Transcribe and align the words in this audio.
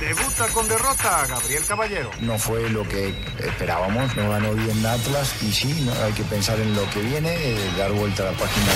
Debuta 0.00 0.48
con 0.52 0.66
derrota 0.68 1.26
Gabriel 1.28 1.64
Caballero. 1.64 2.10
No 2.20 2.36
fue 2.38 2.68
lo 2.70 2.82
que 2.88 3.14
esperábamos, 3.38 4.16
no 4.16 4.28
ganó 4.28 4.52
bien 4.52 4.84
Atlas 4.84 5.40
y 5.42 5.52
sí, 5.52 5.80
no, 5.86 5.92
hay 6.04 6.12
que 6.12 6.24
pensar 6.24 6.58
en 6.58 6.74
lo 6.74 6.88
que 6.90 7.00
viene, 7.00 7.36
eh, 7.36 7.70
dar 7.78 7.92
vuelta 7.92 8.24
a 8.24 8.32
la 8.32 8.38
página. 8.38 8.72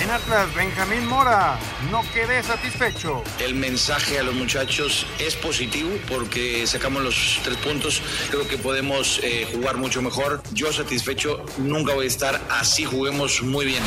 En 0.00 0.08
Atlas, 0.10 0.54
Benjamín 0.54 1.06
Mora 1.06 1.58
no 1.90 2.00
quedé 2.14 2.42
satisfecho. 2.42 3.22
El 3.38 3.54
mensaje 3.54 4.18
a 4.18 4.22
los 4.22 4.34
muchachos 4.34 5.06
es 5.18 5.36
positivo 5.36 5.90
porque 6.08 6.66
sacamos 6.66 7.02
los 7.02 7.38
tres 7.44 7.58
puntos. 7.58 8.02
Creo 8.30 8.48
que 8.48 8.56
podemos 8.56 9.20
eh, 9.22 9.46
jugar 9.52 9.76
mucho 9.76 10.00
mejor. 10.00 10.42
Yo 10.54 10.72
satisfecho 10.72 11.44
nunca 11.58 11.92
voy 11.92 12.06
a 12.06 12.08
estar 12.08 12.40
así. 12.48 12.84
Juguemos 12.86 13.42
muy 13.42 13.66
bien. 13.66 13.82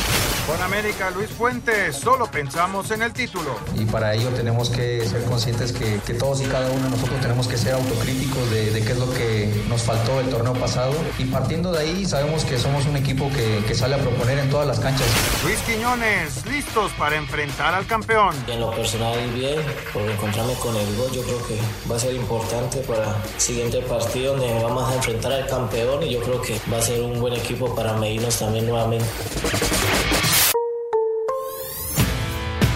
Con 0.45 0.61
América, 0.61 1.09
Luis 1.09 1.31
Fuentes, 1.31 1.95
solo 1.95 2.29
pensamos 2.29 2.91
en 2.91 3.01
el 3.01 3.11
título. 3.11 3.59
Y 3.75 3.85
para 3.85 4.13
ello 4.13 4.29
tenemos 4.29 4.69
que 4.69 5.03
ser 5.07 5.23
conscientes 5.23 5.71
que, 5.71 5.99
que 6.05 6.13
todos 6.13 6.41
y 6.41 6.45
cada 6.45 6.69
uno 6.69 6.83
de 6.83 6.89
nosotros 6.91 7.19
tenemos 7.21 7.47
que 7.47 7.57
ser 7.57 7.73
autocríticos 7.73 8.51
de, 8.51 8.69
de, 8.69 8.83
qué 8.83 8.91
es 8.91 8.99
lo 8.99 9.11
que 9.13 9.63
nos 9.67 9.81
faltó 9.81 10.19
el 10.19 10.29
torneo 10.29 10.53
pasado. 10.53 10.93
Y 11.17 11.25
partiendo 11.25 11.71
de 11.71 11.79
ahí, 11.79 12.05
sabemos 12.05 12.45
que 12.45 12.59
somos 12.59 12.85
un 12.85 12.97
equipo 12.97 13.31
que, 13.31 13.63
que 13.67 13.73
sale 13.73 13.95
a 13.95 13.97
proponer 13.97 14.37
en 14.37 14.49
todas 14.51 14.67
las 14.67 14.79
canchas. 14.79 15.07
Luis 15.43 15.57
Quiñones 15.61 16.02
listos 16.45 16.91
para 16.93 17.15
enfrentar 17.15 17.73
al 17.73 17.85
campeón. 17.85 18.35
En 18.47 18.59
lo 18.59 18.71
personal 18.71 19.17
bien, 19.31 19.59
por 19.93 20.01
encontrarme 20.03 20.53
con 20.55 20.75
el 20.75 20.95
gol, 20.97 21.11
yo 21.11 21.21
creo 21.23 21.47
que 21.47 21.57
va 21.89 21.95
a 21.95 21.99
ser 21.99 22.13
importante 22.13 22.79
para 22.79 23.15
el 23.33 23.41
siguiente 23.41 23.81
partido 23.81 24.35
donde 24.35 24.63
vamos 24.63 24.91
a 24.91 24.95
enfrentar 24.95 25.31
al 25.31 25.47
campeón 25.47 26.03
y 26.03 26.13
yo 26.13 26.21
creo 26.21 26.41
que 26.41 26.59
va 26.71 26.77
a 26.77 26.81
ser 26.81 27.01
un 27.01 27.19
buen 27.19 27.33
equipo 27.33 27.73
para 27.75 27.93
medirnos 27.93 28.37
también 28.37 28.67
nuevamente. 28.67 29.05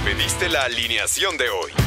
Pediste 0.05 0.49
la 0.49 0.63
alineación 0.63 1.37
de 1.37 1.49
hoy. 1.49 1.86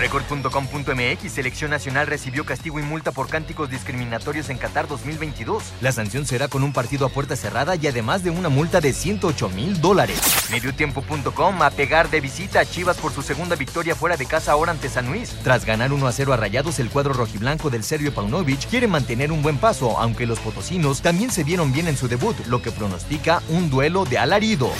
Record.com.mx, 0.00 1.30
Selección 1.30 1.70
Nacional 1.70 2.06
recibió 2.06 2.46
castigo 2.46 2.80
y 2.80 2.82
multa 2.82 3.12
por 3.12 3.28
cánticos 3.28 3.68
discriminatorios 3.68 4.48
en 4.48 4.56
Qatar 4.56 4.88
2022. 4.88 5.62
La 5.82 5.92
sanción 5.92 6.24
será 6.24 6.48
con 6.48 6.62
un 6.62 6.72
partido 6.72 7.04
a 7.04 7.10
puerta 7.10 7.36
cerrada 7.36 7.76
y 7.76 7.86
además 7.86 8.24
de 8.24 8.30
una 8.30 8.48
multa 8.48 8.80
de 8.80 8.94
108 8.94 9.50
mil 9.50 9.78
dólares. 9.82 10.18
Mediotiempo.com, 10.50 11.62
a 11.62 11.70
pegar 11.70 12.08
de 12.08 12.22
visita 12.22 12.60
a 12.60 12.64
Chivas 12.64 12.96
por 12.96 13.12
su 13.12 13.20
segunda 13.20 13.56
victoria 13.56 13.94
fuera 13.94 14.16
de 14.16 14.24
casa 14.24 14.52
ahora 14.52 14.72
ante 14.72 14.88
San 14.88 15.06
Luis. 15.06 15.36
Tras 15.44 15.66
ganar 15.66 15.92
1 15.92 16.06
a 16.06 16.12
0 16.12 16.32
a 16.32 16.36
Rayados, 16.38 16.78
el 16.78 16.88
cuadro 16.88 17.12
rojiblanco 17.12 17.68
del 17.68 17.84
Serbio 17.84 18.14
Paunovic 18.14 18.70
quiere 18.70 18.86
mantener 18.86 19.30
un 19.30 19.42
buen 19.42 19.58
paso, 19.58 19.98
aunque 19.98 20.26
los 20.26 20.38
potosinos 20.38 21.02
también 21.02 21.30
se 21.30 21.44
vieron 21.44 21.74
bien 21.74 21.88
en 21.88 21.98
su 21.98 22.08
debut, 22.08 22.36
lo 22.46 22.62
que 22.62 22.72
pronostica 22.72 23.42
un 23.50 23.68
duelo 23.68 24.06
de 24.06 24.16
alarido. 24.16 24.70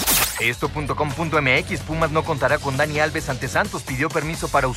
Esto.com.mx 0.41 1.81
Pumas 1.81 2.11
no 2.11 2.25
contará 2.25 2.59
con 2.59 2.77
Dani 2.77 2.99
Alves 2.99 3.29
ante 3.29 3.47
Santos, 3.47 3.83
pidió 3.83 4.09
permiso 4.09 4.49
para 4.49 4.69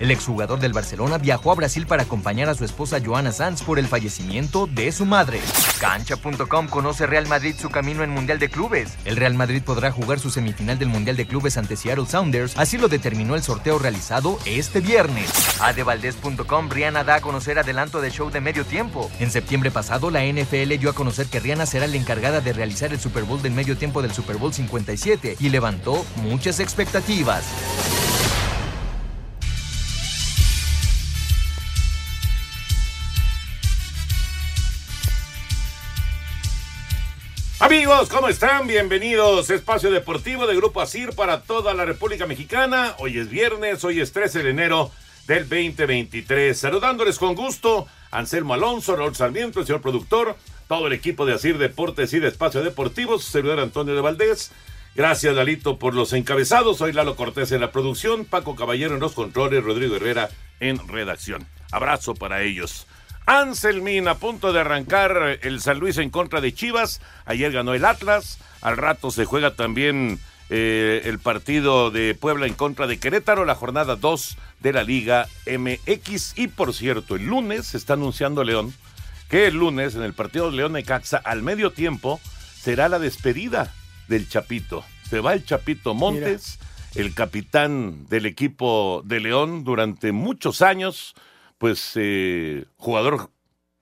El 0.00 0.10
exjugador 0.10 0.60
del 0.60 0.72
Barcelona 0.72 1.18
viajó 1.18 1.52
a 1.52 1.54
Brasil 1.54 1.86
para 1.86 2.02
acompañar 2.02 2.48
a 2.48 2.54
su 2.54 2.64
esposa 2.64 3.00
Joana 3.04 3.32
Sanz 3.32 3.62
por 3.62 3.78
el 3.78 3.86
fallecimiento 3.86 4.66
de 4.66 4.92
su 4.92 5.06
madre. 5.06 5.40
Cancha.com 5.80 6.68
conoce 6.68 7.06
Real 7.06 7.26
Madrid 7.26 7.54
su 7.58 7.70
camino 7.70 8.02
en 8.02 8.10
Mundial 8.10 8.38
de 8.38 8.48
Clubes. 8.48 8.96
El 9.04 9.16
Real 9.16 9.34
Madrid 9.34 9.62
podrá 9.62 9.90
jugar 9.90 10.20
su 10.20 10.30
semifinal 10.30 10.78
del 10.78 10.88
Mundial 10.88 11.16
de 11.16 11.26
Clubes 11.26 11.56
ante 11.56 11.76
Seattle 11.76 12.06
Sounders, 12.06 12.56
así 12.56 12.78
lo 12.78 12.88
determinó 12.88 13.34
el 13.34 13.42
sorteo 13.42 13.78
realizado 13.78 14.38
este 14.44 14.80
viernes. 14.80 15.30
Adevaldez.com 15.60 16.70
Rihanna 16.70 17.04
da 17.04 17.16
a 17.16 17.20
conocer 17.20 17.58
adelanto 17.58 18.00
del 18.00 18.12
show 18.12 18.30
de 18.30 18.40
medio 18.40 18.64
tiempo. 18.64 19.10
En 19.20 19.30
septiembre 19.30 19.70
pasado, 19.70 20.10
la 20.10 20.24
NFL 20.24 20.76
dio 20.78 20.90
a 20.90 20.94
conocer 20.94 21.26
que 21.26 21.40
Rihanna 21.40 21.66
será 21.66 21.86
la 21.86 21.96
encargada 21.96 22.40
de 22.40 22.52
realizar 22.52 22.92
el 22.92 23.00
Super 23.00 23.24
Bowl 23.24 23.42
del 23.42 23.52
medio 23.52 23.76
tiempo 23.76 24.02
del 24.02 24.12
Super 24.12 24.36
Bowl 24.36 24.52
50 24.52 24.82
y 25.38 25.48
levantó 25.48 26.04
muchas 26.16 26.60
expectativas. 26.60 28.01
Amigos, 37.72 38.10
¿cómo 38.10 38.28
están? 38.28 38.66
Bienvenidos 38.66 39.48
a 39.48 39.54
Espacio 39.54 39.90
Deportivo 39.90 40.46
de 40.46 40.54
Grupo 40.54 40.82
Asir 40.82 41.14
para 41.14 41.40
toda 41.40 41.72
la 41.72 41.86
República 41.86 42.26
Mexicana. 42.26 42.94
Hoy 42.98 43.16
es 43.16 43.30
viernes, 43.30 43.82
hoy 43.82 43.98
es 43.98 44.12
13 44.12 44.42
de 44.42 44.50
enero 44.50 44.90
del 45.26 45.48
2023. 45.48 46.54
Saludándoles 46.54 47.18
con 47.18 47.34
gusto, 47.34 47.86
Anselmo 48.10 48.52
Alonso, 48.52 48.94
Raúl 48.94 49.16
Sarmiento, 49.16 49.60
el 49.60 49.66
señor 49.66 49.80
productor, 49.80 50.36
todo 50.68 50.86
el 50.86 50.92
equipo 50.92 51.24
de 51.24 51.32
Asir 51.32 51.56
Deportes 51.56 52.12
y 52.12 52.20
de 52.20 52.28
Espacio 52.28 52.62
Deportivo, 52.62 53.18
su 53.18 53.30
servidor 53.30 53.58
Antonio 53.58 53.94
de 53.94 54.02
Valdés. 54.02 54.52
Gracias, 54.94 55.34
Lalito, 55.34 55.78
por 55.78 55.94
los 55.94 56.12
encabezados. 56.12 56.76
Soy 56.76 56.92
Lalo 56.92 57.16
Cortés 57.16 57.52
en 57.52 57.62
la 57.62 57.72
producción, 57.72 58.26
Paco 58.26 58.54
Caballero 58.54 58.96
en 58.96 59.00
los 59.00 59.14
controles, 59.14 59.64
Rodrigo 59.64 59.96
Herrera 59.96 60.28
en 60.60 60.76
redacción. 60.88 61.48
Abrazo 61.70 62.12
para 62.12 62.42
ellos. 62.42 62.86
Anselmín 63.26 64.08
a 64.08 64.16
punto 64.16 64.52
de 64.52 64.60
arrancar 64.60 65.38
el 65.42 65.60
San 65.60 65.78
Luis 65.78 65.98
en 65.98 66.10
contra 66.10 66.40
de 66.40 66.52
Chivas. 66.52 67.00
Ayer 67.24 67.52
ganó 67.52 67.74
el 67.74 67.84
Atlas. 67.84 68.38
Al 68.60 68.76
rato 68.76 69.10
se 69.10 69.24
juega 69.24 69.54
también 69.54 70.18
eh, 70.50 71.02
el 71.04 71.18
partido 71.18 71.90
de 71.90 72.14
Puebla 72.14 72.46
en 72.46 72.54
contra 72.54 72.86
de 72.86 72.98
Querétaro, 72.98 73.44
la 73.44 73.54
jornada 73.54 73.96
2 73.96 74.36
de 74.60 74.72
la 74.72 74.82
Liga 74.82 75.28
MX. 75.46 76.36
Y 76.36 76.48
por 76.48 76.74
cierto, 76.74 77.16
el 77.16 77.26
lunes 77.26 77.68
se 77.68 77.76
está 77.76 77.94
anunciando 77.94 78.44
León 78.44 78.74
que 79.32 79.46
el 79.46 79.54
lunes 79.54 79.94
en 79.94 80.02
el 80.02 80.12
partido 80.12 80.50
de 80.50 80.58
León 80.58 80.72
Necaxa 80.72 81.16
al 81.16 81.42
medio 81.42 81.72
tiempo 81.72 82.20
será 82.60 82.90
la 82.90 82.98
despedida 82.98 83.72
del 84.06 84.28
Chapito. 84.28 84.84
Se 85.08 85.20
va 85.20 85.32
el 85.32 85.46
Chapito 85.46 85.94
Montes, 85.94 86.58
Mira. 86.94 87.06
el 87.06 87.14
capitán 87.14 88.06
del 88.10 88.26
equipo 88.26 89.00
de 89.06 89.20
León 89.20 89.64
durante 89.64 90.12
muchos 90.12 90.60
años, 90.60 91.14
pues 91.62 91.92
eh, 91.94 92.64
jugador 92.76 93.30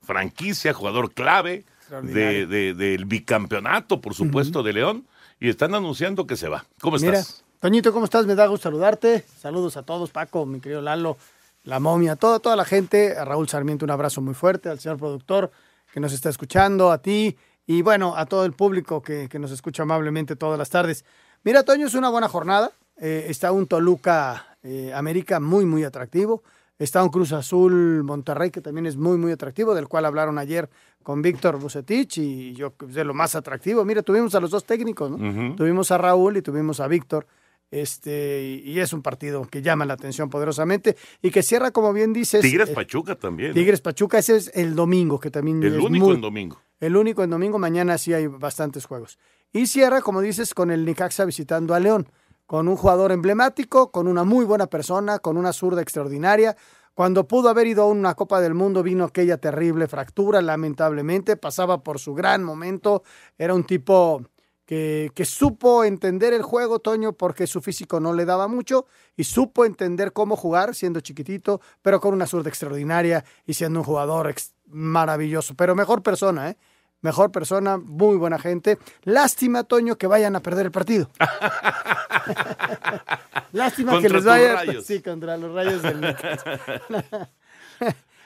franquicia, 0.02 0.74
jugador 0.74 1.14
clave 1.14 1.64
de, 2.02 2.44
de, 2.46 2.74
del 2.74 3.06
bicampeonato, 3.06 4.02
por 4.02 4.12
supuesto, 4.12 4.58
uh 4.58 4.62
-huh. 4.62 4.66
de 4.66 4.72
León, 4.74 5.06
y 5.40 5.48
están 5.48 5.74
anunciando 5.74 6.26
que 6.26 6.36
se 6.36 6.50
va. 6.50 6.66
¿Cómo 6.82 6.98
Mira, 6.98 7.20
estás? 7.20 7.42
Toñito, 7.58 7.90
¿cómo 7.94 8.04
estás? 8.04 8.26
Me 8.26 8.34
da 8.34 8.46
gusto 8.48 8.64
saludarte. 8.64 9.24
Saludos 9.38 9.78
a 9.78 9.82
todos, 9.82 10.10
Paco, 10.10 10.44
mi 10.44 10.60
querido 10.60 10.82
Lalo, 10.82 11.16
la 11.64 11.80
momia, 11.80 12.16
toda, 12.16 12.38
toda 12.38 12.54
la 12.54 12.66
gente. 12.66 13.16
A 13.16 13.24
Raúl 13.24 13.48
Sarmiento 13.48 13.86
un 13.86 13.92
abrazo 13.92 14.20
muy 14.20 14.34
fuerte, 14.34 14.68
al 14.68 14.78
señor 14.78 14.98
productor 14.98 15.50
que 15.90 16.00
nos 16.00 16.12
está 16.12 16.28
escuchando, 16.28 16.92
a 16.92 16.98
ti, 16.98 17.38
y 17.66 17.80
bueno, 17.80 18.14
a 18.14 18.26
todo 18.26 18.44
el 18.44 18.52
público 18.52 19.00
que, 19.00 19.26
que, 19.30 19.38
nos 19.38 19.52
escucha 19.52 19.84
amablemente 19.84 20.36
todas 20.36 20.58
las 20.58 20.68
tardes. 20.68 21.06
Mira, 21.44 21.62
Toño, 21.62 21.86
es 21.86 21.94
una 21.94 22.10
buena 22.10 22.28
jornada. 22.28 22.72
Eh, 22.98 23.24
está 23.30 23.52
un 23.52 23.66
Toluca 23.66 24.58
eh, 24.62 24.92
América 24.94 25.40
muy, 25.40 25.64
muy 25.64 25.82
atractivo. 25.82 26.42
Está 26.80 27.02
un 27.02 27.10
Cruz 27.10 27.32
Azul 27.32 28.02
Monterrey 28.04 28.50
que 28.50 28.62
también 28.62 28.86
es 28.86 28.96
muy, 28.96 29.18
muy 29.18 29.32
atractivo, 29.32 29.74
del 29.74 29.86
cual 29.86 30.06
hablaron 30.06 30.38
ayer 30.38 30.70
con 31.02 31.20
Víctor 31.20 31.58
Bucetich 31.58 32.16
y 32.16 32.54
yo 32.54 32.72
de 32.86 33.04
lo 33.04 33.12
más 33.12 33.34
atractivo. 33.34 33.84
Mira, 33.84 34.02
tuvimos 34.02 34.34
a 34.34 34.40
los 34.40 34.50
dos 34.50 34.64
técnicos, 34.64 35.10
¿no? 35.10 35.16
Uh 35.18 35.20
-huh. 35.20 35.56
Tuvimos 35.56 35.90
a 35.90 35.98
Raúl 35.98 36.38
y 36.38 36.42
tuvimos 36.42 36.80
a 36.80 36.88
Víctor. 36.88 37.26
Este, 37.70 38.62
y 38.64 38.80
es 38.80 38.94
un 38.94 39.02
partido 39.02 39.44
que 39.44 39.60
llama 39.60 39.84
la 39.84 39.92
atención 39.92 40.30
poderosamente 40.30 40.96
y 41.20 41.30
que 41.30 41.42
cierra, 41.42 41.70
como 41.70 41.92
bien 41.92 42.14
dices. 42.14 42.40
Tigres 42.40 42.70
Pachuca 42.70 43.14
también. 43.14 43.52
Tigres 43.52 43.82
Pachuca, 43.82 44.18
ese 44.18 44.36
es 44.36 44.50
el 44.54 44.74
domingo, 44.74 45.20
que 45.20 45.30
también 45.30 45.62
el 45.62 45.74
es 45.76 45.84
único 45.84 46.06
muy, 46.06 46.14
en 46.14 46.20
domingo. 46.22 46.62
El 46.80 46.96
único 46.96 47.22
en 47.22 47.28
domingo, 47.28 47.58
mañana 47.58 47.98
sí 47.98 48.14
hay 48.14 48.26
bastantes 48.26 48.86
juegos. 48.86 49.18
Y 49.52 49.66
cierra, 49.66 50.00
como 50.00 50.22
dices, 50.22 50.54
con 50.54 50.70
el 50.70 50.86
Nicaxa 50.86 51.26
visitando 51.26 51.74
a 51.74 51.78
León, 51.80 52.08
con 52.50 52.66
un 52.66 52.74
jugador 52.74 53.12
emblemático, 53.12 53.92
con 53.92 54.08
una 54.08 54.24
muy 54.24 54.44
buena 54.44 54.66
persona, 54.66 55.20
con 55.20 55.36
una 55.36 55.52
zurda 55.52 55.82
extraordinaria. 55.82 56.56
Cuando 56.94 57.28
pudo 57.28 57.48
haber 57.48 57.68
ido 57.68 57.84
a 57.84 57.86
una 57.86 58.16
Copa 58.16 58.40
del 58.40 58.54
Mundo 58.54 58.82
vino 58.82 59.04
aquella 59.04 59.36
terrible 59.36 59.86
fractura, 59.86 60.42
lamentablemente, 60.42 61.36
pasaba 61.36 61.84
por 61.84 62.00
su 62.00 62.12
gran 62.12 62.42
momento, 62.42 63.04
era 63.38 63.54
un 63.54 63.62
tipo 63.62 64.24
que, 64.66 65.12
que, 65.14 65.24
supo 65.24 65.84
entender 65.84 66.32
el 66.32 66.42
juego, 66.42 66.80
Toño, 66.80 67.12
porque 67.12 67.46
su 67.46 67.60
físico 67.60 68.00
no 68.00 68.14
le 68.14 68.24
daba 68.24 68.48
mucho, 68.48 68.86
y 69.16 69.22
supo 69.22 69.64
entender 69.64 70.12
cómo 70.12 70.34
jugar 70.34 70.74
siendo 70.74 70.98
chiquitito, 70.98 71.60
pero 71.82 72.00
con 72.00 72.14
una 72.14 72.26
zurda 72.26 72.48
extraordinaria 72.48 73.24
y 73.46 73.54
siendo 73.54 73.78
un 73.78 73.84
jugador 73.84 74.34
maravilloso, 74.66 75.54
pero 75.54 75.76
mejor 75.76 76.02
persona, 76.02 76.50
¿eh? 76.50 76.56
Mejor 77.02 77.32
persona, 77.32 77.78
muy 77.78 78.16
buena 78.16 78.38
gente. 78.38 78.78
Lástima, 79.04 79.64
Toño, 79.64 79.96
que 79.96 80.06
vayan 80.06 80.36
a 80.36 80.40
perder 80.40 80.66
el 80.66 80.72
partido. 80.72 81.10
Lástima 83.52 84.00
que 84.00 84.08
les 84.08 84.24
vayan. 84.24 84.82
Sí, 84.82 85.00
contra 85.00 85.36
los 85.36 85.54
rayos 85.54 85.82
del 85.82 86.00
Necaxa. 86.00 86.60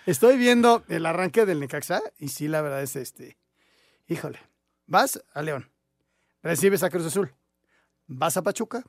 Estoy 0.06 0.36
viendo 0.36 0.84
el 0.88 1.06
arranque 1.06 1.46
del 1.46 1.60
Necaxa 1.60 2.02
y 2.18 2.28
sí, 2.28 2.48
la 2.48 2.62
verdad 2.62 2.82
es 2.82 2.96
este. 2.96 3.38
Híjole. 4.08 4.38
Vas 4.86 5.22
a 5.32 5.40
León, 5.40 5.70
recibes 6.42 6.82
a 6.82 6.90
Cruz 6.90 7.06
Azul, 7.06 7.32
vas 8.06 8.36
a 8.36 8.42
Pachuca 8.42 8.84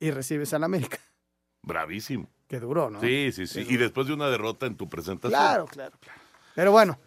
y 0.00 0.10
recibes 0.10 0.54
al 0.54 0.64
América. 0.64 0.98
Bravísimo. 1.62 2.30
Qué 2.48 2.58
duro, 2.58 2.88
¿no? 2.88 3.00
Sí, 3.00 3.32
sí, 3.32 3.46
sí. 3.46 3.66
Y 3.68 3.76
después 3.76 4.06
de 4.06 4.14
una 4.14 4.28
derrota 4.28 4.66
en 4.66 4.76
tu 4.76 4.88
presentación. 4.88 5.38
Claro, 5.38 5.66
claro, 5.66 5.98
claro. 6.00 6.20
Pero 6.54 6.72
bueno, 6.72 6.98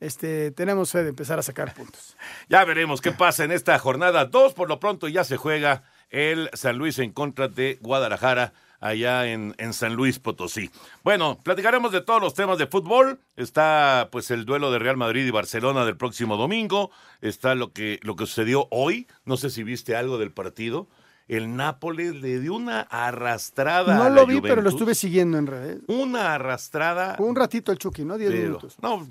este, 0.00 0.50
tenemos 0.50 0.90
fe 0.92 1.02
de 1.02 1.10
empezar 1.10 1.38
a 1.38 1.42
sacar 1.42 1.74
puntos. 1.74 2.16
Ya 2.48 2.64
veremos 2.64 3.00
qué 3.00 3.12
pasa 3.12 3.44
en 3.44 3.52
esta 3.52 3.78
jornada 3.78 4.26
2. 4.26 4.54
Por 4.54 4.68
lo 4.68 4.78
pronto 4.78 5.08
ya 5.08 5.24
se 5.24 5.36
juega 5.36 5.82
el 6.10 6.50
San 6.52 6.76
Luis 6.76 6.98
en 6.98 7.12
contra 7.12 7.48
de 7.48 7.78
Guadalajara 7.80 8.52
allá 8.80 9.26
en, 9.26 9.54
en, 9.56 9.72
San 9.72 9.94
Luis 9.94 10.18
Potosí. 10.18 10.70
Bueno, 11.02 11.38
platicaremos 11.42 11.90
de 11.90 12.02
todos 12.02 12.20
los 12.20 12.34
temas 12.34 12.58
de 12.58 12.66
fútbol. 12.66 13.18
Está 13.36 14.08
pues 14.12 14.30
el 14.30 14.44
duelo 14.44 14.70
de 14.70 14.78
Real 14.78 14.98
Madrid 14.98 15.24
y 15.26 15.30
Barcelona 15.30 15.86
del 15.86 15.96
próximo 15.96 16.36
domingo. 16.36 16.90
Está 17.22 17.54
lo 17.54 17.72
que, 17.72 17.98
lo 18.02 18.14
que 18.14 18.26
sucedió 18.26 18.68
hoy. 18.70 19.06
No 19.24 19.38
sé 19.38 19.48
si 19.48 19.62
viste 19.62 19.96
algo 19.96 20.18
del 20.18 20.32
partido. 20.32 20.86
El 21.28 21.56
Nápoles 21.56 22.16
le 22.16 22.38
dio 22.40 22.54
una 22.54 22.82
arrastrada. 22.82 23.94
No 23.94 24.02
a 24.02 24.08
lo 24.10 24.16
la 24.16 24.24
vi, 24.26 24.42
pero 24.42 24.60
lo 24.60 24.68
estuve 24.68 24.94
siguiendo 24.94 25.38
en 25.38 25.46
redes. 25.46 25.80
Una 25.86 26.34
arrastrada. 26.34 27.16
Un 27.18 27.34
ratito 27.34 27.72
el 27.72 27.78
Chucky, 27.78 28.04
¿no? 28.04 28.18
Diez 28.18 28.30
pero- 28.30 28.42
minutos. 28.42 28.76
No, 28.82 29.06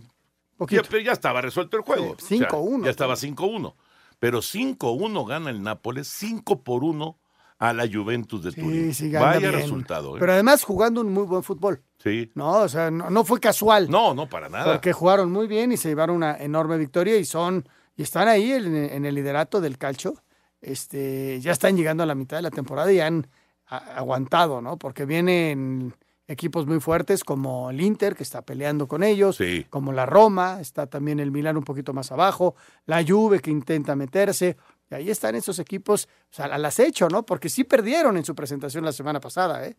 Poquito. 0.57 0.83
ya, 0.83 0.89
pero 0.89 1.03
ya 1.03 1.11
estaba 1.11 1.41
resuelto 1.41 1.77
el 1.77 1.83
juego. 1.83 2.15
Sí, 2.19 2.39
5-1. 2.39 2.83
ya 2.85 2.89
estaba 2.91 3.15
5-1. 3.15 3.73
Pero 4.19 4.39
5-1 4.41 5.27
gana 5.27 5.49
el 5.49 5.61
Nápoles, 5.61 6.07
5 6.07 6.61
por 6.63 6.83
1 6.83 7.17
a 7.59 7.73
la 7.73 7.87
Juventus 7.91 8.43
de 8.43 8.51
Turín. 8.51 8.93
Sí, 8.93 9.09
sí, 9.09 9.15
anda 9.15 9.21
Vaya 9.21 9.39
bien. 9.49 9.53
resultado. 9.53 10.15
¿eh? 10.15 10.19
Pero 10.19 10.33
además 10.33 10.63
jugando 10.63 11.01
un 11.01 11.11
muy 11.13 11.23
buen 11.23 11.43
fútbol. 11.43 11.81
Sí. 11.99 12.31
No, 12.35 12.59
o 12.61 12.67
sea, 12.69 12.91
no, 12.91 13.09
no 13.09 13.23
fue 13.23 13.39
casual. 13.39 13.89
No, 13.89 14.13
no, 14.13 14.27
para 14.29 14.49
nada. 14.49 14.65
Porque 14.73 14.91
jugaron 14.93 15.31
muy 15.31 15.47
bien 15.47 15.71
y 15.71 15.77
se 15.77 15.89
llevaron 15.89 16.15
una 16.17 16.35
enorme 16.37 16.77
victoria 16.77 17.15
y 17.17 17.25
son 17.25 17.67
y 17.95 18.01
están 18.03 18.27
ahí 18.27 18.51
en, 18.51 18.75
en 18.75 19.05
el 19.05 19.15
liderato 19.15 19.61
del 19.61 19.77
calcio. 19.77 20.13
Este, 20.61 21.39
ya 21.41 21.51
están 21.51 21.75
llegando 21.75 22.03
a 22.03 22.05
la 22.05 22.15
mitad 22.15 22.37
de 22.37 22.43
la 22.43 22.51
temporada 22.51 22.91
y 22.91 22.99
han 22.99 23.27
a- 23.67 23.77
aguantado, 23.97 24.61
¿no? 24.61 24.77
Porque 24.77 25.05
vienen 25.05 25.93
equipos 26.27 26.65
muy 26.65 26.79
fuertes 26.79 27.23
como 27.23 27.69
el 27.69 27.81
Inter, 27.81 28.15
que 28.15 28.23
está 28.23 28.41
peleando 28.43 28.87
con 28.87 29.03
ellos, 29.03 29.35
Sí. 29.37 29.65
como 29.69 29.91
la 29.91 30.05
Roma, 30.05 30.59
está 30.61 30.87
también 30.87 31.19
el 31.19 31.31
Milán 31.31 31.57
un 31.57 31.63
poquito 31.63 31.93
más 31.93 32.11
abajo, 32.11 32.55
la 32.85 33.03
Juve 33.05 33.39
que 33.39 33.51
intenta 33.51 33.95
meterse. 33.95 34.55
Y 34.91 34.95
ahí 34.95 35.09
están 35.09 35.35
esos 35.35 35.59
equipos 35.59 36.07
o 36.31 36.33
sea, 36.35 36.45
al 36.45 36.63
acecho, 36.65 37.07
¿no? 37.09 37.25
Porque 37.25 37.49
sí 37.49 37.63
perdieron 37.63 38.15
en 38.17 38.25
su 38.25 38.35
presentación 38.35 38.85
la 38.85 38.91
semana 38.91 39.19
pasada, 39.19 39.65
¿eh? 39.65 39.75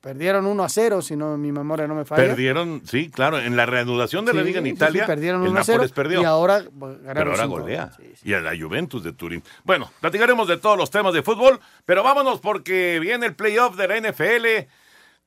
Perdieron 0.00 0.46
1 0.46 0.64
a 0.64 0.68
0, 0.70 1.02
si 1.02 1.14
no 1.14 1.36
mi 1.36 1.52
memoria 1.52 1.86
no 1.86 1.94
me 1.94 2.06
falla. 2.06 2.22
Perdieron, 2.28 2.80
sí, 2.86 3.10
claro, 3.10 3.38
en 3.38 3.54
la 3.54 3.66
reanudación 3.66 4.24
de 4.24 4.32
la 4.32 4.40
liga 4.40 4.58
en 4.60 4.64
sí, 4.64 4.70
sí, 4.70 4.76
Italia, 4.76 5.04
perdieron 5.06 5.42
el 5.42 5.48
1 5.50 5.60
a 5.60 5.64
0 5.64 5.76
Nápoles 5.76 5.92
perdió. 5.92 6.22
y 6.22 6.24
ahora 6.24 6.62
pero 6.80 6.98
ganaron 7.02 7.28
ahora 7.34 7.42
5 7.42 7.56
a 7.56 7.60
golea. 7.60 7.90
1. 7.98 8.08
Y 8.24 8.32
a 8.32 8.40
la 8.40 8.56
Juventus 8.58 9.04
de 9.04 9.12
Turín. 9.12 9.42
Bueno, 9.62 9.90
platicaremos 10.00 10.48
de 10.48 10.56
todos 10.56 10.78
los 10.78 10.90
temas 10.90 11.12
de 11.12 11.22
fútbol, 11.22 11.60
pero 11.84 12.02
vámonos 12.02 12.40
porque 12.40 12.98
viene 12.98 13.26
el 13.26 13.34
playoff 13.34 13.76
de 13.76 13.86
la 13.88 13.96
NFL. 13.98 14.46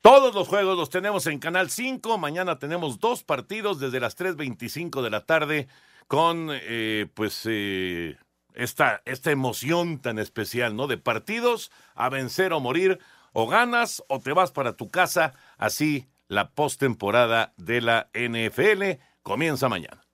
Todos 0.00 0.34
los 0.34 0.46
juegos 0.46 0.76
los 0.76 0.90
tenemos 0.90 1.26
en 1.26 1.40
Canal 1.40 1.70
5. 1.70 2.18
Mañana 2.18 2.58
tenemos 2.58 3.00
dos 3.00 3.24
partidos 3.24 3.80
desde 3.80 3.98
las 4.00 4.16
3.25 4.16 5.02
de 5.02 5.10
la 5.10 5.26
tarde 5.26 5.68
con, 6.06 6.48
eh, 6.50 7.06
pues, 7.14 7.42
eh, 7.46 8.16
esta, 8.54 9.02
esta 9.04 9.30
emoción 9.30 10.00
tan 10.00 10.18
especial, 10.18 10.76
¿no? 10.76 10.86
De 10.86 10.98
partidos 10.98 11.72
a 11.94 12.08
vencer 12.08 12.52
o 12.52 12.60
morir. 12.60 12.98
O 13.32 13.46
ganas 13.46 14.02
o 14.08 14.20
te 14.20 14.32
vas 14.32 14.52
para 14.52 14.74
tu 14.74 14.88
casa. 14.88 15.34
Así 15.58 16.08
la 16.28 16.50
postemporada 16.50 17.52
de 17.56 17.80
la 17.80 18.08
NFL 18.14 19.00
comienza 19.22 19.68
mañana. 19.68 20.07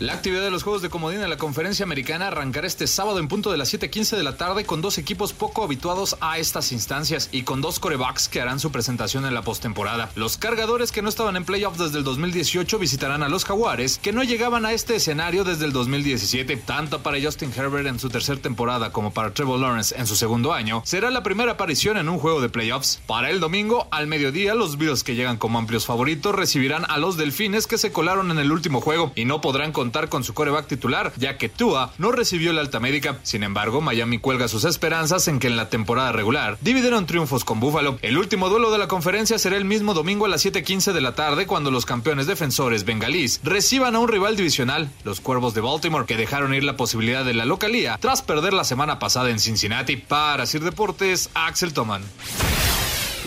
La 0.00 0.12
actividad 0.12 0.42
de 0.42 0.52
los 0.52 0.62
Juegos 0.62 0.80
de 0.80 0.90
Comodín 0.90 1.22
en 1.22 1.28
la 1.28 1.38
conferencia 1.38 1.82
americana 1.82 2.28
arrancará 2.28 2.68
este 2.68 2.86
sábado 2.86 3.18
en 3.18 3.26
punto 3.26 3.50
de 3.50 3.56
las 3.56 3.74
7:15 3.74 4.16
de 4.16 4.22
la 4.22 4.36
tarde 4.36 4.64
con 4.64 4.80
dos 4.80 4.96
equipos 4.96 5.32
poco 5.32 5.64
habituados 5.64 6.16
a 6.20 6.38
estas 6.38 6.70
instancias 6.70 7.28
y 7.32 7.42
con 7.42 7.60
dos 7.60 7.80
corebacks 7.80 8.28
que 8.28 8.40
harán 8.40 8.60
su 8.60 8.70
presentación 8.70 9.26
en 9.26 9.34
la 9.34 9.42
postemporada. 9.42 10.08
Los 10.14 10.36
cargadores 10.36 10.92
que 10.92 11.02
no 11.02 11.08
estaban 11.08 11.34
en 11.34 11.44
playoffs 11.44 11.78
desde 11.78 11.98
el 11.98 12.04
2018 12.04 12.78
visitarán 12.78 13.24
a 13.24 13.28
los 13.28 13.44
Jaguares 13.44 13.98
que 13.98 14.12
no 14.12 14.22
llegaban 14.22 14.66
a 14.66 14.72
este 14.72 14.94
escenario 14.94 15.42
desde 15.42 15.64
el 15.64 15.72
2017. 15.72 16.56
Tanto 16.58 17.02
para 17.02 17.20
Justin 17.20 17.52
Herbert 17.52 17.88
en 17.88 17.98
su 17.98 18.08
tercera 18.08 18.40
temporada 18.40 18.92
como 18.92 19.12
para 19.12 19.34
Trevor 19.34 19.58
Lawrence 19.58 19.96
en 19.98 20.06
su 20.06 20.14
segundo 20.14 20.52
año, 20.52 20.80
será 20.84 21.10
la 21.10 21.24
primera 21.24 21.52
aparición 21.52 21.96
en 21.96 22.08
un 22.08 22.20
juego 22.20 22.40
de 22.40 22.48
playoffs. 22.48 23.00
Para 23.08 23.30
el 23.30 23.40
domingo, 23.40 23.88
al 23.90 24.06
mediodía, 24.06 24.54
los 24.54 24.78
Bills 24.78 25.02
que 25.02 25.16
llegan 25.16 25.38
como 25.38 25.58
amplios 25.58 25.86
favoritos 25.86 26.36
recibirán 26.36 26.84
a 26.88 26.98
los 26.98 27.16
Delfines 27.16 27.66
que 27.66 27.78
se 27.78 27.90
colaron 27.90 28.30
en 28.30 28.38
el 28.38 28.52
último 28.52 28.80
juego 28.80 29.10
y 29.16 29.24
no 29.24 29.40
podrán 29.40 29.72
contar 29.88 30.10
con 30.10 30.22
su 30.22 30.34
coreback 30.34 30.66
titular, 30.66 31.14
ya 31.16 31.38
que 31.38 31.48
Tua 31.48 31.94
no 31.96 32.12
recibió 32.12 32.50
el 32.50 32.58
alta 32.58 32.78
médica. 32.78 33.20
Sin 33.22 33.42
embargo, 33.42 33.80
Miami 33.80 34.18
cuelga 34.18 34.46
sus 34.46 34.64
esperanzas 34.64 35.28
en 35.28 35.38
que 35.38 35.46
en 35.46 35.56
la 35.56 35.70
temporada 35.70 36.12
regular 36.12 36.58
dividieron 36.60 37.06
triunfos 37.06 37.42
con 37.42 37.58
Buffalo. 37.58 37.98
El 38.02 38.18
último 38.18 38.50
duelo 38.50 38.70
de 38.70 38.76
la 38.76 38.86
conferencia 38.86 39.38
será 39.38 39.56
el 39.56 39.64
mismo 39.64 39.94
domingo 39.94 40.26
a 40.26 40.28
las 40.28 40.44
7:15 40.44 40.92
de 40.92 41.00
la 41.00 41.14
tarde 41.14 41.46
cuando 41.46 41.70
los 41.70 41.86
campeones 41.86 42.26
defensores 42.26 42.84
bengalíes 42.84 43.40
reciban 43.42 43.96
a 43.96 43.98
un 43.98 44.08
rival 44.08 44.36
divisional, 44.36 44.90
los 45.04 45.22
Cuervos 45.22 45.54
de 45.54 45.62
Baltimore, 45.62 46.04
que 46.04 46.18
dejaron 46.18 46.52
ir 46.52 46.64
la 46.64 46.76
posibilidad 46.76 47.24
de 47.24 47.32
la 47.32 47.46
localía 47.46 47.96
tras 47.98 48.20
perder 48.20 48.52
la 48.52 48.64
semana 48.64 48.98
pasada 48.98 49.30
en 49.30 49.38
Cincinnati. 49.38 49.96
Para 49.96 50.44
Sir 50.44 50.62
Deportes, 50.62 51.30
Axel 51.32 51.72
Toman. 51.72 52.02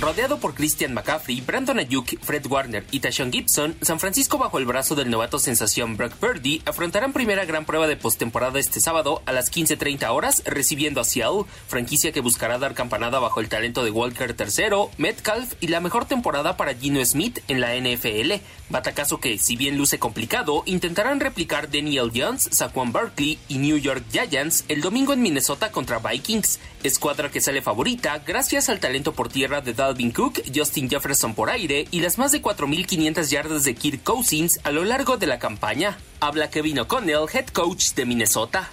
Rodeado 0.01 0.39
por 0.39 0.55
Christian 0.55 0.95
McCaffrey, 0.95 1.41
Brandon 1.41 1.77
Ayuk, 1.77 2.19
Fred 2.23 2.47
Warner 2.47 2.83
y 2.89 3.01
Tashawn 3.01 3.31
Gibson, 3.31 3.75
San 3.83 3.99
Francisco 3.99 4.39
bajo 4.39 4.57
el 4.57 4.65
brazo 4.65 4.95
del 4.95 5.11
novato 5.11 5.37
sensación 5.37 5.95
Brock 5.95 6.13
Purdy 6.13 6.63
afrontarán 6.65 7.13
primera 7.13 7.45
gran 7.45 7.65
prueba 7.65 7.85
de 7.85 7.97
postemporada 7.97 8.57
este 8.57 8.81
sábado 8.81 9.21
a 9.27 9.31
las 9.31 9.51
15.30 9.51 10.09
horas 10.09 10.41
recibiendo 10.43 11.01
a 11.01 11.03
Seattle, 11.03 11.43
franquicia 11.67 12.11
que 12.11 12.19
buscará 12.19 12.57
dar 12.57 12.73
campanada 12.73 13.19
bajo 13.19 13.41
el 13.41 13.49
talento 13.49 13.83
de 13.83 13.91
Walker 13.91 14.35
III, 14.35 14.89
Metcalf 14.97 15.53
y 15.59 15.67
la 15.67 15.81
mejor 15.81 16.05
temporada 16.05 16.57
para 16.57 16.73
Gino 16.73 17.05
Smith 17.05 17.37
en 17.47 17.61
la 17.61 17.75
NFL. 17.75 18.41
Batacazo 18.71 19.19
que, 19.19 19.37
si 19.37 19.55
bien 19.55 19.77
luce 19.77 19.99
complicado, 19.99 20.63
intentarán 20.65 21.19
replicar 21.19 21.69
Daniel 21.69 22.11
Jones, 22.15 22.49
Saquon 22.51 22.91
Barkley 22.91 23.37
y 23.49 23.59
New 23.59 23.77
York 23.77 24.03
Giants 24.11 24.65
el 24.67 24.81
domingo 24.81 25.13
en 25.13 25.21
Minnesota 25.21 25.71
contra 25.71 25.99
Vikings, 25.99 26.59
escuadra 26.81 27.29
que 27.29 27.41
sale 27.41 27.61
favorita 27.61 28.17
gracias 28.25 28.67
al 28.69 28.79
talento 28.79 29.13
por 29.13 29.29
tierra 29.29 29.61
de 29.61 29.75
Dalvin 29.91 30.13
Cook, 30.13 30.41
Justin 30.55 30.89
Jefferson 30.89 31.33
por 31.35 31.49
aire 31.49 31.85
y 31.91 31.99
las 31.99 32.17
más 32.17 32.31
de 32.31 32.41
4.500 32.41 33.29
yardas 33.29 33.63
de 33.65 33.75
Kirk 33.75 34.03
Cousins 34.03 34.61
a 34.63 34.71
lo 34.71 34.85
largo 34.85 35.17
de 35.17 35.27
la 35.27 35.37
campaña. 35.37 35.97
Habla 36.21 36.49
Kevin 36.49 36.79
O'Connell, 36.79 37.25
head 37.33 37.47
coach 37.47 37.93
de 37.93 38.05
Minnesota. 38.05 38.69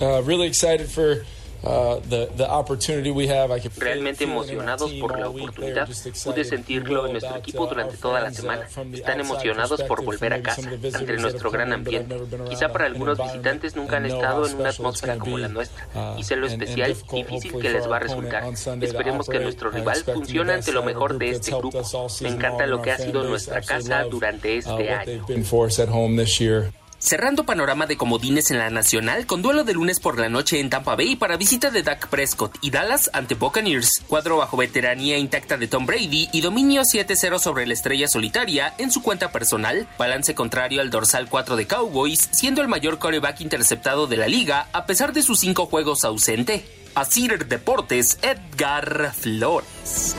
Uh, 0.00 0.20
really 0.24 0.48
excited 0.48 0.88
for 0.88 1.24
uh, 1.62 2.00
the 2.08 2.28
the 2.36 2.48
opportunity 2.48 3.10
we 3.10 3.28
have. 3.28 3.50
I 3.50 3.60
could 3.60 3.72
feel- 3.72 3.84
Realmente 3.84 4.24
emocionados 4.24 4.90
por 5.00 5.18
la 5.18 5.28
oportunidad. 5.28 5.88
Pude 6.24 6.44
sentirlo 6.44 7.06
en 7.06 7.12
nuestro 7.12 7.36
equipo 7.36 7.64
uh, 7.64 7.68
durante 7.68 7.96
toda 7.96 8.20
la 8.20 8.30
uh, 8.30 8.34
semana. 8.34 8.66
Están 8.92 9.20
emocionados 9.20 9.82
por 9.82 10.04
volver 10.04 10.34
a 10.34 10.42
casa 10.42 10.70
ante 10.94 11.16
nuestro 11.16 11.50
gran 11.50 11.72
ambiente. 11.72 12.16
Quizá 12.48 12.68
para 12.68 12.86
algunos 12.86 13.18
visitantes 13.18 13.76
nunca 13.76 13.96
han 13.98 14.06
estado 14.06 14.46
en 14.46 14.56
una 14.56 14.70
atmósfera 14.70 15.18
como 15.18 15.38
la 15.38 15.48
nuestra 15.48 15.86
uh, 15.94 16.18
y 16.18 16.24
sé 16.24 16.36
lo 16.36 16.46
especial, 16.46 16.88
difficult, 16.88 17.28
difícil 17.28 17.60
que 17.60 17.70
les 17.70 17.90
va 17.90 17.96
a 17.96 18.00
resultar. 18.00 18.44
Esperemos 18.80 19.28
que 19.28 19.40
nuestro 19.40 19.70
rival 19.70 19.96
funcione 19.96 20.52
ante 20.54 20.72
lo 20.72 20.82
mejor 20.82 21.18
de 21.18 21.30
este 21.30 21.50
grupo. 21.50 21.82
Me 22.20 22.28
encanta 22.28 22.66
lo 22.66 22.82
que 22.82 22.90
ha 22.92 22.98
sido 22.98 23.22
nuestra 23.24 23.60
casa 23.60 24.04
durante 24.04 24.54
uh, 24.54 24.58
este 24.58 24.90
año. 24.90 25.26
Cerrando 27.02 27.46
panorama 27.46 27.86
de 27.86 27.96
comodines 27.96 28.50
en 28.50 28.58
la 28.58 28.68
Nacional 28.68 29.24
con 29.24 29.40
duelo 29.40 29.64
de 29.64 29.72
lunes 29.72 29.98
por 29.98 30.18
la 30.20 30.28
noche 30.28 30.60
en 30.60 30.68
Tampa 30.68 30.96
Bay 30.96 31.16
para 31.16 31.38
visita 31.38 31.70
de 31.70 31.82
Dak 31.82 32.08
Prescott 32.08 32.58
y 32.60 32.70
Dallas 32.70 33.08
ante 33.14 33.34
Buccaneers. 33.34 34.02
Cuadro 34.06 34.36
bajo 34.36 34.58
veteranía 34.58 35.16
intacta 35.16 35.56
de 35.56 35.66
Tom 35.66 35.86
Brady 35.86 36.28
y 36.30 36.42
dominio 36.42 36.82
7-0 36.82 37.38
sobre 37.38 37.66
la 37.66 37.72
estrella 37.72 38.06
solitaria 38.06 38.74
en 38.76 38.90
su 38.90 39.00
cuenta 39.00 39.32
personal. 39.32 39.88
Balance 39.98 40.34
contrario 40.34 40.82
al 40.82 40.90
dorsal 40.90 41.30
4 41.30 41.56
de 41.56 41.66
Cowboys, 41.66 42.28
siendo 42.32 42.60
el 42.60 42.68
mayor 42.68 42.98
coreback 42.98 43.40
interceptado 43.40 44.06
de 44.06 44.18
la 44.18 44.28
liga 44.28 44.68
a 44.72 44.84
pesar 44.84 45.14
de 45.14 45.22
sus 45.22 45.40
cinco 45.40 45.64
juegos 45.64 46.04
ausente. 46.04 46.66
Asir 46.94 47.46
Deportes, 47.46 48.18
Edgar 48.20 49.14
Flores. 49.14 50.16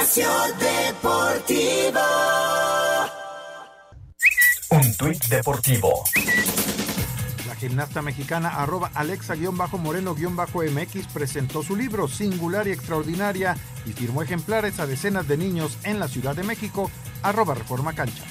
Espacio 0.00 0.30
Deportivo. 0.60 2.00
Un 4.70 4.96
tuit 4.96 5.24
deportivo. 5.26 6.04
La 7.48 7.56
gimnasta 7.56 8.00
mexicana 8.00 8.62
arroba 8.62 8.92
alexa-moreno-mx 8.94 11.06
presentó 11.12 11.64
su 11.64 11.74
libro 11.74 12.06
Singular 12.06 12.68
y 12.68 12.72
Extraordinaria 12.72 13.56
y 13.86 13.92
firmó 13.92 14.22
ejemplares 14.22 14.78
a 14.78 14.86
decenas 14.86 15.26
de 15.26 15.36
niños 15.36 15.76
en 15.82 15.98
la 15.98 16.06
Ciudad 16.06 16.36
de 16.36 16.44
México, 16.44 16.92
arroba 17.22 17.54
Reforma 17.54 17.92
Cancha. 17.92 18.22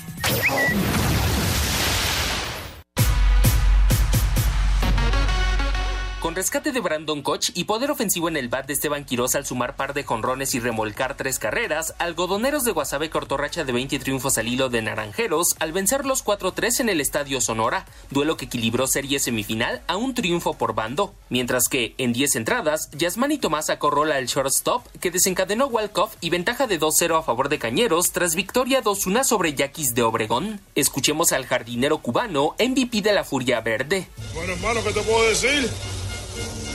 Con 6.28 6.36
rescate 6.36 6.74
de 6.74 6.82
Brandon 6.82 7.22
Koch 7.22 7.52
y 7.54 7.64
poder 7.64 7.90
ofensivo 7.90 8.28
en 8.28 8.36
el 8.36 8.50
bat 8.50 8.68
de 8.68 8.74
Esteban 8.74 9.06
Quiroz 9.06 9.36
al 9.36 9.46
sumar 9.46 9.78
par 9.78 9.94
de 9.94 10.04
jonrones 10.04 10.56
y 10.56 10.60
remolcar 10.60 11.16
tres 11.16 11.40
carreras, 11.40 11.96
Algodoneros 12.00 12.66
de 12.66 12.74
Guasave 12.74 13.10
cortó 13.10 13.38
racha 13.38 13.64
de 13.64 13.72
20 13.72 13.98
triunfos 14.00 14.38
al 14.38 14.50
hilo 14.50 14.68
de 14.68 14.82
Naranjeros 14.82 15.56
al 15.60 15.72
vencer 15.72 16.06
los 16.06 16.26
4-3 16.26 16.82
en 16.82 16.90
el 16.90 17.00
Estadio 17.00 17.40
Sonora, 17.40 17.86
duelo 18.12 18.36
que 18.36 18.44
equilibró 18.44 18.88
serie 18.88 19.20
semifinal 19.20 19.82
a 19.88 19.96
un 19.96 20.14
triunfo 20.14 20.56
por 20.56 20.76
bando. 20.76 21.16
Mientras 21.30 21.70
que, 21.70 21.96
en 21.98 22.12
10 22.12 22.36
entradas, 22.36 22.90
Yasmani 22.92 23.38
Tomás 23.38 23.70
acorrola 23.70 24.18
al 24.18 24.26
shortstop 24.26 24.86
que 25.00 25.12
desencadenó 25.12 25.68
Walkoff 25.68 26.16
y 26.20 26.30
ventaja 26.30 26.68
de 26.68 26.78
2-0 26.78 27.20
a 27.20 27.24
favor 27.24 27.48
de 27.48 27.58
Cañeros 27.58 28.12
tras 28.12 28.36
victoria 28.36 28.84
2-1 28.84 29.24
sobre 29.24 29.54
Yaquis 29.54 29.96
de 29.96 30.04
Obregón. 30.04 30.60
Escuchemos 30.76 31.32
al 31.32 31.46
jardinero 31.46 32.00
cubano 32.00 32.54
MVP 32.60 33.02
de 33.02 33.14
la 33.14 33.24
Furia 33.24 33.62
Verde. 33.62 34.10
Bueno, 34.34 34.52
hermano, 34.52 34.84
¿qué 34.84 34.92
te 34.92 35.02
puedo 35.04 35.24
decir? 35.30 35.72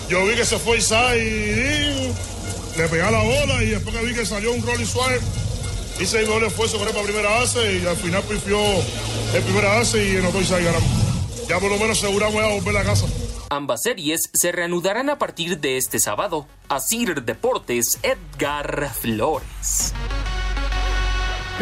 Yo 0.09 0.27
vi 0.27 0.35
que 0.35 0.45
se 0.45 0.59
fue 0.59 0.79
Isai, 0.79 2.13
le 2.77 2.89
pegué 2.89 3.03
a 3.03 3.11
la 3.11 3.23
bola 3.23 3.63
y 3.63 3.71
después 3.71 3.97
que 3.97 4.05
vi 4.05 4.15
que 4.15 4.27
salió 4.27 4.53
un 4.53 4.63
Rolling 4.63 4.85
Suárez, 4.85 5.23
hice 6.01 6.21
el 6.21 6.27
mejor 6.27 6.45
esfuerzo 6.45 6.79
correr 6.79 6.93
para 6.93 7.05
primera 7.05 7.31
base 7.31 7.79
y 7.79 7.87
al 7.87 7.97
final 7.97 8.23
pifió 8.25 8.59
el 9.35 9.43
primera 9.43 9.77
base 9.77 10.05
y 10.07 10.17
anotó 10.17 10.41
Isai 10.41 10.65
ganamos. 10.65 10.89
Ya 11.49 11.59
por 11.59 11.71
lo 11.71 11.79
menos 11.79 11.99
aseguramos 11.99 12.43
a 12.43 12.49
volver 12.49 12.77
a 12.77 12.85
casa. 12.85 13.07
Ambas 13.51 13.83
series 13.83 14.31
se 14.33 14.51
reanudarán 14.51 15.11
a 15.11 15.19
partir 15.19 15.61
de 15.61 15.77
este 15.77 15.99
sábado. 15.99 16.47
Asir 16.69 17.23
Deportes, 17.23 17.99
Edgar 18.03 18.91
Flores. 18.95 19.93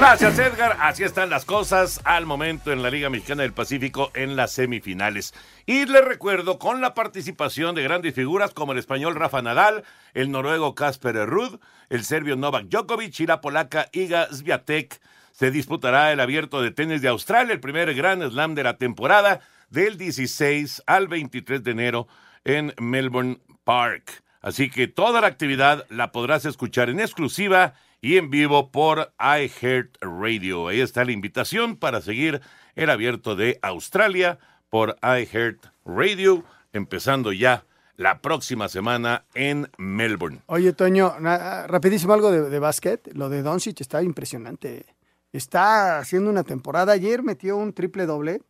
Gracias, 0.00 0.38
Edgar. 0.38 0.78
Así 0.80 1.04
están 1.04 1.28
las 1.28 1.45
cosas 1.45 2.00
al 2.04 2.25
momento 2.25 2.73
en 2.73 2.83
la 2.83 2.88
Liga 2.88 3.11
Mexicana 3.11 3.42
del 3.42 3.52
Pacífico 3.52 4.11
en 4.14 4.35
las 4.35 4.50
semifinales. 4.52 5.35
Y 5.66 5.85
les 5.85 6.02
recuerdo 6.02 6.59
con 6.59 6.80
la 6.80 6.95
participación 6.95 7.75
de 7.75 7.83
grandes 7.83 8.14
figuras 8.14 8.54
como 8.54 8.73
el 8.73 8.78
español 8.78 9.14
Rafa 9.14 9.42
Nadal, 9.42 9.85
el 10.14 10.30
noruego 10.30 10.75
Kasper 10.75 11.26
Ruud, 11.26 11.61
el 11.90 12.04
serbio 12.04 12.35
Novak 12.37 12.69
Djokovic 12.71 13.21
y 13.21 13.26
la 13.26 13.42
polaca 13.42 13.90
Iga 13.92 14.33
Swiatek. 14.33 15.02
Se 15.33 15.50
disputará 15.50 16.12
el 16.12 16.21
abierto 16.21 16.62
de 16.62 16.71
tenis 16.71 17.02
de 17.02 17.09
Australia, 17.09 17.52
el 17.52 17.61
primer 17.61 17.95
Grand 17.95 18.26
Slam 18.26 18.54
de 18.54 18.64
la 18.64 18.78
temporada, 18.78 19.40
del 19.69 19.99
16 19.99 20.83
al 20.87 21.09
23 21.09 21.62
de 21.62 21.71
enero 21.73 22.09
en 22.45 22.73
Melbourne 22.78 23.38
Park. 23.64 24.23
Así 24.40 24.71
que 24.71 24.88
toda 24.88 25.21
la 25.21 25.26
actividad 25.26 25.85
la 25.90 26.11
podrás 26.11 26.47
escuchar 26.47 26.88
en 26.88 27.00
exclusiva 27.00 27.75
y 28.00 28.16
en 28.16 28.30
vivo 28.30 28.71
por 28.71 29.12
iHeartRadio. 29.19 30.69
Ahí 30.69 30.80
está 30.80 31.04
la 31.04 31.12
invitación 31.12 31.76
para 31.76 32.00
seguir 32.00 32.40
el 32.75 32.90
abierto 32.90 33.37
de 33.37 33.59
Australia 33.62 34.38
por 34.69 34.97
iHeartRadio, 35.02 36.45
empezando 36.73 37.33
ya 37.33 37.64
la 37.97 38.23
próxima 38.23 38.69
semana 38.69 39.26
en 39.35 39.69
Melbourne. 39.76 40.40
Oye, 40.47 40.73
Toño, 40.73 41.14
rapidísimo 41.19 42.14
algo 42.14 42.30
de, 42.30 42.49
de 42.49 42.59
básquet. 42.59 43.12
Lo 43.14 43.28
de 43.28 43.42
Doncic 43.42 43.80
está 43.80 44.02
impresionante. 44.02 44.87
Está 45.33 45.99
haciendo 45.99 46.30
una 46.30 46.42
temporada. 46.42 46.92
Ayer 46.92 47.23
metió 47.23 47.57
un 47.57 47.75
triple 47.75 48.07
doble. 48.07 48.42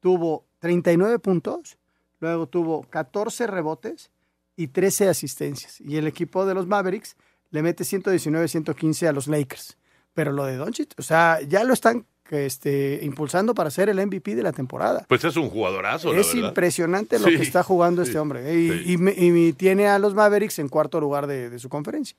Tuvo 0.00 0.44
39 0.58 1.18
puntos. 1.18 1.78
Luego 2.20 2.46
tuvo 2.46 2.82
14 2.82 3.46
rebotes 3.46 4.10
y 4.54 4.68
13 4.68 5.08
asistencias. 5.08 5.80
Y 5.80 5.96
el 5.96 6.06
equipo 6.06 6.44
de 6.44 6.54
los 6.54 6.66
Mavericks 6.66 7.16
le 7.50 7.62
mete 7.62 7.84
119-115 7.84 9.06
a 9.08 9.12
los 9.12 9.26
Lakers. 9.28 9.76
Pero 10.14 10.32
lo 10.32 10.44
de 10.44 10.56
Doncic, 10.56 10.92
o 10.98 11.02
sea, 11.02 11.40
ya 11.46 11.62
lo 11.64 11.72
están 11.72 12.04
este, 12.30 13.00
impulsando 13.02 13.54
para 13.54 13.70
ser 13.70 13.88
el 13.88 14.04
MVP 14.04 14.34
de 14.34 14.42
la 14.42 14.52
temporada. 14.52 15.04
Pues 15.08 15.24
es 15.24 15.36
un 15.36 15.50
jugadorazo, 15.50 16.12
Es 16.14 16.34
impresionante 16.34 17.18
lo 17.18 17.26
Sí, 17.28 17.36
que 17.36 17.42
está 17.42 17.62
jugando 17.62 18.04
sí, 18.04 18.10
este 18.10 18.18
hombre. 18.18 18.50
¿eh? 18.50 18.54
Y, 18.60 18.68
sí. 18.70 18.92
y 18.92 18.96
me- 18.98 19.14
y 19.16 19.30
me 19.30 19.52
tiene 19.52 19.88
a 19.88 19.98
los 19.98 20.14
Mavericks 20.14 20.58
en 20.58 20.68
cuarto 20.68 21.00
lugar 21.00 21.26
de, 21.26 21.50
de 21.50 21.58
su 21.58 21.68
conferencia. 21.68 22.16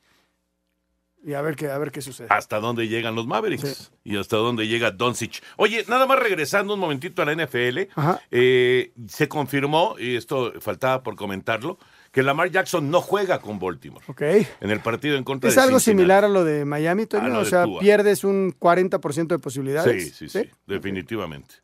Y 1.23 1.33
a 1.33 1.41
ver 1.41 1.55
qué, 1.55 1.69
a 1.69 1.77
ver 1.77 1.91
qué 1.91 2.01
sucede. 2.01 2.27
hasta 2.31 2.59
dónde 2.59 2.87
llegan 2.87 3.13
los 3.13 3.27
Mavericks 3.27 3.91
y 4.03 4.17
hasta 4.17 4.37
dónde 4.37 4.67
llega 4.67 4.89
Doncic. 4.89 5.43
Oye, 5.57 5.85
nada 5.87 6.07
más 6.07 6.17
regresando 6.17 6.73
un 6.73 6.79
momentito 6.79 7.21
a 7.21 7.25
la 7.25 7.33
NFL, 7.35 7.87
eh, 8.31 8.91
se 9.07 9.27
confirmó, 9.27 9.95
y 9.99 10.15
esto 10.15 10.51
faltaba 10.61 11.03
por 11.03 11.15
comentarlo, 11.15 11.77
que 12.11 12.23
Lamar 12.23 12.51
Jackson 12.51 12.91
no 12.91 12.99
juega 13.01 13.39
con 13.39 13.57
Baltimore 13.57 14.03
Ok. 14.07 14.21
en 14.21 14.69
el 14.69 14.81
partido 14.81 15.15
en 15.17 15.23
contra 15.23 15.49
Es 15.49 15.55
de 15.55 15.61
algo 15.61 15.79
Cincinnati. 15.79 16.01
similar 16.01 16.25
a 16.25 16.27
lo 16.27 16.43
de 16.43 16.65
Miami, 16.65 17.05
Toño. 17.05 17.25
A 17.25 17.29
lo 17.29 17.39
O 17.39 17.45
sea, 17.45 17.65
pierdes 17.79 18.23
un 18.23 18.53
40% 18.59 19.27
de 19.35 19.39
posibilidades. 19.39 20.15
Sí, 20.15 20.27
sí, 20.27 20.41
sí, 20.43 20.49
definitivamente. 20.67 21.55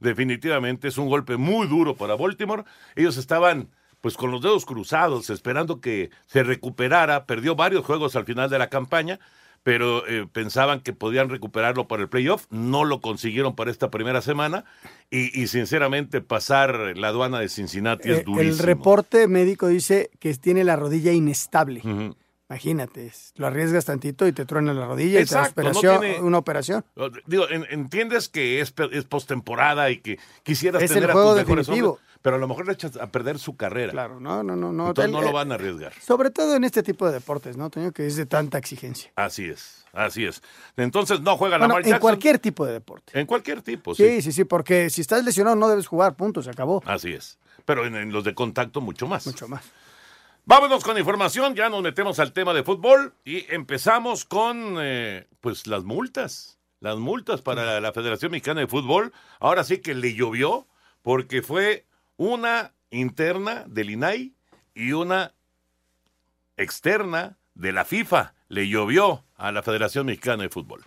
Definitivamente 0.00 0.88
es 0.88 0.98
un 0.98 1.08
golpe 1.08 1.36
muy 1.36 1.66
duro 1.68 1.94
para 1.96 2.16
Baltimore. 2.16 2.64
Ellos 2.96 3.16
estaban 3.16 3.68
pues 4.00 4.16
con 4.16 4.32
los 4.32 4.42
dedos 4.42 4.66
cruzados, 4.66 5.30
esperando 5.30 5.80
que 5.80 6.10
se 6.26 6.42
recuperara. 6.42 7.24
Perdió 7.24 7.54
varios 7.54 7.84
juegos 7.84 8.16
al 8.16 8.24
final 8.24 8.50
de 8.50 8.58
la 8.58 8.68
campaña, 8.68 9.20
pero 9.62 10.06
eh, 10.08 10.26
pensaban 10.32 10.80
que 10.80 10.92
podían 10.92 11.28
recuperarlo 11.28 11.86
para 11.88 12.02
el 12.02 12.08
playoff. 12.08 12.46
No 12.50 12.84
lo 12.84 13.00
consiguieron 13.00 13.54
para 13.54 13.70
esta 13.70 13.90
primera 13.90 14.20
semana. 14.22 14.64
Y, 15.10 15.40
y, 15.40 15.46
sinceramente 15.46 16.20
pasar 16.20 16.96
la 16.96 17.08
aduana 17.08 17.38
de 17.38 17.48
Cincinnati 17.48 18.08
Eh, 18.10 18.12
es 18.18 18.24
durísimo. 18.24 18.40
el 18.50 18.58
reporte 18.58 19.28
médico 19.28 19.68
dice 19.68 20.10
que 20.18 20.34
tiene 20.34 20.64
la 20.64 20.74
rodilla 20.76 21.12
inestable. 21.12 21.82
Imagínate, 22.50 23.10
lo 23.36 23.46
arriesgas 23.46 23.86
tantito 23.86 24.26
y 24.26 24.32
te 24.32 24.44
truena 24.44 24.74
la 24.74 24.84
rodilla 24.86 25.20
Exacto, 25.20 25.62
y 25.62 25.64
te 25.64 25.70
no 25.72 25.78
operación, 25.78 26.00
tiene- 26.02 26.20
una 26.20 26.36
operación. 26.38 26.84
Digo, 27.26 27.48
en- 27.48 27.66
entiendes 27.70 28.28
que 28.28 28.60
es, 28.60 28.74
es 28.90 29.04
postemporada 29.04 29.88
y 29.90 30.00
que 30.00 30.18
quisieras 30.42 30.82
Es 30.82 30.90
el 30.90 30.96
tener 30.96 31.10
a 31.10 31.12
juego 31.14 31.30
tus 31.30 31.38
mejores 31.42 31.66
definitivo. 31.66 31.90
hombres, 31.92 32.11
pero 32.22 32.36
a 32.36 32.38
lo 32.38 32.48
mejor 32.48 32.66
le 32.66 32.72
echas 32.72 32.96
a 32.96 33.08
perder 33.10 33.38
su 33.38 33.56
carrera. 33.56 33.92
Claro, 33.92 34.20
no, 34.20 34.42
no, 34.42 34.56
no. 34.56 34.72
no. 34.72 34.88
Entonces 34.88 35.06
El- 35.06 35.12
no 35.12 35.20
lo 35.20 35.28
eh, 35.28 35.32
van 35.32 35.52
a 35.52 35.56
arriesgar. 35.56 35.92
Sobre 36.00 36.30
todo 36.30 36.54
en 36.56 36.64
este 36.64 36.82
tipo 36.82 37.06
de 37.06 37.12
deportes, 37.12 37.56
¿no, 37.56 37.68
Toño? 37.68 37.92
Que 37.92 38.06
es 38.06 38.16
de 38.16 38.26
tanta 38.26 38.58
exigencia. 38.58 39.10
Así 39.16 39.44
es, 39.44 39.84
así 39.92 40.24
es. 40.24 40.42
Entonces 40.76 41.20
no 41.20 41.36
juega 41.36 41.58
Bueno, 41.58 41.74
Lamar 41.78 41.92
en 41.92 41.98
cualquier 42.00 42.38
tipo 42.38 42.64
de 42.64 42.72
deporte. 42.72 43.18
En 43.18 43.26
cualquier 43.26 43.60
tipo, 43.62 43.94
sí. 43.94 44.06
Sí, 44.08 44.22
sí, 44.22 44.32
sí, 44.32 44.44
porque 44.44 44.88
si 44.90 45.00
estás 45.00 45.24
lesionado 45.24 45.56
no 45.56 45.68
debes 45.68 45.86
jugar, 45.86 46.14
punto, 46.14 46.42
se 46.42 46.50
acabó. 46.50 46.82
Así 46.86 47.12
es. 47.12 47.38
Pero 47.64 47.86
en, 47.86 47.94
en 47.96 48.12
los 48.12 48.24
de 48.24 48.34
contacto 48.34 48.80
mucho 48.80 49.06
más. 49.06 49.26
Mucho 49.26 49.48
más. 49.48 49.62
Vámonos 50.44 50.82
con 50.82 50.98
información, 50.98 51.54
ya 51.54 51.68
nos 51.68 51.82
metemos 51.82 52.18
al 52.18 52.32
tema 52.32 52.52
de 52.52 52.64
fútbol 52.64 53.14
y 53.24 53.46
empezamos 53.54 54.24
con 54.24 54.76
eh, 54.80 55.28
pues 55.40 55.66
las 55.68 55.84
multas. 55.84 56.58
Las 56.80 56.96
multas 56.98 57.42
para 57.42 57.80
la 57.80 57.92
Federación 57.92 58.32
Mexicana 58.32 58.60
de 58.60 58.66
Fútbol. 58.66 59.12
Ahora 59.38 59.62
sí 59.62 59.78
que 59.78 59.94
le 59.94 60.14
llovió 60.14 60.66
porque 61.02 61.40
fue 61.42 61.86
una 62.16 62.72
interna 62.90 63.64
del 63.66 63.90
INAI 63.90 64.34
y 64.74 64.92
una 64.92 65.34
externa 66.56 67.38
de 67.54 67.72
la 67.72 67.84
FIFA. 67.84 68.34
Le 68.48 68.68
llovió 68.68 69.24
a 69.36 69.52
la 69.52 69.62
Federación 69.62 70.06
Mexicana 70.06 70.42
de 70.42 70.48
Fútbol. 70.48 70.84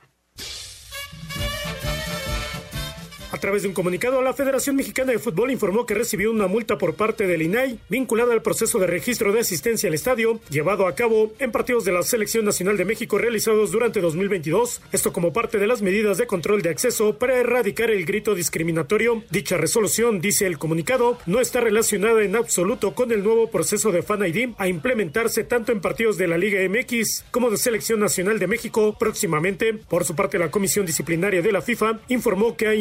Través 3.38 3.63
de 3.63 3.68
un 3.68 3.74
comunicado, 3.74 4.22
la 4.22 4.34
Federación 4.34 4.75
Mexicana 4.75 5.12
de 5.12 5.20
Fútbol 5.20 5.51
informó 5.51 5.86
que 5.86 5.94
recibió 5.94 6.32
una 6.32 6.48
multa 6.48 6.77
por 6.77 6.96
parte 6.96 7.27
del 7.27 7.42
INAI 7.42 7.80
vinculada 7.89 8.34
al 8.34 8.42
proceso 8.42 8.80
de 8.80 8.88
registro 8.88 9.34
de 9.34 9.39
asistencia 9.39 9.88
al 9.88 9.94
estadio 9.96 10.39
llevado 10.50 10.88
a 10.88 10.96
cabo 10.96 11.34
en 11.39 11.51
partidos 11.51 11.86
de 11.86 11.92
la 11.92 12.04
Selección 12.04 12.46
Nacional 12.46 12.77
de 12.77 12.86
México 12.86 13.18
realizados 13.18 13.72
durante 13.72 14.01
2022. 14.01 14.82
Esto 14.92 15.13
como 15.13 15.34
parte 15.34 15.58
de 15.58 15.68
las 15.68 15.82
medidas 15.82 16.18
de 16.18 16.27
control 16.27 16.62
de 16.62 16.70
acceso 16.70 17.18
para 17.18 17.38
erradicar 17.38 17.92
el 17.92 18.06
grito 18.06 18.36
discriminatorio. 18.36 19.24
Dicha 19.30 19.58
resolución, 19.58 20.22
dice 20.22 20.46
el 20.46 20.58
comunicado, 20.58 21.18
no 21.25 21.39
está 21.42 21.62
relacionada 21.62 22.24
en 22.24 22.36
absoluto 22.36 22.96
con 22.96 23.12
el 23.12 23.24
nuevo 23.24 23.50
proceso 23.50 23.92
de 23.92 24.04
Fan 24.04 24.25
ID 24.25 24.50
a 24.58 24.68
implementarse 24.68 25.44
tanto 25.44 25.72
en 25.72 25.82
partidos 25.82 26.18
de 26.18 26.27
la 26.27 26.38
Liga 26.38 26.60
MX 26.68 27.25
como 27.32 27.50
de 27.50 27.58
Selección 27.58 28.00
Nacional 28.00 28.39
de 28.39 28.48
México 28.48 28.96
próximamente. 28.98 29.74
Por 29.74 30.06
su 30.06 30.15
parte, 30.15 30.39
la 30.39 30.51
Comisión 30.51 30.86
Disciplinaria 30.86 31.42
de 31.42 31.51
la 31.51 31.62
FIFA 31.62 32.00
informó 32.10 32.56
que 32.56 32.68
ha 32.68 32.75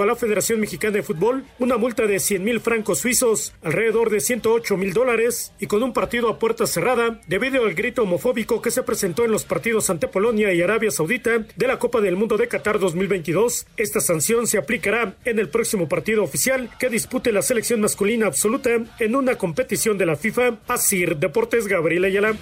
impuesto 0.00 0.02
a 0.02 0.06
la 0.06 0.16
Federación 0.16 0.60
Mexicana 0.60 0.94
de 0.94 1.02
Fútbol 1.02 1.44
una 1.58 1.76
multa 1.76 2.06
de 2.06 2.18
100 2.18 2.44
mil 2.44 2.60
francos 2.60 3.00
suizos, 3.00 3.52
alrededor 3.62 4.10
de 4.10 4.20
108 4.20 4.76
mil 4.76 4.92
dólares, 4.92 5.52
y 5.58 5.66
con 5.66 5.82
un 5.82 5.92
partido 5.92 6.28
a 6.28 6.38
puerta 6.38 6.66
cerrada 6.66 7.20
debido 7.26 7.64
al 7.64 7.74
grito 7.74 8.02
homofóbico 8.02 8.62
que 8.62 8.70
se 8.70 8.82
presentó 8.82 9.24
en 9.24 9.32
los 9.32 9.44
partidos 9.44 9.90
ante 9.90 10.08
Polonia 10.08 10.52
y 10.52 10.62
Arabia 10.62 10.90
Saudita 10.90 11.46
de 11.56 11.66
la 11.66 11.78
Copa 11.78 12.00
del 12.00 12.16
Mundo 12.16 12.36
de 12.36 12.48
Qatar 12.48 12.78
2022. 12.78 13.66
Esta 13.76 14.00
sanción 14.00 14.46
se 14.46 14.58
aplicará 14.58 15.14
en 15.24 15.38
el 15.38 15.48
próximo 15.48 15.88
partido 15.88 16.22
oficial 16.22 16.70
que 16.78 16.88
dispute 16.88 17.32
la 17.32 17.42
selección 17.42 17.80
masculina 17.80 18.26
absoluta 18.26 18.70
en 18.98 19.16
una 19.16 19.36
competición 19.36 19.98
de 19.98 20.06
la 20.06 20.16
FIFA. 20.16 20.58
Asir 20.68 21.16
Deportes 21.16 21.66
Gabriel 21.66 22.04
Ayala. 22.04 22.36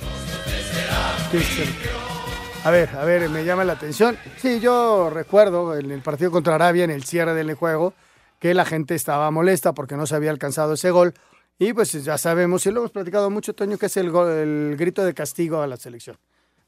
A 2.65 2.71
ver, 2.71 2.91
a 2.97 3.05
ver, 3.05 3.29
me 3.31 3.45
llama 3.45 3.65
la 3.65 3.75
atención. 3.75 4.19
Sí, 4.37 4.61
yo 4.61 5.09
recuerdo 5.11 5.77
en 5.77 5.91
el 5.91 6.03
partido 6.03 6.31
contra 6.31 6.57
Arabia, 6.57 6.85
en 6.85 6.91
el 6.91 7.05
cierre 7.05 7.33
del 7.35 7.55
juego, 7.55 7.95
que 8.39 8.53
la 8.53 8.65
gente 8.65 8.95
estaba 8.95 9.31
molesta 9.31 9.73
porque 9.73 9.97
no 9.97 10.07
se 10.07 10.15
había 10.17 10.31
alcanzado 10.31 10.75
ese 10.75 10.91
gol. 10.91 11.15
Y 11.59 11.73
pues 11.73 11.93
ya 12.05 12.19
sabemos, 12.19 12.67
y 12.67 12.71
lo 12.71 12.81
hemos 12.81 12.91
platicado 12.91 13.31
mucho, 13.31 13.55
Toño, 13.55 13.79
que 13.79 13.87
es 13.87 13.97
el, 13.97 14.11
gol- 14.11 14.31
el 14.31 14.77
grito 14.77 15.05
de 15.05 15.15
castigo 15.15 15.63
a 15.63 15.67
la 15.67 15.77
selección. 15.77 16.19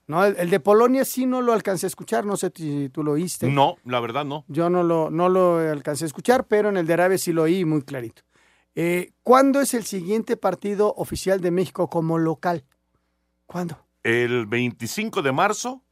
¿No? 0.06 0.24
El, 0.24 0.36
el 0.38 0.50
de 0.50 0.58
Polonia 0.58 1.04
sí 1.04 1.26
no 1.26 1.42
lo 1.42 1.52
alcancé 1.52 1.86
a 1.86 1.88
escuchar, 1.88 2.24
no 2.24 2.36
sé 2.36 2.50
si 2.54 2.88
tú 2.88 3.04
lo 3.04 3.12
oíste. 3.12 3.48
No, 3.48 3.76
la 3.84 4.00
verdad 4.00 4.24
no. 4.24 4.44
Yo 4.48 4.70
no 4.70 4.82
lo, 4.82 5.10
no 5.10 5.28
lo 5.28 5.58
alcancé 5.58 6.04
a 6.04 6.06
escuchar, 6.06 6.46
pero 6.46 6.70
en 6.70 6.76
el 6.78 6.86
de 6.86 6.94
Arabia 6.94 7.18
sí 7.18 7.32
lo 7.32 7.42
oí 7.42 7.64
muy 7.64 7.82
clarito. 7.82 8.22
Eh, 8.74 9.12
¿Cuándo 9.22 9.60
es 9.60 9.74
el 9.74 9.84
siguiente 9.84 10.36
partido 10.36 10.92
oficial 10.96 11.40
de 11.40 11.50
México 11.50 11.88
como 11.88 12.18
local? 12.18 12.64
¿Cuándo? 13.46 13.78
El 14.02 14.46
25 14.46 15.22
de 15.22 15.32
marzo 15.32 15.82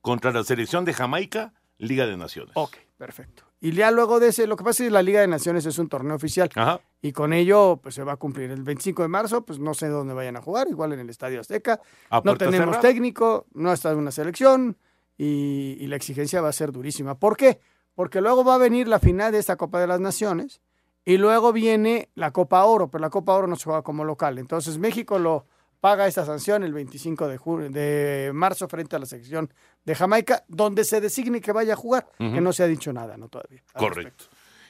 contra 0.00 0.32
la 0.32 0.44
selección 0.44 0.84
de 0.84 0.94
Jamaica, 0.94 1.52
Liga 1.78 2.06
de 2.06 2.16
Naciones. 2.16 2.52
Ok, 2.54 2.76
perfecto. 2.96 3.44
Y 3.60 3.72
ya 3.72 3.90
luego 3.90 4.20
de 4.20 4.28
ese, 4.28 4.46
lo 4.46 4.56
que 4.56 4.62
pasa 4.64 4.84
es 4.84 4.88
que 4.88 4.92
la 4.92 5.02
Liga 5.02 5.20
de 5.20 5.26
Naciones 5.26 5.66
es 5.66 5.78
un 5.78 5.88
torneo 5.88 6.14
oficial. 6.14 6.48
Ajá. 6.54 6.80
Y 7.02 7.12
con 7.12 7.32
ello, 7.32 7.80
pues 7.82 7.94
se 7.96 8.04
va 8.04 8.12
a 8.12 8.16
cumplir. 8.16 8.50
El 8.50 8.62
25 8.62 9.02
de 9.02 9.08
marzo, 9.08 9.44
pues 9.44 9.58
no 9.58 9.74
sé 9.74 9.88
dónde 9.88 10.14
vayan 10.14 10.36
a 10.36 10.42
jugar, 10.42 10.68
igual 10.68 10.92
en 10.92 11.00
el 11.00 11.10
Estadio 11.10 11.40
Azteca. 11.40 11.80
¿A 12.10 12.22
No 12.24 12.36
tenemos 12.36 12.66
cerrada? 12.66 12.80
técnico, 12.80 13.46
no 13.54 13.72
está 13.72 13.94
una 13.96 14.12
selección 14.12 14.76
y, 15.16 15.76
y 15.80 15.86
la 15.88 15.96
exigencia 15.96 16.40
va 16.40 16.48
a 16.48 16.52
ser 16.52 16.70
durísima. 16.70 17.16
¿Por 17.18 17.36
qué? 17.36 17.60
Porque 17.94 18.20
luego 18.20 18.44
va 18.44 18.54
a 18.54 18.58
venir 18.58 18.86
la 18.86 19.00
final 19.00 19.32
de 19.32 19.38
esta 19.38 19.56
Copa 19.56 19.80
de 19.80 19.88
las 19.88 20.00
Naciones 20.00 20.60
y 21.04 21.16
luego 21.16 21.52
viene 21.52 22.10
la 22.14 22.30
Copa 22.30 22.64
Oro, 22.64 22.88
pero 22.90 23.02
la 23.02 23.10
Copa 23.10 23.34
Oro 23.34 23.48
no 23.48 23.56
se 23.56 23.64
juega 23.64 23.82
como 23.82 24.04
local. 24.04 24.38
Entonces 24.38 24.78
México 24.78 25.18
lo 25.18 25.46
paga 25.80 26.06
esta 26.06 26.24
sanción 26.26 26.62
el 26.64 26.72
25 26.72 27.28
de, 27.28 27.38
de 27.70 28.32
marzo 28.32 28.68
frente 28.68 28.96
a 28.96 28.98
la 28.98 29.06
selección 29.06 29.52
de 29.84 29.94
Jamaica, 29.94 30.44
donde 30.48 30.84
se 30.84 31.00
designe 31.00 31.40
que 31.40 31.52
vaya 31.52 31.74
a 31.74 31.76
jugar, 31.76 32.08
que 32.18 32.40
no 32.40 32.52
se 32.52 32.62
ha 32.62 32.66
dicho 32.66 32.92
nada, 32.92 33.16
¿no? 33.16 33.28
Todavía. 33.28 33.62
Correcto. 33.74 34.24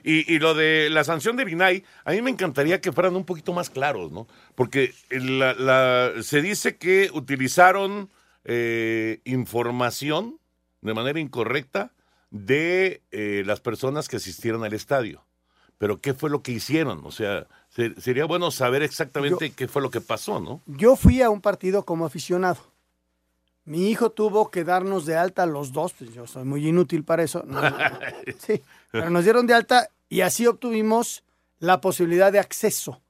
Y, 0.05 0.33
y 0.33 0.39
lo 0.39 0.55
de 0.55 0.89
la 0.91 1.03
sanción 1.03 1.37
de 1.37 1.45
Binay, 1.45 1.83
a 2.05 2.13
mí 2.13 2.23
me 2.23 2.31
encantaría 2.31 2.81
que 2.81 2.93
fueran 2.93 3.17
un 3.17 3.25
poquito 3.25 3.53
más 3.53 3.69
claros, 3.69 4.13
¿no? 4.13 4.29
Porque 4.55 4.95
la- 5.11 5.55
la- 5.55 6.23
se 6.23 6.41
dice 6.41 6.77
que 6.77 7.11
utilizaron 7.13 8.09
eh, 8.45 9.21
información 9.25 10.39
de 10.81 10.95
manera 10.95 11.19
incorrecta 11.21 11.93
de 12.31 13.03
eh, 13.11 13.43
las 13.45 13.61
personas 13.61 14.09
que 14.09 14.17
asistieron 14.17 14.63
al 14.65 14.73
estadio. 14.73 15.25
Pero 15.79 15.99
¿qué 15.99 16.13
fue 16.15 16.29
lo 16.31 16.43
que 16.43 16.53
hicieron? 16.53 17.01
O 17.05 17.11
sea, 17.13 17.47
se- 17.69 17.99
sería 18.01 18.25
bueno 18.25 18.51
saber 18.51 18.83
exactamente 18.83 19.53
qué 19.53 19.69
fue 19.69 19.81
lo 19.81 19.91
que 19.91 20.01
pasó, 20.01 20.41
¿no? 20.41 20.61
Yo 20.67 20.97
fui 20.97 21.23
a 21.23 21.31
un 21.31 21.41
partido 21.41 21.85
como 21.85 22.05
aficionado. 22.05 22.59
Mi 23.65 23.91
hijo 23.91 24.11
tuvo 24.11 24.51
que 24.51 24.65
darnos 24.65 25.05
de 25.05 25.17
alta 25.17 25.45
los 25.45 25.73
dos, 25.73 25.93
pues 25.93 26.13
yo 26.15 26.27
soy 26.27 26.45
muy 26.45 26.67
inútil 26.67 27.05
para 27.05 27.23
eso. 27.23 27.43
No, 27.47 27.61
no, 27.61 27.71
no. 27.71 27.79
Sí, 28.39 28.63
pero 28.91 29.11
nos 29.11 29.25
dieron 29.25 29.47
de 29.47 29.55
alta 29.55 29.91
y 30.09 30.23
así 30.23 30.47
obtuvimos 30.47 31.23
la 31.59 31.81
posibilidad 31.81 32.33
de 32.33 32.39
acceso. 32.39 33.01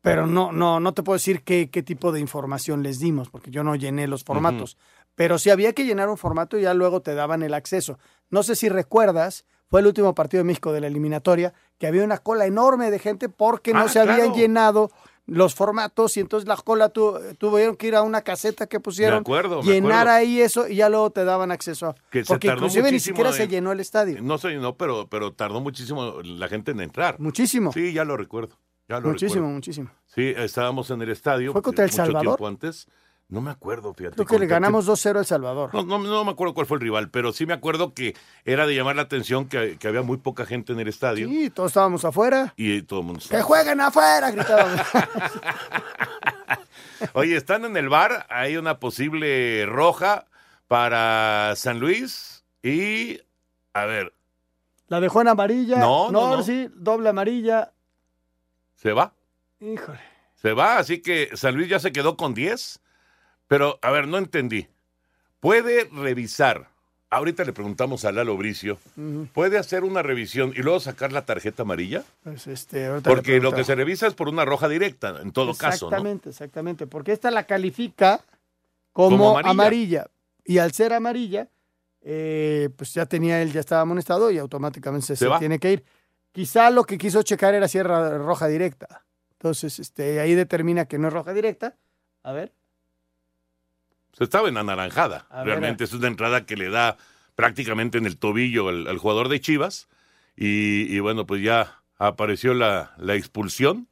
Pero 0.00 0.26
no, 0.26 0.50
no, 0.50 0.80
no 0.80 0.94
te 0.94 1.04
puedo 1.04 1.16
decir 1.16 1.42
qué, 1.44 1.70
qué 1.70 1.84
tipo 1.84 2.10
de 2.10 2.18
información 2.18 2.82
les 2.82 2.98
dimos, 2.98 3.28
porque 3.30 3.52
yo 3.52 3.62
no 3.62 3.76
llené 3.76 4.08
los 4.08 4.24
formatos. 4.24 4.76
Pero 5.14 5.38
si 5.38 5.50
había 5.50 5.72
que 5.74 5.84
llenar 5.84 6.08
un 6.08 6.18
formato, 6.18 6.58
ya 6.58 6.74
luego 6.74 7.02
te 7.02 7.14
daban 7.14 7.44
el 7.44 7.54
acceso. 7.54 8.00
No 8.28 8.42
sé 8.42 8.56
si 8.56 8.68
recuerdas, 8.68 9.44
fue 9.72 9.80
el 9.80 9.86
último 9.86 10.14
partido 10.14 10.42
de 10.42 10.44
México 10.44 10.70
de 10.72 10.82
la 10.82 10.86
eliminatoria, 10.86 11.52
que 11.78 11.86
había 11.86 12.04
una 12.04 12.18
cola 12.18 12.44
enorme 12.46 12.90
de 12.90 12.98
gente 12.98 13.28
porque 13.30 13.72
no 13.72 13.80
Ah, 13.80 13.88
se 13.88 13.98
habían 14.00 14.34
llenado 14.34 14.90
los 15.24 15.54
formatos 15.54 16.16
y 16.16 16.20
entonces 16.20 16.46
la 16.46 16.56
cola 16.56 16.90
tu- 16.90 17.18
tuvieron 17.38 17.76
que 17.76 17.86
ir 17.86 17.94
a 17.96 18.02
una 18.02 18.20
caseta 18.20 18.66
que 18.66 18.80
pusieron, 18.80 19.20
acuerdo, 19.20 19.62
me 19.62 19.72
llenar 19.72 19.92
acuerdo. 20.08 20.10
ahí 20.12 20.40
eso 20.42 20.68
y 20.68 20.74
ya 20.76 20.88
luego 20.90 21.08
te 21.10 21.24
daban 21.24 21.50
acceso. 21.52 21.86
a- 21.86 21.94
Que 22.10 22.22
se 22.22 22.28
porque 22.28 22.48
tardó 22.48 22.66
inclusive 22.66 22.92
ni 22.92 23.00
siquiera 23.00 23.32
se 23.32 23.44
en- 23.44 23.48
llenó 23.50 23.72
el 23.72 23.80
estadio. 23.80 24.20
No 24.20 24.36
sé, 24.36 24.54
no, 24.56 24.76
pero, 24.76 25.06
pero 25.08 25.32
tardó 25.32 25.60
muchísimo 25.62 26.20
la 26.22 26.48
gente 26.48 26.72
en 26.72 26.80
entrar. 26.80 27.18
Muchísimo. 27.18 27.72
Sí, 27.72 27.94
ya 27.94 28.04
lo 28.04 28.16
recuerdo. 28.18 28.58
Ya 28.88 29.00
lo 29.00 29.08
Muchísimo, 29.08 29.36
recuerdo. 29.36 29.54
muchísimo. 29.54 29.90
Sí, 30.06 30.34
estábamos 30.36 30.90
en 30.90 31.00
el 31.00 31.08
estadio. 31.10 31.52
¿Fue 31.52 31.62
contra 31.62 31.84
El 31.84 31.90
Salvador? 31.92 32.22
tiempo 32.36 32.46
antes. 32.46 32.88
No 33.32 33.40
me 33.40 33.50
acuerdo, 33.50 33.94
fíjate. 33.94 34.14
Creo 34.16 34.26
que 34.26 34.38
le 34.38 34.46
ganamos 34.46 34.86
2-0 34.86 35.16
a 35.16 35.20
El 35.20 35.24
Salvador. 35.24 35.70
No, 35.72 35.82
no, 35.84 35.98
no 35.98 36.22
me 36.22 36.32
acuerdo 36.32 36.52
cuál 36.52 36.66
fue 36.66 36.76
el 36.76 36.82
rival, 36.82 37.08
pero 37.08 37.32
sí 37.32 37.46
me 37.46 37.54
acuerdo 37.54 37.94
que 37.94 38.14
era 38.44 38.66
de 38.66 38.74
llamar 38.74 38.96
la 38.96 39.02
atención 39.02 39.48
que, 39.48 39.78
que 39.78 39.88
había 39.88 40.02
muy 40.02 40.18
poca 40.18 40.44
gente 40.44 40.74
en 40.74 40.80
el 40.80 40.88
estadio. 40.88 41.26
Sí, 41.28 41.48
todos 41.48 41.70
estábamos 41.70 42.04
afuera. 42.04 42.52
Y 42.58 42.82
todo 42.82 43.00
el 43.00 43.06
mundo 43.06 43.22
¡Que 43.30 43.40
jueguen 43.40 43.80
afuera! 43.80 44.30
Gritábamos. 44.30 44.80
Oye, 47.14 47.36
están 47.36 47.64
en 47.64 47.76
el 47.78 47.88
bar, 47.88 48.26
hay 48.28 48.58
una 48.58 48.78
posible 48.78 49.64
roja 49.64 50.26
para 50.68 51.54
San 51.56 51.80
Luis 51.80 52.44
y, 52.62 53.18
a 53.72 53.86
ver, 53.86 54.12
La 54.88 55.00
dejó 55.00 55.22
en 55.22 55.28
amarilla. 55.28 55.78
No, 55.78 56.10
no, 56.10 56.36
no. 56.36 56.42
sí, 56.42 56.68
doble 56.74 57.08
amarilla. 57.08 57.72
se 58.76 58.92
va, 58.92 59.14
Híjole. 59.58 60.00
se 60.34 60.52
va, 60.52 60.76
así 60.76 61.00
que 61.00 61.30
San 61.34 61.54
Luis 61.56 61.70
ya 61.70 61.78
se 61.78 61.92
quedó 61.92 62.18
con 62.18 62.34
10, 62.34 62.78
pero, 63.52 63.78
a 63.82 63.90
ver, 63.90 64.08
no 64.08 64.16
entendí. 64.18 64.66
Puede 65.40 65.84
revisar, 65.92 66.68
ahorita 67.10 67.44
le 67.44 67.52
preguntamos 67.52 68.04
a 68.06 68.12
Lalo 68.12 68.36
Bricio. 68.36 68.78
¿puede 69.34 69.58
hacer 69.58 69.84
una 69.84 70.02
revisión 70.02 70.52
y 70.56 70.62
luego 70.62 70.80
sacar 70.80 71.12
la 71.12 71.26
tarjeta 71.26 71.62
amarilla? 71.62 72.02
Pues 72.22 72.46
este, 72.46 72.88
Porque 73.02 73.40
lo 73.40 73.52
que 73.52 73.64
se 73.64 73.74
revisa 73.74 74.06
es 74.06 74.14
por 74.14 74.28
una 74.28 74.44
roja 74.44 74.68
directa, 74.68 75.20
en 75.20 75.32
todo 75.32 75.52
caso, 75.54 75.86
¿no? 75.86 75.88
Exactamente, 75.90 76.30
exactamente. 76.30 76.86
Porque 76.86 77.12
esta 77.12 77.30
la 77.30 77.44
califica 77.44 78.20
como, 78.92 79.16
Como 79.18 79.38
amarilla. 79.38 79.50
amarilla. 79.50 80.06
Y 80.44 80.58
al 80.58 80.72
ser 80.72 80.92
amarilla, 80.92 81.48
eh, 82.00 82.70
pues 82.76 82.94
ya 82.94 83.04
tenía 83.06 83.42
él, 83.42 83.52
ya 83.52 83.60
estaba 83.60 83.82
amonestado 83.82 84.30
y 84.30 84.38
automáticamente 84.38 85.06
se, 85.08 85.16
Se 85.16 85.24
se 85.24 85.28
va. 85.28 85.38
tiene 85.38 85.58
que 85.58 85.72
ir. 85.72 85.84
Quizá 86.32 86.70
lo 86.70 86.84
que 86.84 86.96
quiso 86.96 87.22
checar 87.22 87.54
era 87.54 87.68
si 87.68 87.76
era 87.78 88.16
roja 88.16 88.48
directa. 88.48 89.04
Entonces, 89.32 89.78
este, 89.78 90.20
ahí 90.20 90.34
determina 90.34 90.86
que 90.86 90.96
no 90.98 91.08
es 91.08 91.12
roja 91.12 91.34
directa. 91.34 91.76
A 92.22 92.32
ver. 92.32 92.52
Se 94.16 94.24
estaba 94.24 94.48
en 94.48 94.56
anaranjada. 94.56 95.26
A 95.30 95.38
ver, 95.38 95.46
Realmente 95.46 95.84
es 95.84 95.92
una 95.92 96.08
entrada 96.08 96.44
que 96.46 96.56
le 96.56 96.68
da 96.70 96.96
prácticamente 97.34 97.98
en 97.98 98.06
el 98.06 98.16
tobillo 98.18 98.68
al, 98.68 98.86
al 98.86 98.98
jugador 98.98 99.28
de 99.28 99.40
Chivas. 99.40 99.88
Y, 100.36 100.94
y 100.94 101.00
bueno, 101.00 101.26
pues 101.26 101.42
ya 101.42 101.82
apareció 101.98 102.54
la, 102.54 102.92
la 102.98 103.14
expulsión. 103.14 103.88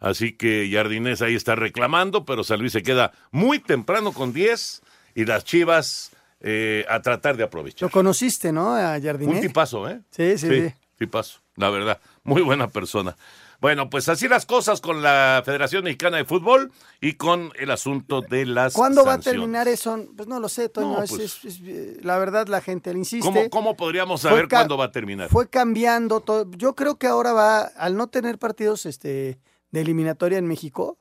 Así 0.00 0.32
que 0.32 0.70
Jardinés 0.72 1.22
ahí 1.22 1.34
está 1.34 1.56
reclamando, 1.56 2.24
pero 2.24 2.44
San 2.44 2.60
Luis 2.60 2.72
se 2.72 2.82
queda 2.82 3.12
muy 3.32 3.58
temprano 3.58 4.12
con 4.12 4.32
10 4.32 4.82
y 5.16 5.24
las 5.24 5.44
Chivas 5.44 6.12
eh, 6.40 6.86
a 6.88 7.02
tratar 7.02 7.36
de 7.36 7.42
aprovechar. 7.42 7.88
Lo 7.88 7.90
conociste, 7.90 8.52
¿no? 8.52 8.74
A 8.76 9.00
Jardiné. 9.00 9.32
Un 9.34 9.40
tipazo, 9.40 9.88
¿eh? 9.88 10.00
Sí, 10.10 10.38
sí, 10.38 10.48
sí. 10.48 10.74
Tipazo, 10.96 11.40
la 11.56 11.70
verdad. 11.70 12.00
Muy 12.22 12.42
buena 12.42 12.68
persona. 12.68 13.16
Bueno, 13.60 13.90
pues 13.90 14.08
así 14.08 14.28
las 14.28 14.46
cosas 14.46 14.80
con 14.80 15.02
la 15.02 15.42
Federación 15.44 15.82
Mexicana 15.82 16.16
de 16.18 16.24
Fútbol 16.24 16.70
y 17.00 17.14
con 17.14 17.50
el 17.58 17.72
asunto 17.72 18.20
de 18.22 18.46
las 18.46 18.72
¿Cuándo 18.72 19.04
va 19.04 19.14
a 19.14 19.18
terminar 19.18 19.66
eso? 19.66 20.06
Pues 20.16 20.28
no 20.28 20.38
lo 20.38 20.48
sé, 20.48 20.68
Toño. 20.68 20.92
No, 20.98 21.02
es- 21.02 21.10
pues- 21.10 21.44
es- 21.44 21.60
es- 21.60 22.04
la 22.04 22.18
verdad, 22.18 22.46
la 22.46 22.60
gente 22.60 22.92
le 22.92 23.00
insiste. 23.00 23.26
¿Cómo, 23.26 23.50
cómo 23.50 23.76
podríamos 23.76 24.20
saber 24.20 24.46
cuándo 24.48 24.76
va 24.76 24.84
a 24.86 24.92
terminar? 24.92 25.28
Fue 25.28 25.48
cambiando 25.48 26.20
todo. 26.20 26.48
Yo 26.56 26.76
creo 26.76 26.98
que 26.98 27.08
ahora 27.08 27.32
va, 27.32 27.62
al 27.62 27.96
no 27.96 28.06
tener 28.06 28.38
partidos 28.38 28.86
este, 28.86 29.40
de 29.72 29.80
eliminatoria 29.80 30.38
en 30.38 30.46
México, 30.46 30.96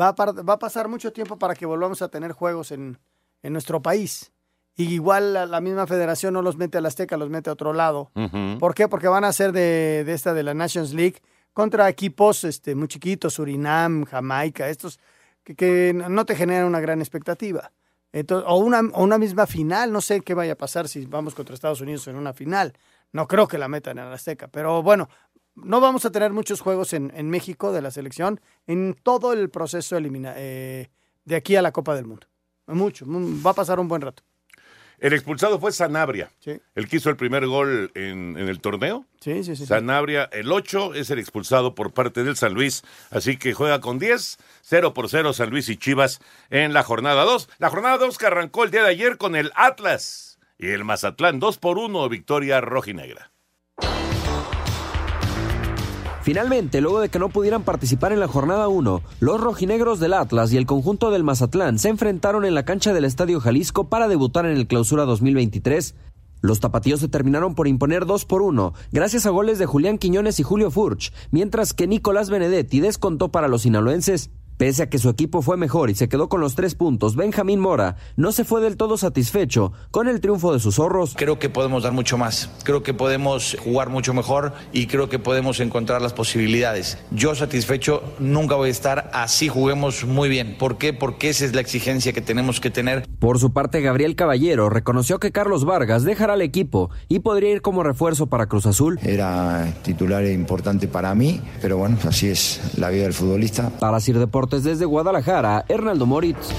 va 0.00 0.08
a, 0.08 0.12
va 0.14 0.54
a 0.54 0.58
pasar 0.58 0.88
mucho 0.88 1.12
tiempo 1.12 1.38
para 1.38 1.54
que 1.54 1.66
volvamos 1.66 2.00
a 2.00 2.08
tener 2.08 2.32
juegos 2.32 2.72
en, 2.72 2.98
en 3.42 3.52
nuestro 3.52 3.82
país. 3.82 4.32
y 4.74 4.84
igual 4.94 5.34
la, 5.34 5.44
la 5.44 5.60
misma 5.60 5.86
federación 5.86 6.32
no 6.32 6.40
los 6.40 6.56
mete 6.56 6.78
al 6.78 6.86
Azteca, 6.86 7.18
los 7.18 7.28
mete 7.28 7.50
a 7.50 7.52
otro 7.52 7.74
lado. 7.74 8.10
¿Por 8.58 8.74
qué? 8.74 8.88
Porque 8.88 9.06
van 9.08 9.24
a 9.24 9.32
ser 9.34 9.52
de, 9.52 10.02
de 10.06 10.14
esta 10.14 10.32
de 10.32 10.42
la 10.42 10.54
Nations 10.54 10.94
League 10.94 11.20
contra 11.52 11.88
equipos 11.88 12.44
este, 12.44 12.74
muy 12.74 12.88
chiquitos, 12.88 13.34
Surinam, 13.34 14.04
Jamaica, 14.04 14.68
estos 14.68 14.98
que, 15.44 15.54
que 15.54 15.92
no 15.92 16.24
te 16.24 16.36
generan 16.36 16.66
una 16.66 16.80
gran 16.80 17.00
expectativa. 17.00 17.72
Entonces, 18.12 18.46
o, 18.48 18.56
una, 18.56 18.80
o 18.92 19.02
una 19.02 19.18
misma 19.18 19.46
final, 19.46 19.90
no 19.90 20.00
sé 20.00 20.20
qué 20.20 20.34
vaya 20.34 20.52
a 20.52 20.56
pasar 20.56 20.88
si 20.88 21.06
vamos 21.06 21.34
contra 21.34 21.54
Estados 21.54 21.80
Unidos 21.80 22.06
en 22.08 22.16
una 22.16 22.32
final. 22.32 22.74
No 23.12 23.26
creo 23.26 23.48
que 23.48 23.58
la 23.58 23.68
metan 23.68 23.98
en 23.98 24.06
el 24.06 24.12
Azteca, 24.12 24.48
pero 24.48 24.82
bueno, 24.82 25.08
no 25.54 25.80
vamos 25.80 26.04
a 26.04 26.10
tener 26.10 26.32
muchos 26.32 26.60
juegos 26.60 26.92
en, 26.92 27.12
en 27.14 27.28
México 27.30 27.72
de 27.72 27.82
la 27.82 27.90
selección 27.90 28.40
en 28.66 28.94
todo 29.02 29.32
el 29.32 29.50
proceso 29.50 29.96
elimina, 29.96 30.34
eh, 30.36 30.90
de 31.24 31.36
aquí 31.36 31.56
a 31.56 31.62
la 31.62 31.72
Copa 31.72 31.94
del 31.94 32.06
Mundo. 32.06 32.26
Mucho, 32.66 33.06
va 33.06 33.50
a 33.50 33.54
pasar 33.54 33.80
un 33.80 33.88
buen 33.88 34.02
rato. 34.02 34.22
El 35.02 35.14
expulsado 35.14 35.58
fue 35.58 35.72
Sanabria. 35.72 36.30
Sí. 36.38 36.60
El 36.76 36.86
que 36.88 36.98
hizo 36.98 37.10
el 37.10 37.16
primer 37.16 37.44
gol 37.48 37.90
en, 37.96 38.38
en 38.38 38.48
el 38.48 38.60
torneo. 38.60 39.04
Sí, 39.20 39.42
sí, 39.42 39.56
sí. 39.56 39.56
sí. 39.56 39.66
Sanabria, 39.66 40.28
el 40.30 40.52
8, 40.52 40.94
es 40.94 41.10
el 41.10 41.18
expulsado 41.18 41.74
por 41.74 41.92
parte 41.92 42.22
del 42.22 42.36
San 42.36 42.54
Luis. 42.54 42.84
Así 43.10 43.36
que 43.36 43.52
juega 43.52 43.80
con 43.80 43.98
10, 43.98 44.38
0 44.62 44.94
por 44.94 45.08
0 45.08 45.32
San 45.32 45.50
Luis 45.50 45.68
y 45.68 45.76
Chivas 45.76 46.20
en 46.50 46.72
la 46.72 46.84
jornada 46.84 47.24
2. 47.24 47.48
La 47.58 47.68
jornada 47.68 47.98
2 47.98 48.16
que 48.16 48.26
arrancó 48.26 48.62
el 48.62 48.70
día 48.70 48.84
de 48.84 48.90
ayer 48.90 49.18
con 49.18 49.34
el 49.34 49.50
Atlas 49.56 50.38
y 50.56 50.68
el 50.68 50.84
Mazatlán 50.84 51.40
2 51.40 51.58
por 51.58 51.78
1, 51.78 52.08
victoria 52.08 52.60
rojinegra. 52.60 53.31
Finalmente, 56.22 56.80
luego 56.80 57.00
de 57.00 57.08
que 57.08 57.18
no 57.18 57.30
pudieran 57.30 57.64
participar 57.64 58.12
en 58.12 58.20
la 58.20 58.28
jornada 58.28 58.68
1, 58.68 59.02
los 59.18 59.40
rojinegros 59.40 59.98
del 59.98 60.12
Atlas 60.12 60.52
y 60.52 60.56
el 60.56 60.66
conjunto 60.66 61.10
del 61.10 61.24
Mazatlán 61.24 61.80
se 61.80 61.88
enfrentaron 61.88 62.44
en 62.44 62.54
la 62.54 62.64
cancha 62.64 62.92
del 62.92 63.04
Estadio 63.04 63.40
Jalisco 63.40 63.88
para 63.88 64.06
debutar 64.06 64.46
en 64.46 64.56
el 64.56 64.68
Clausura 64.68 65.04
2023. 65.04 65.96
Los 66.40 66.60
tapatíos 66.60 67.00
se 67.00 67.08
terminaron 67.08 67.56
por 67.56 67.66
imponer 67.66 68.06
2 68.06 68.24
por 68.24 68.42
1, 68.42 68.72
gracias 68.92 69.26
a 69.26 69.30
goles 69.30 69.58
de 69.58 69.66
Julián 69.66 69.98
Quiñones 69.98 70.38
y 70.38 70.44
Julio 70.44 70.70
Furch, 70.70 71.12
mientras 71.32 71.72
que 71.72 71.88
Nicolás 71.88 72.30
Benedetti 72.30 72.78
descontó 72.78 73.30
para 73.30 73.48
los 73.48 73.62
sinaloenses. 73.62 74.30
Pese 74.62 74.84
a 74.84 74.88
que 74.88 75.00
su 75.00 75.08
equipo 75.08 75.42
fue 75.42 75.56
mejor 75.56 75.90
y 75.90 75.96
se 75.96 76.08
quedó 76.08 76.28
con 76.28 76.40
los 76.40 76.54
tres 76.54 76.76
puntos, 76.76 77.16
Benjamín 77.16 77.58
Mora 77.58 77.96
no 78.14 78.30
se 78.30 78.44
fue 78.44 78.60
del 78.60 78.76
todo 78.76 78.96
satisfecho 78.96 79.72
con 79.90 80.06
el 80.06 80.20
triunfo 80.20 80.52
de 80.52 80.60
sus 80.60 80.76
zorros. 80.76 81.14
Creo 81.16 81.40
que 81.40 81.50
podemos 81.50 81.82
dar 81.82 81.92
mucho 81.92 82.16
más, 82.16 82.48
creo 82.62 82.84
que 82.84 82.94
podemos 82.94 83.56
jugar 83.64 83.88
mucho 83.88 84.14
mejor 84.14 84.52
y 84.72 84.86
creo 84.86 85.08
que 85.08 85.18
podemos 85.18 85.58
encontrar 85.58 86.00
las 86.00 86.12
posibilidades. 86.12 86.96
Yo 87.10 87.34
satisfecho 87.34 88.04
nunca 88.20 88.54
voy 88.54 88.68
a 88.68 88.70
estar 88.70 89.10
así 89.12 89.48
juguemos 89.48 90.04
muy 90.04 90.28
bien. 90.28 90.56
¿Por 90.56 90.78
qué? 90.78 90.92
Porque 90.92 91.30
esa 91.30 91.44
es 91.44 91.56
la 91.56 91.60
exigencia 91.60 92.12
que 92.12 92.20
tenemos 92.20 92.60
que 92.60 92.70
tener. 92.70 93.04
Por 93.18 93.40
su 93.40 93.52
parte, 93.52 93.80
Gabriel 93.80 94.14
Caballero 94.14 94.70
reconoció 94.70 95.18
que 95.18 95.32
Carlos 95.32 95.64
Vargas 95.64 96.04
dejará 96.04 96.34
el 96.34 96.42
equipo 96.42 96.88
y 97.08 97.18
podría 97.18 97.50
ir 97.50 97.62
como 97.62 97.82
refuerzo 97.82 98.28
para 98.28 98.46
Cruz 98.46 98.66
Azul. 98.66 99.00
Era 99.02 99.74
titular 99.82 100.24
importante 100.24 100.86
para 100.86 101.12
mí, 101.16 101.40
pero 101.60 101.78
bueno, 101.78 101.98
así 102.06 102.28
es 102.28 102.60
la 102.76 102.90
vida 102.90 103.02
del 103.02 103.12
futbolista. 103.12 103.70
Para 103.80 103.98
Sir 103.98 104.20
Deportes 104.20 104.51
desde 104.60 104.84
Guadalajara, 104.84 105.64
Hernaldo 105.68 106.04
Moritz. 106.04 106.50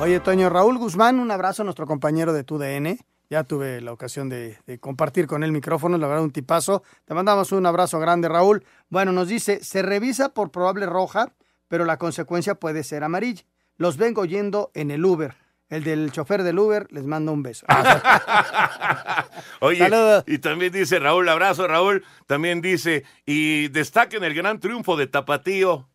Oye, 0.00 0.20
Toño, 0.20 0.50
Raúl 0.50 0.76
Guzmán, 0.76 1.18
un 1.18 1.30
abrazo 1.30 1.62
a 1.62 1.64
nuestro 1.64 1.86
compañero 1.86 2.32
de 2.34 2.44
TUDN. 2.44 2.98
Ya 3.30 3.44
tuve 3.44 3.80
la 3.80 3.92
ocasión 3.92 4.28
de, 4.28 4.58
de 4.66 4.78
compartir 4.78 5.26
con 5.26 5.42
él 5.42 5.50
micrófonos, 5.52 5.98
la 5.98 6.06
verdad, 6.06 6.22
un 6.24 6.30
tipazo. 6.30 6.82
Te 7.06 7.14
mandamos 7.14 7.52
un 7.52 7.64
abrazo 7.66 7.98
grande, 7.98 8.28
Raúl. 8.28 8.64
Bueno, 8.90 9.12
nos 9.12 9.28
dice, 9.28 9.64
se 9.64 9.82
revisa 9.82 10.28
por 10.30 10.50
probable 10.50 10.86
roja, 10.86 11.32
pero 11.68 11.84
la 11.84 11.96
consecuencia 11.96 12.54
puede 12.54 12.84
ser 12.84 13.02
amarilla. 13.02 13.42
Los 13.76 13.96
vengo 13.96 14.22
oyendo 14.22 14.70
en 14.74 14.90
el 14.90 15.04
Uber. 15.04 15.34
El 15.68 15.84
del 15.84 16.10
chofer 16.12 16.42
del 16.42 16.58
Uber 16.58 16.86
les 16.90 17.04
mando 17.04 17.32
un 17.32 17.42
beso. 17.42 17.66
Oye, 19.60 19.78
Saludos. 19.78 20.24
y 20.26 20.38
también 20.38 20.72
dice 20.72 20.98
Raúl, 20.98 21.28
abrazo 21.28 21.66
Raúl, 21.66 22.04
también 22.26 22.60
dice, 22.62 23.04
y 23.26 23.68
destaquen 23.68 24.24
el 24.24 24.34
gran 24.34 24.60
triunfo 24.60 24.96
de 24.96 25.06
Tapatío. 25.06 25.88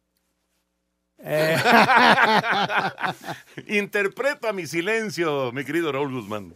Eh. 1.26 1.58
Interpreta 3.68 4.54
mi 4.54 4.68
silencio, 4.68 5.52
mi 5.52 5.64
querido 5.64 5.92
Raúl 5.92 6.14
Guzmán. 6.14 6.54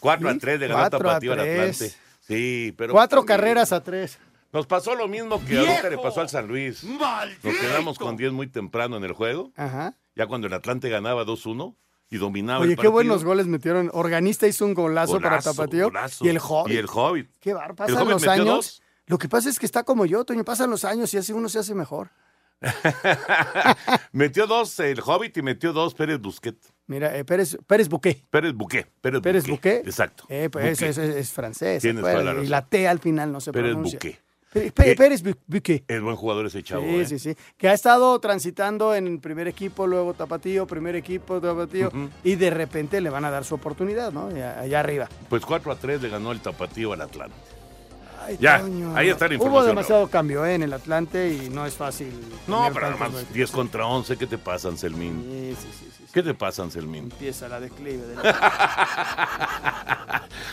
4 0.00 0.28
a 0.28 0.32
Sí, 0.32 0.38
3 0.38 0.60
le 0.60 0.68
ganó 0.68 0.80
cuatro 0.80 0.98
a 0.98 1.02
Tapatío 1.02 1.32
al. 1.32 1.40
Atlante. 1.40 1.92
Sí, 2.26 2.74
pero. 2.76 2.92
Cuatro 2.92 3.24
carreras 3.24 3.72
a 3.72 3.82
tres. 3.82 4.18
Nos 4.52 4.66
pasó 4.66 4.94
lo 4.96 5.06
mismo 5.06 5.44
que 5.44 5.58
ahorita 5.58 5.90
le 5.90 5.98
pasó 5.98 6.22
al 6.22 6.28
San 6.28 6.48
Luis. 6.48 6.82
Nos 6.82 7.56
quedamos 7.56 7.98
con 7.98 8.16
10 8.16 8.32
muy 8.32 8.48
temprano 8.48 8.96
en 8.96 9.04
el 9.04 9.12
juego. 9.12 9.52
Ajá. 9.56 9.94
Ya 10.16 10.26
cuando 10.26 10.48
el 10.48 10.52
Atlante 10.54 10.88
ganaba 10.88 11.24
2-1 11.24 11.76
y 12.10 12.16
dominaba 12.16 12.64
Oye, 12.64 12.72
el 12.72 12.78
qué 12.78 12.88
buenos 12.88 13.22
goles 13.22 13.46
metieron. 13.46 13.90
Organista 13.92 14.48
hizo 14.48 14.64
un 14.64 14.74
golazo, 14.74 15.20
para 15.20 15.40
Tapatío. 15.40 15.84
golazo. 15.84 16.24
Y 16.24 16.30
el 16.30 16.38
Hobbit. 16.42 16.74
Y 16.74 16.78
el 16.78 16.86
Hobbit. 16.92 17.30
Qué 17.38 17.54
bar, 17.54 17.70
¿El 17.70 17.76
pasan 17.76 18.08
los 18.08 18.26
años. 18.26 18.46
dos? 18.46 18.82
Lo 19.06 19.18
que 19.18 19.28
pasa 19.28 19.48
es 19.48 19.58
que 19.60 19.66
está 19.66 19.84
como 19.84 20.04
yo, 20.04 20.24
Toño, 20.24 20.44
pasan 20.44 20.70
los 20.70 20.84
años 20.84 21.14
y 21.14 21.18
así 21.18 21.32
uno 21.32 21.48
se 21.48 21.60
hace 21.60 21.74
mejor. 21.74 22.10
metió 24.12 24.46
dos 24.46 24.78
el 24.80 25.00
Hobbit 25.04 25.36
y 25.38 25.42
metió 25.42 25.72
dos 25.72 25.94
Pérez 25.94 26.20
Busquet. 26.20 26.56
Mira, 26.86 27.16
eh, 27.16 27.24
Pérez, 27.24 27.56
Pérez 27.66 27.88
Buqué. 27.88 28.22
Pérez 28.30 28.52
Buquet. 28.52 28.86
Pérez, 29.00 29.20
Pérez 29.22 29.46
Buqué. 29.46 29.76
Exacto. 29.84 30.24
Eh, 30.28 30.48
pues 30.50 30.80
es, 30.82 30.98
es- 30.98 31.16
es 31.16 31.32
francés. 31.32 31.80
Tienes 31.82 32.02
toda 32.02 32.22
la 32.22 32.42
Y 32.42 32.46
la 32.46 32.66
T 32.66 32.88
al 32.88 32.98
final 32.98 33.32
no 33.32 33.40
se 33.40 33.52
Pérez 33.52 33.72
pronuncia. 33.72 33.98
Buquet. 33.98 34.20
Pé- 34.52 34.72
Pé- 34.72 34.90
Eh, 34.90 34.96
Pérez 34.96 35.22
Bu- 35.22 35.36
Buqué. 35.46 35.84
Es 35.86 36.02
buen 36.02 36.16
jugador 36.16 36.44
ese 36.46 36.60
chavo. 36.64 36.82
Sí, 36.82 36.96
¿eh? 36.96 37.06
sí, 37.06 37.18
sí. 37.20 37.36
Que 37.56 37.68
ha 37.68 37.72
estado 37.72 38.18
transitando 38.18 38.94
en 38.96 39.20
primer 39.20 39.46
equipo, 39.46 39.86
luego 39.86 40.12
Tapatío, 40.14 40.66
primer 40.66 40.96
equipo, 40.96 41.40
Tapatío. 41.40 41.92
Y 42.24 42.34
de 42.34 42.50
repente 42.50 43.00
le 43.00 43.10
van 43.10 43.24
a 43.24 43.30
dar 43.30 43.44
su 43.44 43.54
oportunidad, 43.54 44.10
¿no? 44.12 44.26
Allá 44.26 44.80
arriba. 44.80 45.08
Pues 45.28 45.46
4 45.46 45.70
a 45.70 45.76
3 45.76 46.02
le 46.02 46.08
ganó 46.08 46.32
el 46.32 46.40
Tapatío 46.40 46.92
al 46.92 47.00
Atlante. 47.02 47.36
Ay, 48.22 48.36
Ya, 48.40 48.60
Toño. 48.60 48.94
ahí 48.96 49.08
está 49.08 49.26
la 49.26 49.34
Hubo 49.36 49.44
información. 49.44 49.68
demasiado 49.76 50.08
cambio 50.10 50.44
eh, 50.44 50.54
en 50.54 50.62
el 50.62 50.72
Atlante 50.72 51.32
y 51.32 51.48
no 51.50 51.64
es 51.66 51.74
fácil. 51.74 52.12
No, 52.46 52.68
pero 52.72 52.86
además 52.86 53.12
goles. 53.12 53.32
10 53.32 53.50
contra 53.50 53.86
11, 53.86 54.16
¿qué 54.16 54.26
te 54.26 54.38
pasa, 54.38 54.68
Anselmín? 54.68 55.22
Sí, 55.22 55.56
sí, 55.60 55.68
sí, 55.78 55.90
sí. 55.98 56.04
¿Qué 56.12 56.22
te 56.22 56.34
pasa, 56.34 56.62
Anselmín? 56.62 57.04
Empieza 57.04 57.48
la 57.48 57.60
declive. 57.60 58.04
del- 58.06 58.18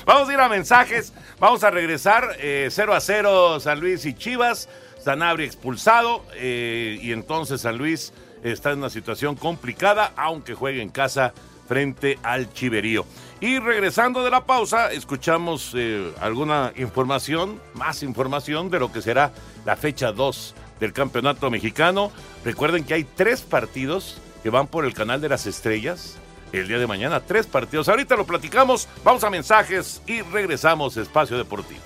Vamos 0.06 0.30
a 0.30 0.34
ir 0.34 0.40
a 0.40 0.48
mensajes. 0.50 1.14
Vamos 1.40 1.64
a 1.64 1.70
regresar 1.72 2.36
eh, 2.40 2.68
0 2.72 2.94
a 2.94 3.02
0 3.02 3.60
San 3.60 3.80
Luis 3.80 4.06
y 4.06 4.14
Chivas. 4.14 4.70
Sanabria 5.04 5.46
expulsado. 5.46 6.24
eh, 6.36 6.98
y 7.02 7.12
entonces 7.12 7.62
San 7.62 7.78
Luis 7.78 8.14
está 8.44 8.72
en 8.72 8.80
una 8.80 8.90
situación 8.90 9.36
complicada, 9.36 10.14
aunque 10.16 10.54
juegue 10.54 10.82
en 10.82 10.90
casa 10.90 11.34
frente 11.68 12.18
al 12.24 12.52
Chiverío. 12.54 13.06
Y 13.40 13.60
regresando 13.60 14.24
de 14.24 14.32
la 14.32 14.46
pausa, 14.46 14.92
escuchamos 14.92 15.74
eh, 15.76 16.12
alguna 16.20 16.74
información, 16.76 17.62
más 17.74 18.02
información 18.02 18.70
de 18.70 18.80
lo 18.80 18.92
que 18.92 19.02
será 19.02 19.32
la 19.66 19.76
fecha 19.76 20.12
2 20.12 20.56
del 20.80 20.94
Campeonato 20.94 21.50
Mexicano. 21.52 22.12
Recuerden 22.44 22.84
que 22.84 22.96
hay 22.96 23.04
tres 23.04 23.42
partidos 23.42 24.20
que 24.42 24.50
van 24.50 24.68
por 24.68 24.86
el 24.86 24.94
canal 24.94 25.22
de 25.22 25.30
las 25.30 25.46
estrellas 25.46 26.18
el 26.52 26.68
día 26.68 26.80
de 26.80 26.88
mañana. 26.88 27.20
Tres 27.20 27.46
partidos. 27.46 27.90
Ahorita 27.90 28.16
lo 28.16 28.26
platicamos. 28.26 28.88
Vamos 29.04 29.24
a 29.24 29.30
mensajes 29.30 30.02
y 30.08 30.22
regresamos 30.22 30.98
a 30.98 31.02
Espacio 31.02 31.38
Deportivo. 31.38 31.82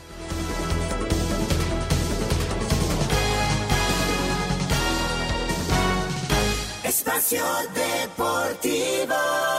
Espacio 6.83 7.43
Deportivo. 7.73 9.50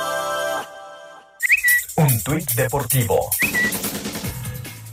Tuit 2.25 2.49
deportivo. 2.53 3.31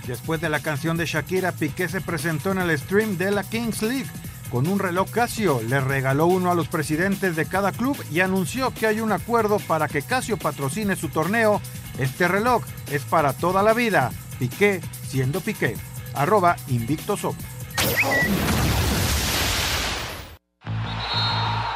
Después 0.07 0.41
de 0.41 0.49
la 0.49 0.59
canción 0.61 0.97
de 0.97 1.05
Shakira, 1.05 1.51
Piqué 1.51 1.87
se 1.87 2.01
presentó 2.01 2.51
en 2.51 2.57
el 2.57 2.77
stream 2.77 3.17
de 3.17 3.29
la 3.29 3.43
Kings 3.43 3.83
League. 3.83 4.09
Con 4.49 4.67
un 4.67 4.79
reloj 4.79 5.11
Casio, 5.11 5.61
le 5.61 5.79
regaló 5.79 6.25
uno 6.25 6.49
a 6.49 6.55
los 6.55 6.67
presidentes 6.67 7.35
de 7.35 7.45
cada 7.45 7.71
club 7.71 7.95
y 8.11 8.21
anunció 8.21 8.73
que 8.73 8.87
hay 8.87 8.99
un 8.99 9.11
acuerdo 9.11 9.59
para 9.59 9.87
que 9.87 10.01
Casio 10.01 10.37
patrocine 10.37 10.95
su 10.95 11.09
torneo. 11.09 11.61
Este 11.99 12.27
reloj 12.27 12.63
es 12.91 13.03
para 13.03 13.33
toda 13.33 13.61
la 13.61 13.73
vida. 13.73 14.11
Piqué 14.39 14.81
siendo 15.07 15.39
Piqué. 15.41 15.75
Arroba 16.15 16.55
Invicto 16.67 17.15
Soc. 17.15 17.35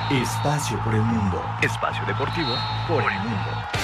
Espacio 0.09 0.83
por 0.83 0.95
el 0.95 1.01
mundo. 1.01 1.43
Espacio 1.61 2.03
deportivo 2.05 2.55
por 2.87 3.03
el 3.03 3.19
mundo. 3.19 3.82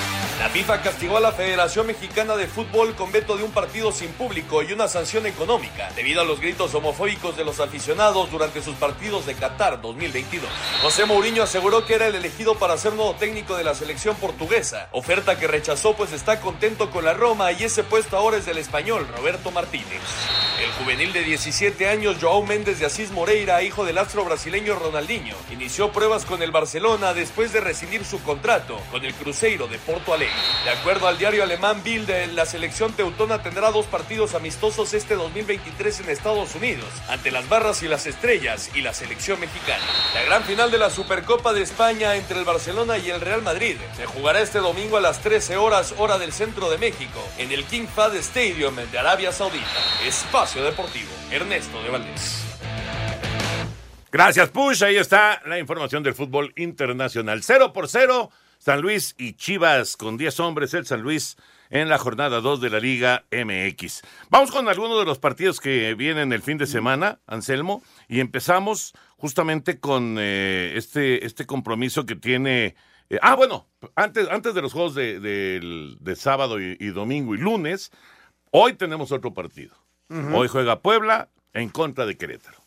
FIFA 0.54 0.82
castigó 0.82 1.18
a 1.18 1.20
la 1.20 1.32
Federación 1.32 1.86
Mexicana 1.86 2.36
de 2.36 2.48
Fútbol 2.48 2.96
con 2.96 3.12
veto 3.12 3.38
de 3.38 3.44
un 3.44 3.52
partido 3.52 3.92
sin 3.92 4.10
público 4.14 4.64
y 4.64 4.74
una 4.74 4.88
sanción 4.88 5.28
económica 5.28 5.92
debido 5.96 6.22
a 6.22 6.24
los 6.26 6.40
gritos 6.40 6.74
homofóbicos 6.74 7.38
de 7.38 7.46
los 7.46 7.60
aficionados 7.60 8.32
durante 8.32 8.64
sus 8.64 8.74
partidos 8.76 9.28
de 9.28 9.36
Qatar 9.36 9.80
2022. 9.80 10.50
José 10.82 11.06
Mourinho 11.06 11.44
aseguró 11.44 11.86
que 11.86 11.94
era 11.94 12.08
el 12.08 12.16
elegido 12.16 12.56
para 12.56 12.78
ser 12.78 12.94
nuevo 12.94 13.14
técnico 13.14 13.58
de 13.58 13.64
la 13.64 13.76
selección 13.76 14.16
portuguesa, 14.16 14.90
oferta 14.92 15.38
que 15.38 15.48
rechazó 15.48 15.94
pues 15.94 16.14
está 16.14 16.40
contento 16.40 16.90
con 16.90 17.06
la 17.06 17.14
Roma 17.14 17.52
y 17.52 17.66
ese 17.66 17.84
puesto 17.84 18.18
ahora 18.18 18.38
es 18.38 18.48
del 18.48 18.58
español 18.58 19.08
Roberto 19.16 19.52
Martínez. 19.52 20.02
El 20.60 20.72
juvenil 20.72 21.14
de 21.14 21.24
17 21.24 21.88
años 21.88 22.18
Joao 22.20 22.44
Méndez 22.44 22.80
de 22.80 22.88
Asís 22.88 23.12
Moreira, 23.12 23.62
hijo 23.62 23.86
del 23.86 24.00
astro 24.00 24.26
brasileño 24.26 24.76
Ronaldinho, 24.76 25.36
inició 25.52 25.92
pruebas 25.92 26.26
con 26.26 26.42
el 26.42 26.52
Barcelona 26.52 27.14
después 27.14 27.54
de 27.54 27.62
rescindir 27.62 28.04
su 28.04 28.22
contrato 28.24 28.78
con 28.92 29.06
el 29.06 29.14
Cruzeiro 29.14 29.68
de 29.68 29.78
Porto 29.78 30.14
Alegre. 30.14 30.39
De 30.66 30.72
acuerdo 30.72 31.08
al 31.08 31.18
diario 31.18 31.44
alemán 31.44 31.82
Bild, 31.84 32.10
la 32.34 32.46
selección 32.46 32.94
teutona 32.94 33.42
tendrá 33.42 33.72
dos 33.72 33.86
partidos 33.86 34.36
amistosos 34.36 34.94
este 34.94 35.16
2023 35.16 36.02
en 36.02 36.10
Estados 36.10 36.54
Unidos, 36.56 36.90
ante 37.08 37.32
las 37.32 37.48
Barras 37.48 37.82
y 37.82 37.88
las 37.88 38.06
Estrellas 38.06 38.70
y 38.76 38.82
la 38.82 38.94
selección 38.94 39.40
mexicana. 39.40 39.84
La 40.14 40.24
gran 40.24 40.44
final 40.44 40.70
de 40.70 40.78
la 40.78 40.90
Supercopa 40.90 41.54
de 41.54 41.62
España 41.62 42.16
entre 42.16 42.38
el 42.38 42.46
Barcelona 42.46 42.98
y 42.98 43.10
el 43.10 43.22
Real 43.22 43.42
Madrid 43.42 43.78
se 43.96 44.06
jugará 44.06 44.42
este 44.42 44.60
domingo 44.60 44.98
a 44.98 45.02
las 45.02 45.22
13 45.22 45.58
horas 45.58 45.94
hora 45.98 46.18
del 46.18 46.34
centro 46.34 46.70
de 46.70 46.78
México 46.78 47.24
en 47.38 47.52
el 47.52 47.64
King 47.66 47.88
Fahd 47.88 48.16
Stadium 48.18 48.76
de 48.76 49.00
Arabia 49.00 49.32
Saudita. 49.32 49.66
Espacio 50.06 50.64
Deportivo, 50.64 51.10
Ernesto 51.32 51.82
de 51.82 51.90
Valdés. 51.90 52.44
Gracias, 54.12 54.50
Push. 54.50 54.84
Ahí 54.84 54.98
está 54.98 55.42
la 55.46 55.60
información 55.60 56.02
del 56.02 56.16
fútbol 56.16 56.52
internacional. 56.56 57.44
0 57.44 57.74
por 57.74 57.88
0, 57.88 58.32
San 58.60 58.82
Luis 58.82 59.16
y 59.18 59.34
Chivas 59.34 59.98
con 59.98 60.18
10 60.18 60.40
hombres, 60.42 60.74
el 60.74 60.86
San 60.86 61.02
Luis 61.02 61.38
en 61.70 61.88
la 61.90 61.98
jornada 61.98 62.42
2 62.42 62.62
de 62.62 62.70
la 62.70 62.80
Liga 62.80 63.26
MX. 63.32 64.02
Vamos 64.30 64.52
con 64.52 64.68
algunos 64.68 65.00
de 65.00 65.06
los 65.06 65.18
partidos 65.20 65.60
que 65.60 65.94
vienen 65.96 66.34
el 66.34 66.42
fin 66.42 66.58
de 66.58 66.68
semana, 66.68 67.20
Anselmo, 67.28 67.84
y 68.08 68.20
empezamos 68.20 68.94
justamente 69.18 69.80
con 69.80 70.18
eh, 70.20 70.74
este, 70.76 71.26
este 71.26 71.46
compromiso 71.46 72.06
que 72.06 72.16
tiene... 72.16 72.76
eh, 73.10 73.20
ah, 73.22 73.36
bueno, 73.36 73.68
antes, 73.96 74.28
antes 74.30 74.54
de 74.56 74.62
los 74.62 74.74
juegos 74.74 74.94
de, 74.96 75.20
de- 75.20 75.96
de 76.00 76.16
sábado 76.16 76.60
y, 76.60 76.76
y 76.80 76.88
domingo 76.88 77.36
y 77.36 77.38
lunes, 77.38 77.92
hoy 78.52 78.74
tenemos 78.74 79.12
otro 79.12 79.34
partido. 79.34 79.76
Hoy 80.34 80.48
juega 80.48 80.82
Puebla 80.82 81.30
en 81.54 81.70
contra 81.70 82.06
de 82.08 82.18
Querétaro. 82.18 82.58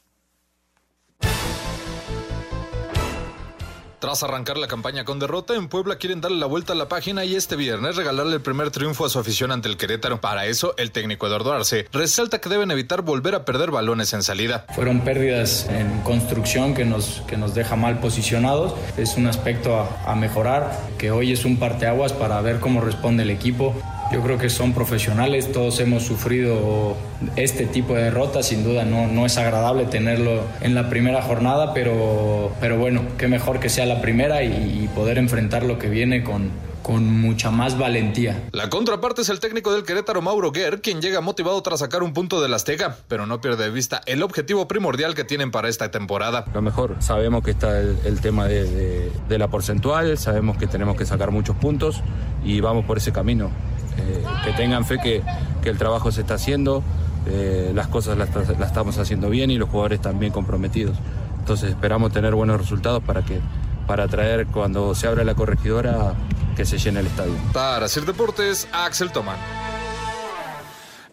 Tras 4.03 4.25
arrancar 4.25 4.59
la 4.59 4.67
campaña 4.67 5.05
con 5.05 5.21
derrota, 5.21 5.55
en 5.55 5.69
Puebla 5.69 5.95
quieren 5.95 6.21
darle 6.21 6.39
la 6.39 6.47
vuelta 6.47 6.73
a 6.73 6.75
la 6.77 6.89
página 6.89 7.25
y 7.25 7.37
este 7.37 7.55
viernes 7.55 7.95
regalarle 7.95 8.35
el 8.35 8.43
primer 8.43 8.73
triunfo 8.73 9.05
a 9.05 9.09
su 9.09 9.21
afición 9.21 9.53
ante 9.53 9.69
el 9.69 9.77
Querétaro. 9.77 10.21
Para 10.21 10.47
eso, 10.47 10.75
el 10.77 10.91
técnico 10.91 11.29
Eduardo 11.29 11.53
Arce 11.53 11.87
resalta 11.93 12.41
que 12.41 12.49
deben 12.49 12.73
evitar 12.73 13.03
volver 13.03 13.37
a 13.37 13.45
perder 13.45 13.71
balones 13.71 14.13
en 14.13 14.25
salida. 14.25 14.67
Fueron 14.75 15.03
pérdidas 15.03 15.69
en 15.69 16.01
construcción 16.01 16.75
que 16.75 16.85
nos, 16.85 17.23
que 17.29 17.37
nos 17.37 17.55
deja 17.55 17.77
mal 17.77 18.01
posicionados. 18.01 18.75
Es 18.97 19.17
un 19.17 19.29
aspecto 19.29 19.79
a, 19.79 20.03
a 20.05 20.17
mejorar, 20.17 20.77
que 20.99 21.13
hoy 21.13 21.31
es 21.31 21.45
un 21.45 21.61
parteaguas 21.61 22.13
para 22.13 22.41
ver 22.41 22.59
cómo 22.59 22.81
responde 22.81 23.23
el 23.23 23.31
equipo. 23.31 23.73
Yo 24.13 24.21
creo 24.21 24.37
que 24.39 24.51
son 24.51 24.73
profesionales, 24.75 25.51
todos 25.53 25.81
hemos 25.81 26.03
sufrido 26.03 26.97
este 27.37 27.65
tipo 27.67 27.95
de 27.95 28.03
derrotas, 28.05 28.47
sin 28.49 28.63
duda 28.63 28.85
no, 28.85 29.07
no 29.07 29.25
es 29.25 29.39
agradable 29.39 29.85
tenerlo 29.87 30.43
en 30.61 30.75
la 30.75 30.91
primera 30.91 31.23
jornada, 31.23 31.73
pero, 31.73 32.53
pero 32.61 32.77
bueno, 32.79 33.03
qué 33.17 33.27
mejor 33.29 33.59
que 33.59 33.69
sea 33.71 33.87
la 33.87 34.01
primera 34.03 34.43
y, 34.43 34.83
y 34.85 34.89
poder 34.95 35.17
enfrentar 35.19 35.63
lo 35.65 35.79
que 35.79 35.89
viene 35.89 36.23
con, 36.23 36.51
con 36.83 37.05
mucha 37.21 37.51
más 37.51 37.79
valentía. 37.79 38.43
La 38.53 38.69
contraparte 38.69 39.23
es 39.23 39.31
el 39.31 39.41
técnico 39.41 39.73
del 39.73 39.85
Querétaro, 39.85 40.21
Mauro 40.21 40.53
Guerr, 40.53 40.83
quien 40.83 41.01
llega 41.01 41.21
motivado 41.23 41.63
tras 41.63 41.81
sacar 41.81 42.03
un 42.03 42.13
punto 42.13 42.43
del 42.43 42.53
Azteca, 42.53 42.97
pero 43.09 43.25
no 43.27 43.41
pierde 43.41 43.65
de 43.65 43.71
vista 43.71 44.03
el 44.05 44.23
objetivo 44.23 44.69
primordial 44.69 45.15
que 45.15 45.25
tienen 45.25 45.51
para 45.51 45.69
esta 45.71 45.91
temporada. 45.91 46.45
Lo 46.53 46.61
mejor, 46.61 46.97
sabemos 46.99 47.43
que 47.45 47.53
está 47.53 47.79
el, 47.81 47.97
el 48.05 48.21
tema 48.21 48.47
de, 48.47 48.65
de- 48.65 49.13
de 49.29 49.39
la 49.39 49.49
porcentual, 49.49 50.19
sabemos 50.19 50.59
que 50.59 50.67
tenemos 50.67 50.97
que 50.97 51.07
sacar 51.07 51.31
muchos 51.31 51.57
puntos 51.57 52.03
y 52.45 52.61
vamos 52.61 52.85
por 52.85 52.99
ese 52.99 53.11
camino. 53.13 53.51
Eh, 53.99 54.25
que 54.45 54.53
tengan 54.53 54.85
fe 54.85 54.99
que, 54.99 55.23
que 55.63 55.69
el 55.71 55.79
trabajo 55.79 56.11
se 56.13 56.23
está 56.23 56.35
haciendo, 56.35 56.83
eh, 57.27 57.73
las 57.75 57.89
cosas 57.89 58.19
las, 58.19 58.35
las 58.35 58.69
estamos 58.69 58.99
haciendo 58.99 59.31
bien 59.31 59.51
y 59.51 59.59
los 59.59 59.69
jugadores 59.69 59.99
están 59.99 60.19
bien 60.19 60.33
comprometidos. 60.33 60.97
Entonces 61.39 61.71
esperamos 61.71 62.13
tener 62.13 62.35
buenos 62.35 62.59
resultados 62.59 63.03
para 63.03 63.23
que 63.23 63.41
para 63.87 64.07
traer 64.09 64.47
cuando 64.47 64.95
se 64.95 65.09
abra 65.09 65.25
la 65.25 65.35
corregidora 65.35 66.15
que 66.57 66.65
se 66.65 66.79
llene 66.79 67.01
el 67.01 67.07
estadio. 67.07 67.35
Para 67.53 67.87
hacer 67.87 68.05
deportes, 68.05 68.69
Axel 68.73 69.11
Toman. 69.11 69.37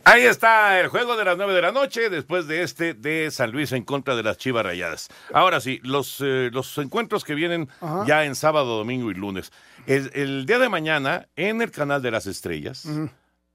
Ahí 0.05 0.23
está 0.23 0.79
el 0.79 0.87
juego 0.87 1.15
de 1.17 1.25
las 1.25 1.37
9 1.37 1.53
de 1.53 1.61
la 1.61 1.71
noche, 1.71 2.09
después 2.09 2.47
de 2.47 2.63
este 2.63 2.95
de 2.95 3.29
San 3.29 3.51
Luis 3.51 3.71
en 3.73 3.83
contra 3.83 4.15
de 4.15 4.23
las 4.23 4.37
Chivas 4.37 4.65
Rayadas. 4.65 5.09
Ahora 5.33 5.59
sí, 5.59 5.79
los, 5.83 6.19
eh, 6.21 6.49
los 6.51 6.75
encuentros 6.79 7.23
que 7.23 7.35
vienen 7.35 7.69
Ajá. 7.79 8.05
ya 8.07 8.25
en 8.25 8.33
sábado, 8.33 8.77
domingo 8.77 9.11
y 9.11 9.13
lunes. 9.13 9.51
El, 9.85 10.11
el 10.13 10.45
día 10.45 10.59
de 10.59 10.69
mañana, 10.69 11.27
en 11.35 11.61
el 11.61 11.71
canal 11.71 12.01
de 12.01 12.11
las 12.11 12.27
estrellas, 12.27 12.85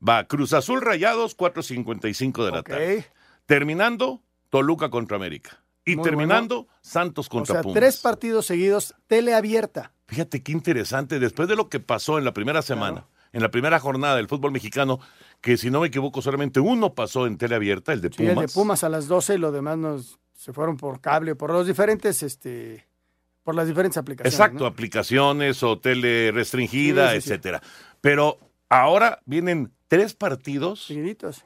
va 0.07 0.25
Cruz 0.25 0.53
Azul 0.53 0.81
Rayados, 0.81 1.37
4.55 1.37 2.45
de 2.45 2.51
la 2.51 2.63
tarde. 2.63 3.07
Terminando, 3.47 4.23
Toluca 4.51 4.91
contra 4.91 5.17
América. 5.17 5.61
Y 5.85 5.97
Muy 5.97 6.05
terminando, 6.05 6.67
Santos 6.81 7.27
O 7.27 7.31
contra 7.31 7.55
sea, 7.57 7.63
Pumas. 7.63 7.75
tres 7.79 7.99
partidos 8.01 8.47
seguidos, 8.47 8.95
teleabierta. 9.07 9.93
Fíjate 10.07 10.43
qué 10.43 10.53
interesante, 10.53 11.19
después 11.19 11.49
de 11.49 11.57
lo 11.57 11.69
que 11.69 11.79
pasó 11.81 12.19
en 12.19 12.25
la 12.25 12.33
primera 12.33 12.63
semana, 12.63 13.07
en 13.33 13.43
la 13.43 13.51
primera 13.51 13.79
jornada 13.81 14.17
del 14.17 14.29
fútbol 14.29 14.53
mexicano, 14.53 14.99
que 15.43 15.57
si 15.59 15.71
no 15.71 15.81
me 15.81 15.89
equivoco 15.89 16.23
solamente 16.23 16.61
uno 16.61 16.95
pasó 16.95 17.27
en 17.27 17.37
teleabierta, 17.37 17.93
el 17.93 18.01
de 18.01 18.09
Sí, 18.09 18.17
Pumas. 18.19 18.31
el 18.31 18.47
de 18.47 18.49
Pumas 18.53 18.85
a 18.85 18.89
las 18.89 19.09
12 19.09 19.35
y 19.35 19.39
los 19.39 19.53
demás 19.53 19.77
nos 19.77 20.19
se 20.37 20.53
fueron 20.53 20.77
por 20.77 21.01
cable, 21.01 21.35
por 21.35 21.51
los 21.51 21.67
diferentes, 21.67 22.23
este, 22.23 22.87
por 23.45 23.55
las 23.55 23.69
diferentes 23.69 23.97
aplicaciones. 23.99 24.35
Exacto, 24.35 24.61
¿no? 24.61 24.67
aplicaciones 24.67 25.63
o 25.63 25.79
tele 25.79 26.33
restringida, 26.33 27.11
Sí, 27.13 27.17
sí, 27.17 27.21
sí. 27.21 27.31
etcétera. 27.33 27.63
Pero 28.01 28.39
ahora 28.69 29.21
vienen 29.27 29.71
tres 29.87 30.15
partidos 30.15 30.87
Seguiditos. 30.87 31.45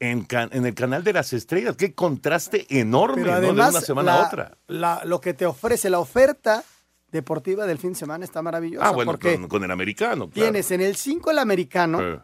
en, 0.00 0.26
el 0.52 0.74
canal 0.74 1.02
de 1.04 1.12
las 1.14 1.32
estrellas. 1.32 1.76
Qué 1.76 1.94
contraste 1.94 2.66
enorme, 2.68 3.22
Pero 3.22 3.34
¿no? 3.36 3.40
De 3.40 3.50
una 3.50 3.70
semana 3.80 4.12
la- 4.16 4.22
a 4.22 4.26
otra. 4.26 4.58
la- 4.66 5.02
lo 5.04 5.20
que 5.20 5.32
te 5.34 5.46
ofrece, 5.46 5.88
la 5.88 6.00
oferta 6.00 6.62
deportiva 7.10 7.64
del 7.64 7.78
fin 7.78 7.90
de 7.92 7.98
semana 8.00 8.24
está 8.24 8.42
maravillosa. 8.42 8.86
Ah, 8.86 8.90
bueno, 8.90 9.12
porque 9.12 9.36
con, 9.38 9.48
con 9.48 9.64
el 9.64 9.70
americano, 9.70 10.28
claro. 10.28 10.32
tienes 10.50 10.70
en 10.72 10.80
el 10.80 10.96
5 10.96 11.30
el 11.30 11.38
americano 11.38 12.02
Eh, 12.02 12.18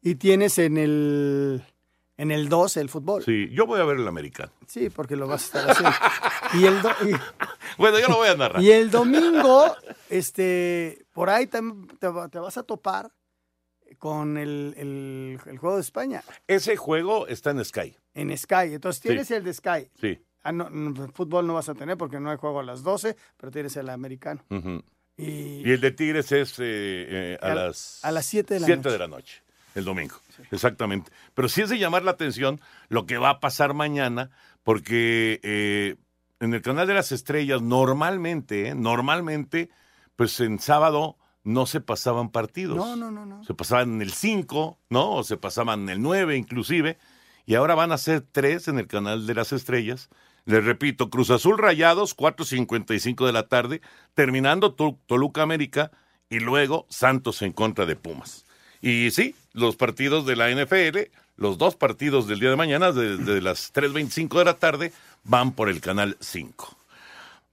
y 0.00 0.14
tienes 0.14 0.58
en 0.58 0.78
el 0.78 1.64
en 2.18 2.30
el 2.30 2.48
2 2.50 2.76
el 2.76 2.88
fútbol. 2.90 3.24
sí, 3.24 3.48
yo 3.52 3.64
voy 3.66 3.80
a 3.80 3.84
ver 3.84 3.96
el 3.96 4.06
americano. 4.06 4.52
Sí, 4.66 4.90
porque 4.90 5.16
lo 5.16 5.26
vas 5.26 5.42
a 5.54 5.60
estar 5.60 5.70
haciendo. 5.70 5.96
y, 6.54 6.66
el 6.66 6.82
do- 6.82 6.90
y- 7.08 7.16
Bueno, 7.78 7.98
yo 7.98 8.08
lo 8.08 8.16
voy 8.16 8.28
a 8.28 8.34
narrar. 8.36 8.60
y 8.62 8.70
el 8.70 8.90
domingo, 8.90 9.74
este, 10.10 11.06
por 11.12 11.30
ahí 11.30 11.46
te, 11.46 11.60
te 12.00 12.38
vas 12.38 12.58
a 12.58 12.62
topar 12.64 13.10
con 13.98 14.36
el, 14.36 14.74
el- 14.76 15.40
el 15.46 15.58
juego 15.58 15.76
de 15.76 15.82
España 15.82 16.22
Ese 16.46 16.76
juego 16.76 17.26
está 17.26 17.50
en 17.52 17.64
Sky. 17.64 17.96
en 18.14 18.36
Sky. 18.36 18.74
Entonces 18.74 19.00
tienes 19.00 19.28
Sí. 19.28 19.34
el 19.34 19.44
de 19.44 19.54
Sky. 19.54 19.90
Sí. 20.00 20.18
Ah, 20.42 20.52
no, 20.52 20.70
no, 20.70 21.08
fútbol 21.12 21.46
no 21.46 21.54
vas 21.54 21.68
a 21.68 21.74
tener 21.74 21.96
porque 21.96 22.20
no 22.20 22.30
hay 22.30 22.36
juego 22.36 22.60
a 22.60 22.62
las 22.62 22.82
12, 22.82 23.16
pero 23.36 23.50
tienes 23.50 23.76
el 23.76 23.88
americano. 23.90 24.44
Y, 25.16 25.62
Y 25.68 25.72
el 25.72 25.80
de 25.80 25.90
Tigres 25.90 26.30
es 26.32 26.58
eh, 26.58 26.62
eh, 26.64 27.38
a, 27.42 27.46
A- 27.50 27.54
las 27.54 28.04
a 28.04 28.12
las 28.12 28.24
siete 28.26 28.54
de 28.54 28.60
la 28.60 28.66
siete 28.66 28.78
noche. 28.82 28.90
de 28.92 28.98
la 28.98 29.08
noche, 29.08 29.42
el 29.74 29.84
domingo. 29.84 30.14
Exactamente. 30.50 31.10
Pero 31.34 31.48
sí 31.48 31.62
es 31.62 31.68
de 31.70 31.78
llamar 31.78 32.02
la 32.04 32.12
atención 32.12 32.60
lo 32.88 33.06
que 33.06 33.18
va 33.18 33.30
a 33.30 33.40
pasar 33.40 33.74
mañana, 33.74 34.30
porque 34.62 35.40
eh, 35.42 35.96
en 36.40 36.54
el 36.54 36.62
canal 36.62 36.86
de 36.86 36.94
las 36.94 37.12
estrellas 37.12 37.62
normalmente, 37.62 38.68
eh, 38.68 38.74
normalmente, 38.74 39.70
pues 40.16 40.38
en 40.40 40.58
sábado 40.58 41.16
no 41.44 41.66
se 41.66 41.80
pasaban 41.80 42.30
partidos. 42.30 42.76
No, 42.76 42.96
no, 42.96 43.10
no, 43.10 43.24
no. 43.24 43.42
Se 43.44 43.54
pasaban 43.54 43.94
en 43.94 44.02
el 44.02 44.12
5, 44.12 44.78
¿no? 44.90 45.12
O 45.14 45.24
se 45.24 45.36
pasaban 45.36 45.82
en 45.82 45.88
el 45.88 46.02
9 46.02 46.36
inclusive. 46.36 46.98
Y 47.46 47.54
ahora 47.54 47.74
van 47.74 47.92
a 47.92 47.98
ser 47.98 48.20
tres 48.20 48.68
en 48.68 48.78
el 48.78 48.86
canal 48.86 49.26
de 49.26 49.34
las 49.34 49.52
estrellas. 49.54 50.10
Les 50.44 50.62
repito, 50.64 51.08
Cruz 51.08 51.30
Azul 51.30 51.56
Rayados, 51.56 52.14
4.55 52.14 53.24
de 53.26 53.32
la 53.32 53.48
tarde, 53.48 53.80
terminando 54.14 54.74
Tol- 54.76 54.98
Toluca 55.06 55.42
América 55.42 55.90
y 56.28 56.40
luego 56.40 56.86
Santos 56.90 57.40
en 57.42 57.52
contra 57.52 57.86
de 57.86 57.96
Pumas. 57.96 58.44
Y 58.80 59.10
sí, 59.10 59.34
los 59.52 59.76
partidos 59.76 60.26
de 60.26 60.36
la 60.36 60.50
NFL, 60.50 60.98
los 61.36 61.58
dos 61.58 61.74
partidos 61.76 62.26
del 62.26 62.40
día 62.40 62.50
de 62.50 62.56
mañana, 62.56 62.92
desde 62.92 63.40
las 63.40 63.72
3.25 63.72 64.38
de 64.38 64.44
la 64.44 64.54
tarde, 64.54 64.92
van 65.24 65.52
por 65.52 65.68
el 65.68 65.80
canal 65.80 66.16
5. 66.20 66.76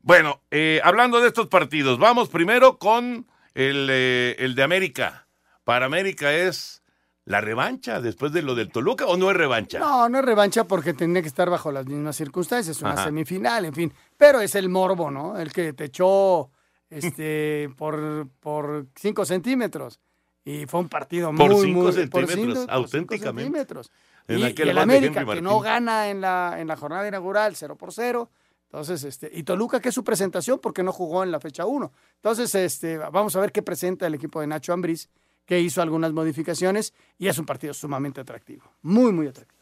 Bueno, 0.02 0.40
eh, 0.52 0.82
hablando 0.84 1.20
de 1.20 1.28
estos 1.28 1.48
partidos, 1.48 1.98
vamos 1.98 2.30
primero 2.30 2.78
con 2.78 3.26
el, 3.56 3.88
eh, 3.90 4.36
el 4.40 4.54
de 4.54 4.64
América. 4.64 5.26
Para 5.64 5.88
América 5.88 6.32
es 6.34 6.84
la 7.26 7.42
revancha 7.42 8.00
después 8.02 8.32
de 8.32 8.44
lo 8.44 8.54
del 8.54 8.72
Toluca 8.72 9.08
o 9.08 9.18
no 9.18 9.32
es 9.32 9.38
revancha. 9.38 9.80
No, 9.80 10.08
no 10.08 10.20
es 10.20 10.26
revancha 10.26 10.66
porque 10.66 10.94
tendría 10.94 11.24
que 11.24 11.28
estar 11.28 11.50
bajo 11.50 11.72
las 11.72 11.88
mismas 11.88 12.16
circunstancias, 12.16 12.82
una 12.82 12.92
Ajá. 12.92 13.06
semifinal, 13.06 13.66
en 13.66 13.74
fin. 13.74 13.94
Pero 14.16 14.42
es 14.42 14.54
el 14.54 14.70
morbo, 14.70 15.10
¿no? 15.10 15.38
El 15.40 15.52
que 15.52 15.74
te 15.74 15.86
echó 15.86 16.52
este, 16.90 17.72
por, 17.78 18.28
por 18.40 18.86
cinco 18.96 19.26
centímetros. 19.26 20.00
Y 20.46 20.68
fue 20.68 20.80
un 20.80 20.90
partido 20.90 21.34
Por 21.34 21.52
muy, 21.52 21.66
cinco 21.66 21.82
muy... 21.82 21.92
centímetros, 21.92 22.28
por 22.28 22.36
cinco 22.36 22.72
auténticamente. 22.72 23.44
centímetros. 23.44 23.92
En 24.28 24.40
Y, 24.40 24.44
aquel 24.44 24.68
y 24.68 24.70
el 24.70 24.78
América, 24.78 25.26
que 25.26 25.42
no 25.42 25.60
gana 25.60 26.10
en 26.10 26.22
la, 26.22 26.56
en 26.60 26.68
la 26.68 26.76
jornada 26.78 27.08
inaugural, 27.08 27.56
0 27.56 27.76
por 27.76 27.92
0. 27.92 28.30
Entonces, 28.66 29.04
este, 29.04 29.30
y 29.34 29.44
Toluca, 29.44 29.80
que 29.80 29.90
es 29.90 29.96
su 29.96 30.04
presentación, 30.04 30.60
porque 30.60 30.84
no 30.84 30.92
jugó 30.92 31.24
en 31.24 31.32
la 31.32 31.40
fecha 31.40 31.66
1. 31.66 31.92
Entonces, 32.16 32.54
este, 32.56 32.98
vamos 32.98 33.36
a 33.36 33.40
ver 33.40 33.52
qué 33.52 33.62
presenta 33.64 34.06
el 34.06 34.14
equipo 34.14 34.40
de 34.42 34.48
Nacho 34.48 34.74
Ambriz, 34.74 35.10
que 35.46 35.60
hizo 35.60 35.82
algunas 35.82 36.12
modificaciones, 36.14 36.94
y 37.18 37.28
es 37.28 37.38
un 37.38 37.46
partido 37.46 37.74
sumamente 37.74 38.22
atractivo. 38.22 38.64
Muy, 38.82 39.12
muy 39.12 39.28
atractivo. 39.28 39.55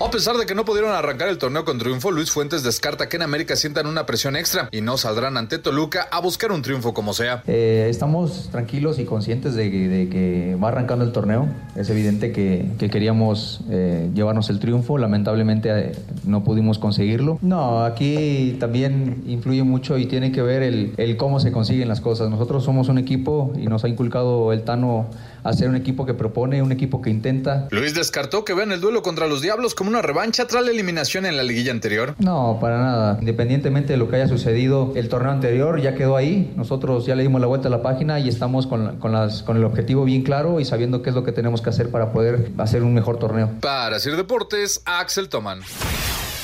A 0.00 0.12
pesar 0.12 0.36
de 0.36 0.46
que 0.46 0.54
no 0.54 0.64
pudieron 0.64 0.92
arrancar 0.92 1.28
el 1.28 1.38
torneo 1.38 1.64
con 1.64 1.78
triunfo, 1.78 2.12
Luis 2.12 2.30
Fuentes 2.30 2.62
descarta 2.62 3.08
que 3.08 3.16
en 3.16 3.22
América 3.22 3.56
sientan 3.56 3.88
una 3.88 4.06
presión 4.06 4.36
extra 4.36 4.68
y 4.70 4.80
no 4.80 4.96
saldrán 4.96 5.36
ante 5.36 5.58
Toluca 5.58 6.06
a 6.12 6.20
buscar 6.20 6.52
un 6.52 6.62
triunfo 6.62 6.94
como 6.94 7.12
sea. 7.12 7.42
Eh, 7.48 7.88
estamos 7.90 8.48
tranquilos 8.52 9.00
y 9.00 9.04
conscientes 9.04 9.54
de 9.54 9.72
que, 9.72 9.88
de 9.88 10.08
que, 10.08 10.56
va 10.62 10.68
arrancando 10.68 11.04
el 11.04 11.10
torneo. 11.10 11.48
Es 11.74 11.90
evidente 11.90 12.30
que, 12.30 12.70
que 12.78 12.90
queríamos 12.90 13.60
eh, 13.70 14.08
llevarnos 14.14 14.50
el 14.50 14.60
triunfo, 14.60 14.98
lamentablemente 14.98 15.68
eh, 15.68 15.92
no 16.24 16.44
pudimos 16.44 16.78
conseguirlo. 16.78 17.40
No, 17.42 17.84
aquí 17.84 18.56
también 18.60 19.24
influye 19.26 19.64
mucho 19.64 19.98
y 19.98 20.06
tiene 20.06 20.30
que 20.30 20.42
ver 20.42 20.62
el, 20.62 20.94
el 20.96 21.16
cómo 21.16 21.40
se 21.40 21.50
consiguen 21.50 21.88
las 21.88 22.00
cosas. 22.00 22.30
Nosotros 22.30 22.62
somos 22.62 22.88
un 22.88 22.98
equipo 22.98 23.52
y 23.58 23.66
nos 23.66 23.82
ha 23.82 23.88
inculcado 23.88 24.52
el 24.52 24.62
Tano 24.62 25.10
a 25.48 25.52
ser 25.52 25.68
un 25.68 25.76
equipo 25.76 26.06
que 26.06 26.14
propone, 26.14 26.62
un 26.62 26.72
equipo 26.72 27.00
que 27.00 27.10
intenta. 27.10 27.68
Luis 27.70 27.94
descartó 27.94 28.44
que 28.44 28.54
vean 28.54 28.72
el 28.72 28.80
duelo 28.80 29.02
contra 29.02 29.26
los 29.26 29.42
Diablos 29.42 29.74
como 29.74 29.90
una 29.90 30.02
revancha 30.02 30.46
tras 30.46 30.64
la 30.64 30.70
eliminación 30.70 31.26
en 31.26 31.36
la 31.36 31.42
liguilla 31.42 31.72
anterior. 31.72 32.14
No, 32.18 32.58
para 32.60 32.78
nada. 32.78 33.18
Independientemente 33.20 33.92
de 33.94 33.96
lo 33.98 34.08
que 34.08 34.16
haya 34.16 34.28
sucedido 34.28 34.92
el 34.94 35.08
torneo 35.08 35.32
anterior, 35.32 35.80
ya 35.80 35.94
quedó 35.94 36.16
ahí. 36.16 36.52
Nosotros 36.56 37.06
ya 37.06 37.14
le 37.14 37.22
dimos 37.22 37.40
la 37.40 37.46
vuelta 37.46 37.68
a 37.68 37.70
la 37.70 37.82
página 37.82 38.20
y 38.20 38.28
estamos 38.28 38.66
con, 38.66 38.98
con, 38.98 39.12
las, 39.12 39.42
con 39.42 39.56
el 39.56 39.64
objetivo 39.64 40.04
bien 40.04 40.22
claro 40.22 40.60
y 40.60 40.64
sabiendo 40.64 41.02
qué 41.02 41.10
es 41.10 41.16
lo 41.16 41.24
que 41.24 41.32
tenemos 41.32 41.62
que 41.62 41.70
hacer 41.70 41.90
para 41.90 42.12
poder 42.12 42.50
hacer 42.58 42.82
un 42.82 42.94
mejor 42.94 43.18
torneo. 43.18 43.50
Para 43.60 43.98
Sir 43.98 44.16
Deportes, 44.16 44.82
Axel 44.84 45.28
Toman. 45.28 45.60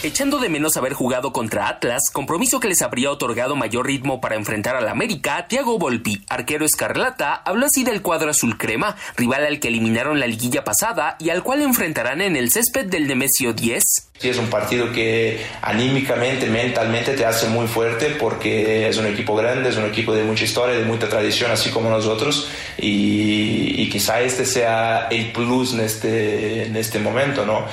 Echando 0.05 0.39
de 0.39 0.51
menos 0.51 0.77
haber 0.77 0.93
jugado 0.93 1.33
contra 1.33 1.67
Atlas, 1.67 2.11
compromiso 2.13 2.61
que 2.61 2.69
les 2.69 2.83
habría 2.83 3.11
otorgado 3.11 3.57
mayor 3.57 3.87
ritmo 3.87 4.21
para 4.21 4.37
enfrentar 4.37 4.77
al 4.77 4.87
América, 4.87 5.47
Thiago 5.49 5.79
Volpi, 5.79 6.23
arquero 6.29 6.67
escarlata, 6.67 7.33
habló 7.37 7.65
así 7.65 7.85
del 7.85 8.03
cuadro 8.03 8.29
azul 8.29 8.59
crema, 8.59 8.97
rival 9.17 9.47
al 9.47 9.61
que 9.61 9.69
eliminaron 9.69 10.21
la 10.21 10.27
liguilla 10.27 10.63
pasada 10.63 11.17
y 11.19 11.31
al 11.31 11.43
cual 11.43 11.63
enfrentarán 11.63 12.21
en 12.21 12.37
el 12.37 12.51
césped 12.51 12.85
del 12.85 13.07
Nemesio 13.07 13.55
10. 13.55 13.83
Sí, 14.19 14.29
es 14.29 14.37
un 14.37 14.51
partido 14.51 14.93
que 14.93 15.41
anímicamente, 15.63 16.49
mentalmente 16.49 17.15
te 17.15 17.25
hace 17.25 17.49
muy 17.49 17.67
fuerte 17.67 18.11
porque 18.11 18.87
es 18.87 18.99
un 18.99 19.07
equipo 19.07 19.35
grande, 19.35 19.71
es 19.71 19.77
un 19.79 19.87
equipo 19.87 20.15
de 20.15 20.23
mucha 20.23 20.45
historia, 20.45 20.77
de 20.77 20.85
mucha 20.85 21.09
tradición, 21.09 21.51
así 21.51 21.71
como 21.71 21.89
nosotros, 21.89 22.51
y, 22.77 23.81
y 23.81 23.89
quizá 23.89 24.21
este 24.21 24.45
sea 24.45 25.09
el 25.11 25.33
plus 25.33 25.73
en 25.73 25.81
este, 25.81 26.67
en 26.67 26.77
este 26.77 26.99
momento, 26.99 27.47
¿no? 27.47 27.65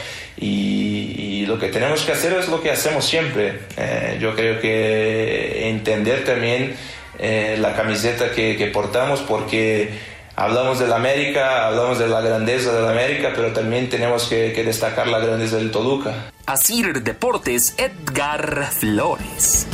Y, 0.42 1.16
y, 1.18 1.46
lo 1.46 1.60
que 1.60 1.68
tenemos 1.68 2.02
que 2.02 2.12
hacer 2.12 2.34
es 2.34 2.50
lo 2.50 2.62
que 2.62 2.72
hacemos 2.72 3.06
siempre. 3.06 3.60
Eh, 3.78 4.18
yo 4.20 4.36
creo 4.36 4.60
que 4.60 5.70
entender 5.70 6.26
también 6.26 6.76
eh, 7.20 7.58
la 7.60 7.76
camiseta 7.76 8.32
que, 8.32 8.58
que, 8.58 8.68
portamos 8.68 9.22
porque 9.22 9.92
hablamos 10.36 10.80
de 10.80 10.88
la 10.88 10.96
América, 10.96 11.68
hablamos 11.68 12.00
de 12.00 12.08
la 12.08 12.22
grandeza 12.22 12.74
de 12.74 12.82
la 12.82 12.92
América, 12.92 13.34
pero 13.36 13.54
también 13.54 13.90
tenemos 13.90 14.28
que, 14.28 14.52
que 14.54 14.64
destacar 14.64 15.08
la 15.08 15.20
grandeza 15.20 15.58
del 15.58 15.70
Toluca. 15.70 16.32
Asir 16.48 17.04
Deportes, 17.04 17.76
Edgar 17.78 18.72
Flores. 18.72 19.68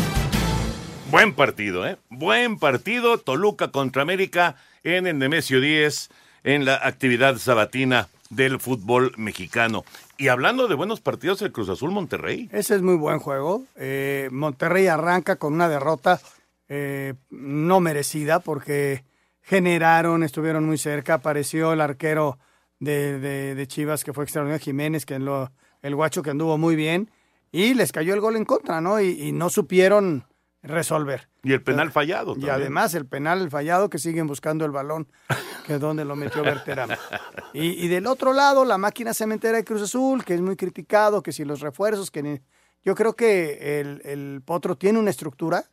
Buen 1.09 1.33
partido, 1.33 1.87
¿eh? 1.87 1.95
Buen 2.09 2.59
partido, 2.59 3.17
Toluca 3.17 3.69
contra 3.69 4.01
América 4.01 4.57
en 4.83 5.07
el 5.07 5.17
Nemesio 5.17 5.61
10 5.61 6.09
en 6.43 6.65
la 6.65 6.75
actividad 6.75 7.37
sabatina 7.37 8.09
del 8.29 8.59
fútbol 8.59 9.13
mexicano. 9.17 9.85
Y 10.19 10.29
hablando 10.29 10.67
de 10.67 10.75
buenos 10.75 10.99
partidos, 10.99 11.41
el 11.43 11.51
Cruz 11.51 11.69
Azul 11.69 11.91
Monterrey. 11.91 12.49
Ese 12.51 12.75
es 12.75 12.81
muy 12.81 12.95
buen 12.95 13.19
juego. 13.19 13.63
Eh, 13.75 14.29
Monterrey 14.31 14.87
arranca 14.87 15.35
con 15.35 15.53
una 15.53 15.69
derrota 15.69 16.19
eh, 16.69 17.13
no 17.29 17.79
merecida 17.79 18.39
porque 18.39 19.03
generaron, 19.41 20.23
estuvieron 20.23 20.65
muy 20.65 20.79
cerca. 20.79 21.15
Apareció 21.15 21.73
el 21.73 21.81
arquero 21.81 22.39
de, 22.79 23.19
de, 23.19 23.53
de 23.53 23.67
Chivas 23.67 24.03
que 24.03 24.11
fue 24.11 24.23
extraordinario, 24.23 24.63
Jiménez, 24.63 25.05
que 25.05 25.19
lo, 25.19 25.51
el 25.83 25.95
guacho 25.95 26.23
que 26.23 26.31
anduvo 26.31 26.57
muy 26.57 26.75
bien. 26.75 27.11
Y 27.51 27.75
les 27.75 27.91
cayó 27.91 28.13
el 28.15 28.19
gol 28.19 28.35
en 28.35 28.45
contra, 28.45 28.81
¿no? 28.81 28.99
Y, 28.99 29.21
y 29.21 29.31
no 29.31 29.49
supieron 29.49 30.25
resolver. 30.63 31.29
Y 31.47 31.53
el 31.53 31.63
penal 31.63 31.91
fallado. 31.91 32.35
Y 32.37 32.49
además 32.49 32.93
el 32.93 33.05
penal 33.05 33.49
fallado 33.49 33.89
que 33.89 33.99
siguen 33.99 34.27
buscando 34.27 34.65
el 34.65 34.71
balón, 34.71 35.07
que 35.65 35.75
es 35.75 35.79
donde 35.79 36.03
lo 36.03 36.17
metió 36.17 36.43
Berterame. 36.43 36.97
Y, 37.53 37.85
y, 37.85 37.87
del 37.87 38.05
otro 38.05 38.33
lado, 38.33 38.65
la 38.65 38.77
máquina 38.77 39.13
cementera 39.13 39.55
de 39.55 39.63
Cruz 39.63 39.81
Azul, 39.81 40.25
que 40.25 40.33
es 40.33 40.41
muy 40.41 40.57
criticado, 40.57 41.23
que 41.23 41.31
si 41.31 41.45
los 41.45 41.61
refuerzos, 41.61 42.11
que 42.11 42.21
ni... 42.21 42.41
yo 42.83 42.93
creo 42.93 43.15
que 43.15 43.79
el, 43.79 44.01
el, 44.03 44.41
Potro 44.43 44.77
tiene 44.77 44.99
una 44.99 45.09
estructura 45.09 45.63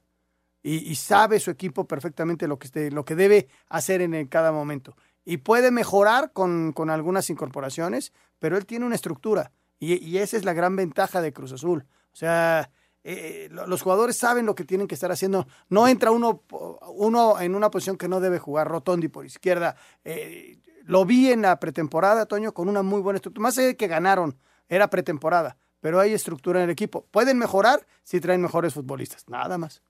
y, 0.62 0.76
y, 0.88 0.94
sabe 0.94 1.40
su 1.40 1.50
equipo 1.50 1.88
perfectamente 1.88 2.46
lo 2.46 2.58
que, 2.60 2.68
esté, 2.68 2.92
lo 2.92 3.04
que 3.04 3.16
debe 3.16 3.48
hacer 3.68 4.00
en, 4.00 4.26
cada 4.28 4.52
momento. 4.52 4.96
Y 5.24 5.38
puede 5.38 5.72
mejorar 5.72 6.30
con, 6.32 6.72
con, 6.72 6.88
algunas 6.88 7.28
incorporaciones, 7.28 8.12
pero 8.38 8.56
él 8.56 8.64
tiene 8.64 8.86
una 8.86 8.94
estructura. 8.94 9.50
Y, 9.80 9.94
y 9.94 10.18
esa 10.18 10.36
es 10.36 10.44
la 10.44 10.52
gran 10.52 10.76
ventaja 10.76 11.20
de 11.20 11.32
Cruz 11.32 11.52
Azul. 11.52 11.84
O 12.12 12.16
sea, 12.16 12.70
eh, 13.04 13.50
los 13.50 13.82
jugadores 13.82 14.16
saben 14.16 14.46
lo 14.46 14.54
que 14.54 14.64
tienen 14.64 14.88
que 14.88 14.94
estar 14.94 15.12
haciendo. 15.12 15.46
No 15.68 15.86
entra 15.86 16.10
uno, 16.10 16.42
uno 16.88 17.38
en 17.38 17.54
una 17.54 17.70
posición 17.70 17.98
que 17.98 18.08
no 18.08 18.18
debe 18.18 18.38
jugar, 18.38 18.66
Rotondi 18.66 19.08
por 19.08 19.26
izquierda. 19.26 19.76
Eh, 20.04 20.58
lo 20.84 21.04
vi 21.04 21.30
en 21.30 21.42
la 21.42 21.60
pretemporada, 21.60 22.26
Toño, 22.26 22.52
con 22.52 22.68
una 22.68 22.82
muy 22.82 23.02
buena 23.02 23.18
estructura. 23.18 23.42
Más 23.42 23.58
allá 23.58 23.68
de 23.68 23.76
que 23.76 23.88
ganaron, 23.88 24.38
era 24.68 24.88
pretemporada, 24.88 25.58
pero 25.80 26.00
hay 26.00 26.14
estructura 26.14 26.60
en 26.60 26.64
el 26.64 26.70
equipo. 26.70 27.06
Pueden 27.10 27.38
mejorar 27.38 27.86
si 28.02 28.20
traen 28.20 28.40
mejores 28.40 28.72
futbolistas, 28.72 29.28
nada 29.28 29.58
más. 29.58 29.82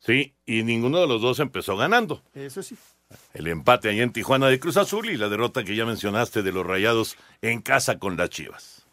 Sí, 0.00 0.34
y 0.44 0.62
ninguno 0.62 1.00
de 1.00 1.06
los 1.06 1.22
dos 1.22 1.38
empezó 1.40 1.76
ganando. 1.76 2.22
Eso 2.34 2.62
sí. 2.62 2.76
El 3.32 3.46
empate 3.46 3.88
ahí 3.88 4.00
en 4.00 4.12
Tijuana 4.12 4.48
de 4.48 4.58
Cruz 4.58 4.76
Azul 4.76 5.08
y 5.08 5.16
la 5.16 5.28
derrota 5.28 5.62
que 5.62 5.76
ya 5.76 5.84
mencionaste 5.84 6.42
de 6.42 6.52
los 6.52 6.66
Rayados 6.66 7.16
en 7.40 7.62
casa 7.62 7.98
con 7.98 8.16
las 8.16 8.30
Chivas. 8.30 8.85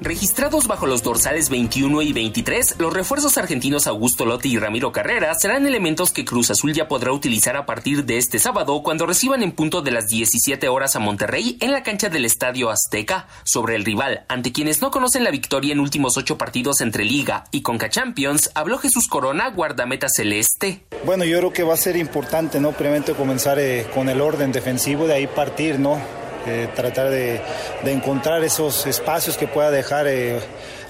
Registrados 0.00 0.66
bajo 0.66 0.86
los 0.86 1.02
dorsales 1.02 1.50
21 1.50 2.00
y 2.02 2.12
23, 2.12 2.76
los 2.78 2.92
refuerzos 2.92 3.36
argentinos 3.36 3.86
Augusto 3.86 4.24
Lotti 4.24 4.52
y 4.52 4.58
Ramiro 4.58 4.92
Carrera 4.92 5.34
serán 5.34 5.66
elementos 5.66 6.10
que 6.10 6.24
Cruz 6.24 6.50
Azul 6.50 6.72
ya 6.72 6.88
podrá 6.88 7.12
utilizar 7.12 7.56
a 7.56 7.66
partir 7.66 8.04
de 8.06 8.16
este 8.16 8.38
sábado 8.38 8.82
cuando 8.82 9.04
reciban 9.04 9.42
en 9.42 9.52
punto 9.52 9.82
de 9.82 9.90
las 9.90 10.08
17 10.08 10.68
horas 10.68 10.96
a 10.96 11.00
Monterrey 11.00 11.58
en 11.60 11.72
la 11.72 11.82
cancha 11.82 12.08
del 12.08 12.24
Estadio 12.24 12.70
Azteca. 12.70 13.28
Sobre 13.44 13.76
el 13.76 13.84
rival, 13.84 14.24
ante 14.28 14.52
quienes 14.52 14.80
no 14.80 14.90
conocen 14.90 15.24
la 15.24 15.30
victoria 15.30 15.72
en 15.72 15.80
últimos 15.80 16.16
ocho 16.16 16.38
partidos 16.38 16.80
entre 16.80 17.04
Liga 17.04 17.44
y 17.50 17.60
Conca 17.60 17.90
Champions, 17.90 18.50
habló 18.54 18.78
Jesús 18.78 19.06
Corona, 19.06 19.50
guardameta 19.50 20.08
celeste. 20.08 20.86
Bueno, 21.04 21.24
yo 21.24 21.38
creo 21.38 21.52
que 21.52 21.62
va 21.62 21.74
a 21.74 21.78
ser 21.78 21.96
importante, 21.96 22.58
¿no? 22.60 22.72
Primero 22.72 23.14
comenzar 23.16 23.58
eh, 23.58 23.86
con 23.94 24.08
el 24.08 24.20
orden 24.20 24.52
defensivo, 24.52 25.06
de 25.06 25.14
ahí 25.14 25.26
partir, 25.26 25.78
¿no? 25.78 26.19
Eh, 26.46 26.68
tratar 26.74 27.10
de, 27.10 27.40
de, 27.84 27.92
encontrar 27.92 28.42
esos 28.44 28.86
espacios 28.86 29.36
que 29.36 29.46
pueda 29.46 29.70
dejar 29.70 30.06
eh, 30.06 30.40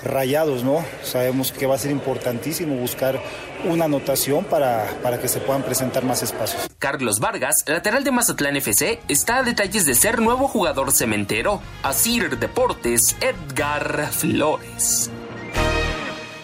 rayados, 0.04 0.62
¿no? 0.62 0.84
Sabemos 1.02 1.52
que 1.52 1.66
va 1.66 1.74
a 1.74 1.78
ser 1.78 1.90
importantísimo 1.90 2.76
buscar 2.76 3.20
una 3.64 3.86
anotación 3.86 4.44
para, 4.44 4.86
para 5.02 5.20
que 5.20 5.28
se 5.28 5.40
puedan 5.40 5.62
presentar 5.62 6.04
más 6.04 6.22
espacios. 6.22 6.68
Carlos 6.78 7.20
Vargas, 7.20 7.64
lateral 7.66 8.04
de 8.04 8.10
Mazatlán 8.10 8.56
FC, 8.56 9.00
está 9.08 9.38
a 9.38 9.42
detalles 9.42 9.86
de 9.86 9.94
ser 9.94 10.20
nuevo 10.20 10.48
jugador 10.48 10.92
cementero. 10.92 11.60
Asir 11.82 12.38
Deportes, 12.38 13.16
Edgar 13.20 14.08
Flores. 14.12 15.10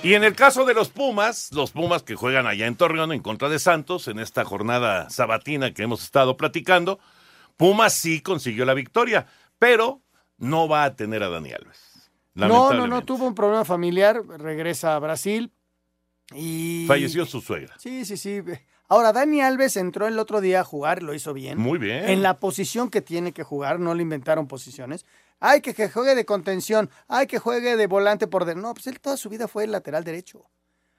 Y 0.03 0.15
en 0.15 0.23
el 0.23 0.35
caso 0.37 0.65
de 0.65 0.75
los 0.75 0.89
Pumas, 0.89 1.51
los 1.53 1.73
Pumas 1.73 2.03
que 2.03 2.15
juegan 2.15 2.47
allá 2.47 2.67
en 2.67 2.77
Torreón 2.77 3.13
en 3.13 3.23
contra 3.23 3.49
de 3.49 3.59
Santos, 3.59 4.07
en 4.09 4.21
esta 4.21 4.45
jornada 4.45 5.11
sabatina 5.11 5.73
que 5.73 5.83
hemos 5.83 6.03
estado 6.03 6.37
platicando, 6.37 7.01
Pumas 7.57 7.95
sí 7.95 8.21
consiguió 8.21 8.65
la 8.65 8.75
victoria, 8.75 9.27
pero 9.59 10.03
no 10.39 10.69
va 10.69 10.85
a 10.85 10.97
tener 10.97 11.23
a 11.23 11.29
Dani 11.29 11.53
Alves. 11.53 12.11
No, 12.35 12.73
no, 12.75 12.87
no, 12.87 13.05
tuvo 13.05 13.27
un 13.27 13.35
problema 13.35 13.65
familiar, 13.65 14.23
regresa 14.27 14.95
a 14.95 14.99
Brasil 14.99 15.53
y... 16.35 16.85
Falleció 16.87 17.25
su 17.25 17.41
suegra. 17.41 17.75
Sí, 17.79 18.05
sí, 18.05 18.19
sí. 18.19 18.43
Ahora, 18.89 19.13
Dani 19.13 19.41
Alves 19.41 19.77
entró 19.77 20.07
el 20.07 20.19
otro 20.19 20.43
día 20.43 20.61
a 20.61 20.65
jugar, 20.65 21.03
lo 21.03 21.15
hizo 21.15 21.33
bien. 21.33 21.59
Muy 21.59 21.79
bien. 21.79 22.09
En 22.09 22.23
la 22.23 22.39
posición 22.39 22.91
que 22.91 23.01
tiene 23.01 23.33
que 23.33 23.43
jugar, 23.43 23.81
no 23.81 23.95
le 23.95 24.03
inventaron 24.03 24.47
posiciones. 24.49 25.07
Hay 25.41 25.63
que, 25.63 25.73
que 25.73 25.89
juegue 25.89 26.15
de 26.15 26.27
contención, 26.27 26.91
hay 27.09 27.27
que 27.27 27.39
juegue 27.39 27.77
de 27.77 27.87
volante 27.87 28.27
por... 28.27 28.45
De... 28.45 28.55
No, 28.55 28.75
pues 28.75 28.87
él 28.87 29.01
toda 29.01 29.17
su 29.17 29.31
vida 29.31 29.49
fue 29.49 29.65
el 29.65 29.73
lateral 29.73 30.05
derecho. 30.05 30.45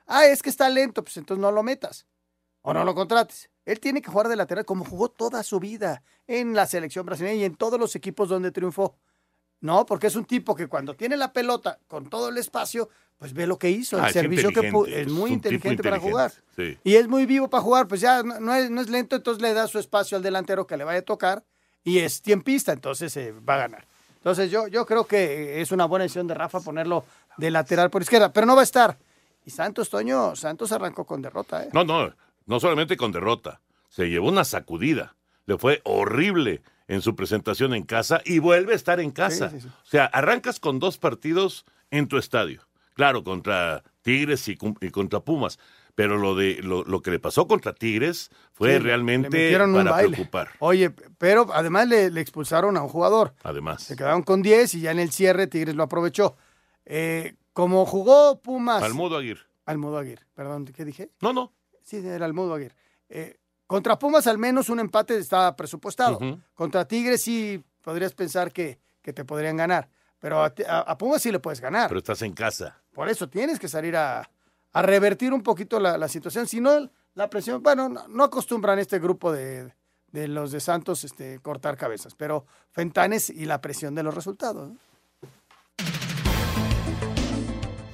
Ah, 0.08 0.26
es 0.26 0.42
que 0.42 0.50
está 0.50 0.70
lento, 0.70 1.04
pues 1.04 1.18
entonces 1.18 1.42
no 1.42 1.52
lo 1.52 1.62
metas. 1.62 2.08
O 2.62 2.74
no 2.74 2.84
lo 2.84 2.96
contrates. 2.96 3.50
Él 3.68 3.80
tiene 3.82 4.02
que 4.02 4.10
jugar 4.10 4.28
de 4.30 4.36
lateral 4.38 4.66
como 4.66 4.86
jugó 4.86 5.10
toda 5.10 5.44
su 5.44 5.60
vida 5.60 6.02
en 6.26 6.54
la 6.56 6.66
selección 6.66 7.06
brasileña 7.06 7.36
y 7.42 7.44
en 7.44 7.56
todos 7.56 7.78
los 7.80 7.96
equipos 7.96 8.30
donde 8.30 8.52
triunfó. 8.52 8.96
No, 9.60 9.86
porque 9.86 10.08
es 10.08 10.16
un 10.16 10.24
tipo 10.26 10.56
que 10.56 10.68
cuando 10.68 10.94
tiene 10.96 11.18
la 11.18 11.34
pelota 11.34 11.78
con 11.88 12.10
todo 12.10 12.30
el 12.30 12.38
espacio, 12.38 12.90
pues 13.18 13.34
ve 13.34 13.46
lo 13.46 13.58
que 13.58 13.70
hizo, 13.70 13.98
el 13.98 14.06
Ah, 14.06 14.10
servicio 14.12 14.52
que 14.52 14.68
es 14.68 15.08
muy 15.12 15.32
es 15.32 15.34
inteligente 15.36 15.84
para 15.84 16.00
jugar. 16.00 16.32
sí. 16.56 16.78
Y 16.84 16.96
es 16.96 17.08
muy 17.08 17.26
vivo 17.26 17.50
para 17.50 17.62
jugar, 17.64 17.88
pues 17.88 18.00
ya 18.00 18.24
no, 18.24 18.40
no 18.40 18.54
es, 18.56 18.70
no 18.70 18.80
es 18.82 18.90
lento, 18.90 19.16
entonces 19.16 19.42
le 19.42 19.54
da 19.54 19.68
su 19.68 19.80
espacio 19.80 20.16
al 20.16 20.24
delantero 20.24 20.66
que 20.66 20.78
le 20.78 20.84
vaya 20.84 21.00
a 21.00 21.04
tocar 21.04 21.44
y 21.84 22.00
es 22.00 22.22
tiempista, 22.22 22.72
entonces 22.72 23.18
va 23.48 23.56
a 23.56 23.58
ganar. 23.58 23.86
Entonces 24.18 24.50
yo, 24.52 24.68
yo 24.68 24.86
creo 24.86 25.06
que 25.06 25.60
es 25.62 25.72
una 25.72 25.86
buena 25.86 26.04
decisión 26.04 26.28
de 26.28 26.36
Rafa 26.36 26.60
ponerlo 26.62 27.04
de 27.38 27.50
lateral 27.52 27.90
por 27.90 28.02
izquierda, 28.02 28.32
pero 28.32 28.46
no 28.46 28.56
va 28.56 28.62
a 28.62 28.64
estar. 28.64 28.98
Y 29.46 29.50
Santos, 29.50 29.90
Toño, 29.90 30.36
Santos 30.36 30.72
arrancó 30.72 31.06
con 31.06 31.22
derrota, 31.22 31.64
¿eh? 31.64 31.70
No, 31.74 31.84
no, 31.84 32.14
no 32.48 32.60
solamente 32.60 32.98
con 32.98 33.12
derrota, 33.12 33.62
se 33.90 34.10
llevó 34.10 34.30
una 34.30 34.44
sacudida. 34.44 35.16
Le 35.46 35.58
fue 35.58 35.82
horrible 35.84 36.62
en 36.88 37.02
su 37.02 37.16
presentación 37.16 37.74
en 37.74 37.84
casa 37.84 38.22
y 38.26 38.40
vuelve 38.40 38.74
a 38.74 38.76
estar 38.76 39.00
en 39.00 39.12
casa. 39.12 39.50
Sí, 39.50 39.62
sí, 39.62 39.68
sí. 39.68 39.68
O 39.68 39.86
sea, 39.86 40.06
arrancas 40.06 40.60
con 40.60 40.80
dos 40.80 40.98
partidos 40.98 41.66
en 41.92 42.08
tu 42.08 42.18
estadio. 42.18 42.68
Claro, 42.96 43.24
contra 43.24 43.84
Tigres 44.02 44.48
y, 44.48 44.58
contra 44.58 45.20
Pumas. 45.20 45.60
Pero 45.94 46.18
lo 46.18 46.36
de 46.36 46.62
lo, 46.62 46.84
lo 46.84 47.02
que 47.02 47.12
le 47.12 47.20
pasó 47.20 47.48
contra 47.48 47.74
Tigres 47.74 48.30
fue 48.54 48.78
realmente 48.80 49.52
para 49.52 49.66
baile. 49.66 50.16
preocupar. 50.16 50.50
Oye, 50.60 50.92
pero 51.18 51.48
además 51.54 51.88
le, 51.88 52.12
le 52.12 52.22
expulsaron 52.22 52.78
a 52.78 52.84
un 52.84 52.90
jugador. 52.90 53.34
Además. 53.44 53.84
Se 53.84 53.96
quedaron 53.96 54.22
con 54.22 54.42
10 54.42 54.76
y 54.76 54.82
ya 54.82 54.92
en 54.92 55.00
el 55.00 55.12
cierre 55.12 55.48
Tigres 55.48 55.76
lo 55.76 55.84
aprovechó. 55.84 56.38
Eh, 56.86 57.36
como 57.54 57.86
jugó 57.86 58.40
Pumas. 58.42 58.84
Almudo 58.84 59.18
Aguirre. 59.18 59.42
Almudo 59.66 59.98
Aguirre, 59.98 60.26
perdón, 60.34 60.66
¿qué 60.66 60.86
dije? 60.86 61.10
No, 61.20 61.34
no. 61.34 61.52
Sí, 61.88 61.98
era 62.06 62.26
Aguirre. 62.26 62.76
Eh, 63.08 63.38
contra 63.66 63.98
Pumas 63.98 64.28
al 64.28 64.38
menos 64.38 64.68
un 64.70 64.80
empate 64.82 65.18
estaba 65.18 65.56
presupuestado. 65.56 66.20
Contra 66.54 66.86
Tigres 66.86 67.22
sí 67.22 67.64
podrías 67.82 68.14
pensar 68.14 68.52
que, 68.52 68.80
que 69.02 69.14
te 69.14 69.24
podrían 69.24 69.56
ganar. 69.56 69.90
Pero 70.20 70.44
a, 70.44 70.54
a- 70.68 70.80
a 70.82 70.98
Pumas 70.98 71.22
sí 71.22 71.32
le 71.32 71.40
puedes 71.40 71.62
ganar. 71.62 71.88
Pero 71.88 72.00
estás 72.00 72.22
en 72.24 72.34
casa. 72.34 72.82
Por 72.92 73.08
eso 73.08 73.30
tienes 73.30 73.58
que 73.58 73.70
salir 73.70 73.96
a, 73.96 74.30
a 74.74 74.82
revertir 74.82 75.32
un 75.32 75.44
poquito 75.44 75.80
la, 75.80 75.98
la 75.98 76.10
situación. 76.10 76.46
Si 76.48 76.60
no, 76.60 76.90
la 77.14 77.30
presión, 77.30 77.64
bueno, 77.64 77.88
no, 77.88 78.06
no 78.10 78.24
acostumbran 78.26 78.80
este 78.80 79.00
grupo 79.00 79.32
de, 79.32 79.74
de 80.12 80.28
los 80.28 80.52
de 80.52 80.60
Santos 80.60 81.06
este, 81.06 81.40
cortar 81.40 81.78
cabezas, 81.78 82.16
pero 82.16 82.46
Fentanes 82.72 83.30
y 83.30 83.46
la 83.46 83.62
presión 83.62 83.96
de 83.96 84.04
los 84.04 84.14
resultados. 84.14 84.70
¿no? 84.72 84.78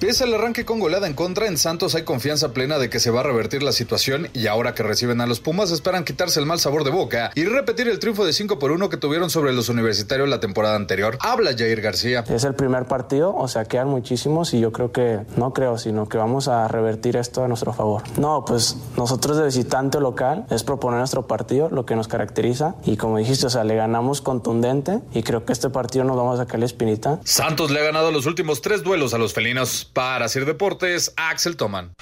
Pese 0.06 0.24
al 0.24 0.34
arranque 0.34 0.66
con 0.66 0.80
goleada 0.80 1.06
en 1.06 1.14
contra, 1.14 1.46
en 1.46 1.56
Santos 1.56 1.94
hay 1.94 2.02
confianza 2.02 2.52
plena 2.52 2.78
de 2.78 2.90
que 2.90 3.00
se 3.00 3.10
va 3.10 3.20
a 3.20 3.22
revertir 3.22 3.62
la 3.62 3.72
situación 3.72 4.28
y 4.34 4.48
ahora 4.48 4.74
que 4.74 4.82
reciben 4.82 5.22
a 5.22 5.26
los 5.26 5.40
Pumas 5.40 5.70
esperan 5.70 6.04
quitarse 6.04 6.38
el 6.40 6.44
mal 6.44 6.60
sabor 6.60 6.84
de 6.84 6.90
boca 6.90 7.32
y 7.34 7.46
repetir 7.46 7.88
el 7.88 7.98
triunfo 7.98 8.26
de 8.26 8.34
5 8.34 8.58
por 8.58 8.70
1 8.70 8.90
que 8.90 8.98
tuvieron 8.98 9.30
sobre 9.30 9.54
los 9.54 9.70
universitarios 9.70 10.28
la 10.28 10.40
temporada 10.40 10.76
anterior. 10.76 11.16
Habla 11.20 11.52
Jair 11.56 11.80
García. 11.80 12.22
Es 12.28 12.44
el 12.44 12.54
primer 12.54 12.84
partido, 12.84 13.34
o 13.34 13.48
sea, 13.48 13.64
quedan 13.64 13.88
muchísimos 13.88 14.52
y 14.52 14.60
yo 14.60 14.72
creo 14.72 14.92
que, 14.92 15.20
no 15.38 15.54
creo, 15.54 15.78
sino 15.78 16.06
que 16.06 16.18
vamos 16.18 16.48
a 16.48 16.68
revertir 16.68 17.16
esto 17.16 17.42
a 17.42 17.48
nuestro 17.48 17.72
favor. 17.72 18.02
No, 18.18 18.44
pues 18.44 18.76
nosotros 18.98 19.38
de 19.38 19.46
visitante 19.46 20.00
local 20.00 20.44
es 20.50 20.64
proponer 20.64 20.98
nuestro 20.98 21.26
partido, 21.26 21.70
lo 21.70 21.86
que 21.86 21.96
nos 21.96 22.08
caracteriza 22.08 22.74
y 22.84 22.98
como 22.98 23.16
dijiste, 23.16 23.46
o 23.46 23.50
sea, 23.50 23.64
le 23.64 23.74
ganamos 23.74 24.20
contundente 24.20 25.00
y 25.14 25.22
creo 25.22 25.46
que 25.46 25.54
este 25.54 25.70
partido 25.70 26.04
nos 26.04 26.18
vamos 26.18 26.38
a 26.38 26.42
sacar 26.44 26.60
la 26.60 26.66
espinita. 26.66 27.20
Santos 27.24 27.70
le 27.70 27.80
ha 27.80 27.84
ganado 27.84 28.10
los 28.10 28.26
últimos 28.26 28.60
tres 28.60 28.82
duelos 28.82 29.14
a 29.14 29.18
los 29.18 29.32
felinos. 29.32 29.90
Para 29.94 30.28
Sir 30.28 30.44
Deportes, 30.44 31.12
Axel 31.16 31.56
Toman. 31.56 31.92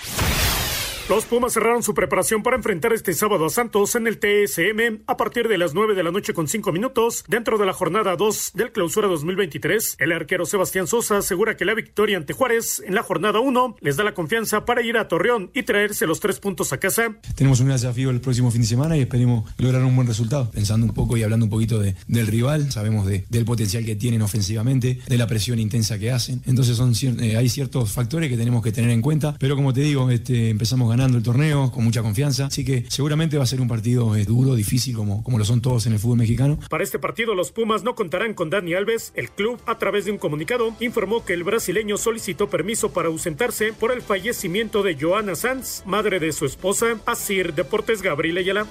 Los 1.14 1.26
Pumas 1.26 1.52
cerraron 1.52 1.82
su 1.82 1.92
preparación 1.92 2.42
para 2.42 2.56
enfrentar 2.56 2.94
este 2.94 3.12
sábado 3.12 3.44
a 3.44 3.50
Santos 3.50 3.94
en 3.96 4.06
el 4.06 4.18
TSM 4.18 5.02
a 5.06 5.18
partir 5.18 5.46
de 5.46 5.58
las 5.58 5.74
9 5.74 5.94
de 5.94 6.02
la 6.02 6.10
noche 6.10 6.32
con 6.32 6.48
5 6.48 6.72
minutos 6.72 7.22
dentro 7.28 7.58
de 7.58 7.66
la 7.66 7.74
jornada 7.74 8.16
2 8.16 8.52
del 8.54 8.72
clausura 8.72 9.08
2023. 9.08 9.96
El 9.98 10.12
arquero 10.12 10.46
Sebastián 10.46 10.86
Sosa 10.86 11.18
asegura 11.18 11.54
que 11.54 11.66
la 11.66 11.74
victoria 11.74 12.16
ante 12.16 12.32
Juárez 12.32 12.82
en 12.86 12.94
la 12.94 13.02
jornada 13.02 13.40
1 13.40 13.76
les 13.82 13.98
da 13.98 14.04
la 14.04 14.14
confianza 14.14 14.64
para 14.64 14.80
ir 14.80 14.96
a 14.96 15.06
Torreón 15.06 15.50
y 15.52 15.64
traerse 15.64 16.06
los 16.06 16.18
tres 16.18 16.40
puntos 16.40 16.72
a 16.72 16.78
casa. 16.78 17.14
Tenemos 17.34 17.60
un 17.60 17.68
desafío 17.68 18.08
el 18.08 18.22
próximo 18.22 18.50
fin 18.50 18.62
de 18.62 18.68
semana 18.68 18.96
y 18.96 19.02
esperemos 19.02 19.44
lograr 19.58 19.84
un 19.84 19.94
buen 19.94 20.08
resultado. 20.08 20.50
Pensando 20.50 20.86
un 20.86 20.94
poco 20.94 21.18
y 21.18 21.22
hablando 21.24 21.44
un 21.44 21.50
poquito 21.50 21.78
de- 21.78 21.94
del 22.08 22.26
rival, 22.26 22.72
sabemos 22.72 23.04
de- 23.04 23.26
del 23.28 23.44
potencial 23.44 23.84
que 23.84 23.96
tienen 23.96 24.22
ofensivamente, 24.22 24.98
de 25.06 25.18
la 25.18 25.26
presión 25.26 25.58
intensa 25.58 25.98
que 25.98 26.10
hacen. 26.10 26.40
Entonces 26.46 26.80
eh, 27.20 27.36
hay 27.36 27.50
ciertos 27.50 27.92
factores 27.92 28.30
que 28.30 28.38
tenemos 28.38 28.62
que 28.62 28.72
tener 28.72 28.88
en 28.90 29.02
cuenta. 29.02 29.36
Pero 29.38 29.56
como 29.56 29.74
te 29.74 29.82
digo, 29.82 30.08
este, 30.10 30.48
empezamos 30.48 30.88
ganando 30.88 31.01
el 31.10 31.22
torneo 31.22 31.70
con 31.70 31.84
mucha 31.84 32.02
confianza. 32.02 32.46
Así 32.46 32.64
que 32.64 32.84
seguramente 32.88 33.36
va 33.36 33.44
a 33.44 33.46
ser 33.46 33.60
un 33.60 33.68
partido 33.68 34.14
eh, 34.16 34.24
duro, 34.24 34.54
difícil, 34.54 34.96
como, 34.96 35.22
como 35.22 35.38
lo 35.38 35.44
son 35.44 35.60
todos 35.60 35.86
en 35.86 35.92
el 35.92 35.98
fútbol 35.98 36.18
mexicano. 36.18 36.58
Para 36.68 36.84
este 36.84 36.98
partido 36.98 37.34
los 37.34 37.52
Pumas 37.52 37.82
no 37.82 37.94
contarán 37.94 38.34
con 38.34 38.50
Dani 38.50 38.74
Alves. 38.74 39.12
El 39.14 39.30
club, 39.30 39.60
a 39.66 39.78
través 39.78 40.04
de 40.04 40.12
un 40.12 40.18
comunicado, 40.18 40.74
informó 40.80 41.24
que 41.24 41.32
el 41.32 41.44
brasileño 41.44 41.96
solicitó 41.96 42.48
permiso 42.48 42.92
para 42.92 43.08
ausentarse 43.08 43.72
por 43.72 43.92
el 43.92 44.02
fallecimiento 44.02 44.82
de 44.82 44.96
Joana 45.00 45.34
Sanz, 45.34 45.82
madre 45.86 46.20
de 46.20 46.32
su 46.32 46.46
esposa, 46.46 46.98
Asir 47.06 47.54
Deportes 47.54 48.02
Gabriel 48.02 48.38
Ayala. 48.38 48.66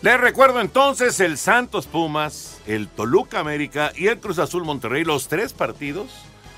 Les 0.00 0.20
recuerdo 0.20 0.60
entonces 0.60 1.18
el 1.18 1.38
Santos 1.38 1.86
Pumas, 1.86 2.60
el 2.68 2.86
Toluca 2.86 3.40
América 3.40 3.92
y 3.96 4.06
el 4.06 4.18
Cruz 4.18 4.38
Azul 4.38 4.64
Monterrey. 4.64 5.02
Los 5.02 5.26
tres 5.26 5.52
partidos 5.52 6.10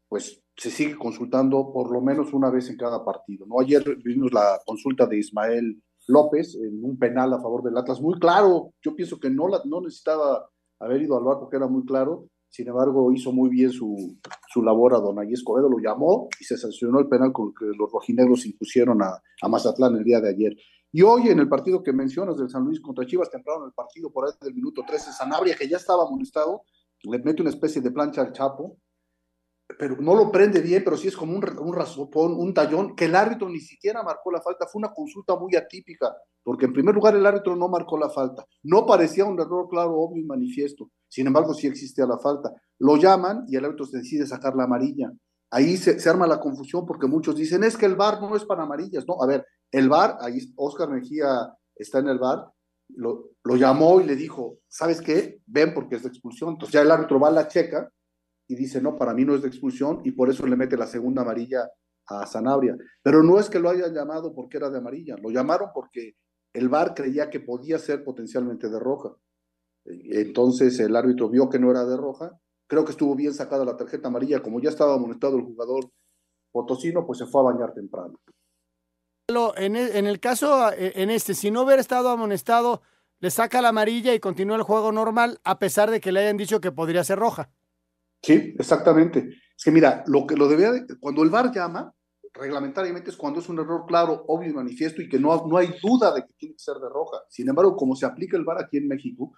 pues 0.08 0.42
se 0.56 0.70
sigue 0.70 0.96
consultando 0.96 1.72
por 1.72 1.90
lo 1.90 2.00
menos 2.00 2.32
una 2.32 2.50
vez 2.50 2.70
en 2.70 2.76
cada 2.76 3.04
partido. 3.04 3.44
¿no? 3.46 3.60
Ayer 3.60 3.96
vimos 3.96 4.32
la 4.32 4.60
consulta 4.64 5.06
de 5.06 5.18
Ismael 5.18 5.82
López 6.06 6.54
en 6.54 6.84
un 6.84 6.98
penal 6.98 7.32
a 7.32 7.40
favor 7.40 7.62
del 7.62 7.76
Atlas, 7.76 8.00
muy 8.00 8.18
claro. 8.18 8.72
Yo 8.82 8.94
pienso 8.94 9.18
que 9.18 9.30
no, 9.30 9.48
la, 9.48 9.60
no 9.64 9.80
necesitaba 9.80 10.48
haber 10.78 11.02
ido 11.02 11.16
al 11.16 11.24
VAR 11.24 11.38
porque 11.38 11.56
era 11.56 11.66
muy 11.66 11.84
claro. 11.84 12.28
Sin 12.48 12.68
embargo, 12.68 13.12
hizo 13.12 13.32
muy 13.32 13.50
bien 13.50 13.70
su, 13.70 14.16
su 14.48 14.62
labor 14.62 14.94
a 14.94 14.98
Don 14.98 15.18
Escobedo, 15.30 15.68
lo 15.68 15.78
llamó 15.78 16.28
y 16.40 16.44
se 16.44 16.56
sancionó 16.56 17.00
el 17.00 17.08
penal 17.08 17.32
con 17.32 17.52
que 17.52 17.66
los 17.66 17.90
rojinegros 17.92 18.46
impusieron 18.46 19.02
a, 19.02 19.20
a 19.42 19.48
Mazatlán 19.48 19.96
el 19.96 20.04
día 20.04 20.20
de 20.20 20.30
ayer. 20.30 20.56
Y 20.92 21.02
hoy 21.02 21.28
en 21.28 21.40
el 21.40 21.48
partido 21.48 21.82
que 21.82 21.92
mencionas 21.92 22.38
del 22.38 22.48
San 22.48 22.64
Luis 22.64 22.80
contra 22.80 23.04
Chivas, 23.04 23.30
temprano 23.30 23.64
en 23.64 23.66
el 23.66 23.74
partido, 23.74 24.10
por 24.10 24.24
ahí 24.24 24.32
del 24.40 24.54
minuto 24.54 24.82
13, 24.86 25.12
Sanabria, 25.12 25.54
que 25.54 25.68
ya 25.68 25.76
estaba 25.76 26.04
amonestado, 26.04 26.62
le 27.02 27.18
mete 27.18 27.42
una 27.42 27.50
especie 27.50 27.82
de 27.82 27.90
plancha 27.90 28.22
al 28.22 28.32
Chapo, 28.32 28.78
pero 29.78 29.96
no 29.96 30.14
lo 30.14 30.30
prende 30.30 30.60
bien, 30.60 30.82
pero 30.84 30.96
sí 30.96 31.08
es 31.08 31.16
como 31.16 31.36
un, 31.36 31.44
un 31.58 31.74
rasopón, 31.74 32.34
un 32.34 32.54
tallón, 32.54 32.94
que 32.94 33.06
el 33.06 33.16
árbitro 33.16 33.48
ni 33.48 33.58
siquiera 33.58 34.02
marcó 34.02 34.30
la 34.30 34.40
falta. 34.40 34.66
Fue 34.66 34.78
una 34.78 34.92
consulta 34.92 35.36
muy 35.36 35.56
atípica, 35.56 36.14
porque 36.42 36.66
en 36.66 36.72
primer 36.72 36.94
lugar 36.94 37.16
el 37.16 37.26
árbitro 37.26 37.56
no 37.56 37.68
marcó 37.68 37.98
la 37.98 38.08
falta. 38.08 38.46
No 38.62 38.86
parecía 38.86 39.24
un 39.24 39.38
error 39.40 39.68
claro, 39.68 39.96
obvio 39.96 40.22
y 40.22 40.26
manifiesto. 40.26 40.90
Sin 41.08 41.26
embargo, 41.26 41.52
sí 41.52 41.66
existía 41.66 42.06
la 42.06 42.18
falta. 42.18 42.52
Lo 42.78 42.96
llaman 42.96 43.44
y 43.48 43.56
el 43.56 43.64
árbitro 43.64 43.86
se 43.86 43.98
decide 43.98 44.26
sacar 44.26 44.54
la 44.54 44.64
amarilla. 44.64 45.12
Ahí 45.50 45.76
se, 45.76 46.08
arma 46.08 46.26
la 46.26 46.40
confusión 46.40 46.86
porque 46.86 47.06
muchos 47.06 47.36
dicen, 47.36 47.64
es 47.64 47.76
que 47.76 47.86
el 47.86 47.96
VAR 47.96 48.20
no 48.20 48.36
es 48.36 48.44
para 48.44 48.62
amarillas. 48.62 49.04
No, 49.06 49.22
a 49.22 49.26
ver, 49.26 49.44
el 49.72 49.88
VAR, 49.88 50.18
ahí 50.20 50.38
Oscar 50.56 50.88
Mejía 50.90 51.52
está 51.74 51.98
en 51.98 52.08
el 52.08 52.18
VAR, 52.18 52.50
lo, 52.88 53.30
lo 53.42 53.56
llamó 53.56 54.00
y 54.00 54.04
le 54.04 54.16
dijo, 54.16 54.58
¿sabes 54.68 55.00
qué? 55.00 55.40
Ven 55.46 55.74
porque 55.74 55.96
es 55.96 56.02
de 56.02 56.08
expulsión. 56.08 56.50
Entonces 56.50 56.72
ya 56.72 56.82
el 56.82 56.90
árbitro 56.90 57.18
va 57.18 57.28
a 57.28 57.32
la 57.32 57.48
checa 57.48 57.90
y 58.48 58.54
dice, 58.54 58.80
no, 58.80 58.96
para 58.96 59.14
mí 59.14 59.24
no 59.24 59.34
es 59.34 59.42
de 59.42 59.48
expulsión 59.48 60.00
y 60.04 60.12
por 60.12 60.30
eso 60.30 60.46
le 60.46 60.56
mete 60.56 60.76
la 60.76 60.86
segunda 60.86 61.22
amarilla 61.22 61.68
a 62.06 62.26
Sanabria. 62.26 62.76
Pero 63.02 63.22
no 63.22 63.38
es 63.38 63.50
que 63.50 63.58
lo 63.58 63.68
hayan 63.68 63.92
llamado 63.92 64.34
porque 64.34 64.56
era 64.56 64.70
de 64.70 64.78
amarilla, 64.78 65.16
lo 65.20 65.30
llamaron 65.30 65.70
porque 65.74 66.14
el 66.52 66.68
VAR 66.68 66.94
creía 66.94 67.28
que 67.28 67.40
podía 67.40 67.78
ser 67.78 68.04
potencialmente 68.04 68.68
de 68.68 68.78
roja. 68.78 69.14
Entonces 69.84 70.78
el 70.80 70.96
árbitro 70.96 71.28
vio 71.28 71.48
que 71.48 71.58
no 71.58 71.70
era 71.70 71.84
de 71.84 71.96
roja, 71.96 72.38
creo 72.66 72.84
que 72.84 72.92
estuvo 72.92 73.14
bien 73.14 73.34
sacada 73.34 73.64
la 73.64 73.76
tarjeta 73.76 74.08
amarilla, 74.08 74.42
como 74.42 74.60
ya 74.60 74.70
estaba 74.70 74.94
amonestado 74.94 75.36
el 75.36 75.44
jugador 75.44 75.90
potosino, 76.50 77.06
pues 77.06 77.18
se 77.18 77.26
fue 77.26 77.40
a 77.42 77.52
bañar 77.52 77.72
temprano. 77.74 78.18
En 79.56 79.74
el, 79.74 79.96
en 79.96 80.06
el 80.06 80.20
caso, 80.20 80.72
eh, 80.72 80.92
en 80.94 81.10
este, 81.10 81.34
si 81.34 81.50
no 81.50 81.62
hubiera 81.62 81.80
estado 81.80 82.10
amonestado, 82.10 82.82
le 83.18 83.30
saca 83.30 83.60
la 83.60 83.70
amarilla 83.70 84.14
y 84.14 84.20
continúa 84.20 84.56
el 84.56 84.62
juego 84.62 84.92
normal, 84.92 85.40
a 85.42 85.58
pesar 85.58 85.90
de 85.90 86.00
que 86.00 86.12
le 86.12 86.20
hayan 86.20 86.36
dicho 86.36 86.60
que 86.60 86.70
podría 86.70 87.02
ser 87.02 87.18
roja. 87.18 87.50
Sí, 88.22 88.54
exactamente. 88.58 89.28
Es 89.56 89.64
que 89.64 89.70
mira, 89.70 90.04
lo 90.06 90.26
que 90.26 90.36
lo 90.36 90.48
debía, 90.48 90.72
cuando 91.00 91.22
el 91.22 91.30
VAR 91.30 91.52
llama, 91.52 91.92
reglamentariamente 92.34 93.10
es 93.10 93.16
cuando 93.16 93.40
es 93.40 93.48
un 93.48 93.58
error 93.58 93.84
claro, 93.86 94.24
obvio 94.28 94.50
y 94.50 94.54
manifiesto 94.54 95.00
y 95.00 95.08
que 95.08 95.18
no, 95.18 95.46
no 95.46 95.56
hay 95.56 95.74
duda 95.82 96.14
de 96.14 96.24
que 96.24 96.34
tiene 96.34 96.54
que 96.54 96.62
ser 96.62 96.76
de 96.76 96.88
roja. 96.88 97.18
Sin 97.28 97.48
embargo, 97.48 97.76
como 97.76 97.96
se 97.96 98.06
aplica 98.06 98.36
el 98.36 98.44
VAR 98.44 98.62
aquí 98.62 98.76
en 98.76 98.88
México, 98.88 99.32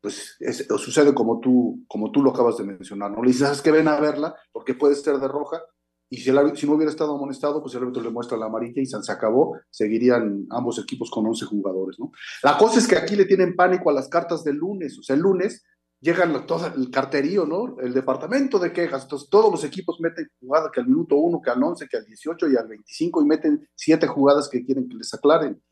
pues 0.00 0.36
sucede 0.78 1.14
como 1.14 1.38
tú, 1.38 1.84
como 1.86 2.10
tú 2.10 2.22
lo 2.22 2.30
acabas 2.30 2.58
de 2.58 2.64
mencionar, 2.64 3.12
¿no? 3.12 3.22
Le 3.22 3.28
dices, 3.28 3.46
¿sabes 3.46 3.62
que 3.62 3.70
ven 3.70 3.86
a 3.86 4.00
verla? 4.00 4.34
Porque 4.50 4.74
puede 4.74 4.96
ser 4.96 5.18
de 5.18 5.28
roja. 5.28 5.62
Y 6.10 6.18
si, 6.18 6.30
el, 6.30 6.56
si 6.56 6.66
no 6.66 6.74
hubiera 6.74 6.90
estado 6.90 7.14
amonestado, 7.14 7.62
pues 7.62 7.74
el 7.74 7.82
árbitro 7.82 8.02
le 8.02 8.10
muestra 8.10 8.36
la 8.36 8.46
amarilla 8.46 8.82
y 8.82 8.86
se 8.86 9.12
acabó. 9.12 9.56
Seguirían 9.70 10.46
ambos 10.50 10.78
equipos 10.80 11.08
con 11.08 11.24
11 11.24 11.46
jugadores, 11.46 11.98
¿no? 12.00 12.10
La 12.42 12.58
cosa 12.58 12.80
es 12.80 12.88
que 12.88 12.96
aquí 12.96 13.14
le 13.14 13.26
tienen 13.26 13.54
pánico 13.54 13.88
a 13.90 13.92
las 13.92 14.08
cartas 14.08 14.42
del 14.42 14.56
lunes. 14.56 14.98
O 14.98 15.02
sea, 15.04 15.14
el 15.14 15.22
lunes 15.22 15.64
llegan 16.02 16.46
todo 16.46 16.66
el 16.66 16.90
carterío, 16.90 17.46
¿no? 17.46 17.78
El 17.80 17.94
departamento 17.94 18.58
de 18.58 18.72
quejas. 18.72 19.04
Entonces, 19.04 19.30
todos 19.30 19.50
los 19.50 19.64
equipos 19.64 20.00
meten 20.00 20.28
jugadas 20.40 20.70
que 20.72 20.80
al 20.80 20.88
minuto 20.88 21.16
1, 21.16 21.40
que 21.40 21.50
al 21.50 21.62
11, 21.62 21.86
que 21.88 21.96
al 21.96 22.04
18 22.04 22.48
y 22.48 22.56
al 22.56 22.68
25 22.68 23.22
y 23.22 23.24
meten 23.24 23.68
siete 23.74 24.08
jugadas 24.08 24.48
que 24.48 24.64
quieren 24.64 24.88
que 24.88 24.96
les 24.96 25.14
aclaren. 25.14 25.62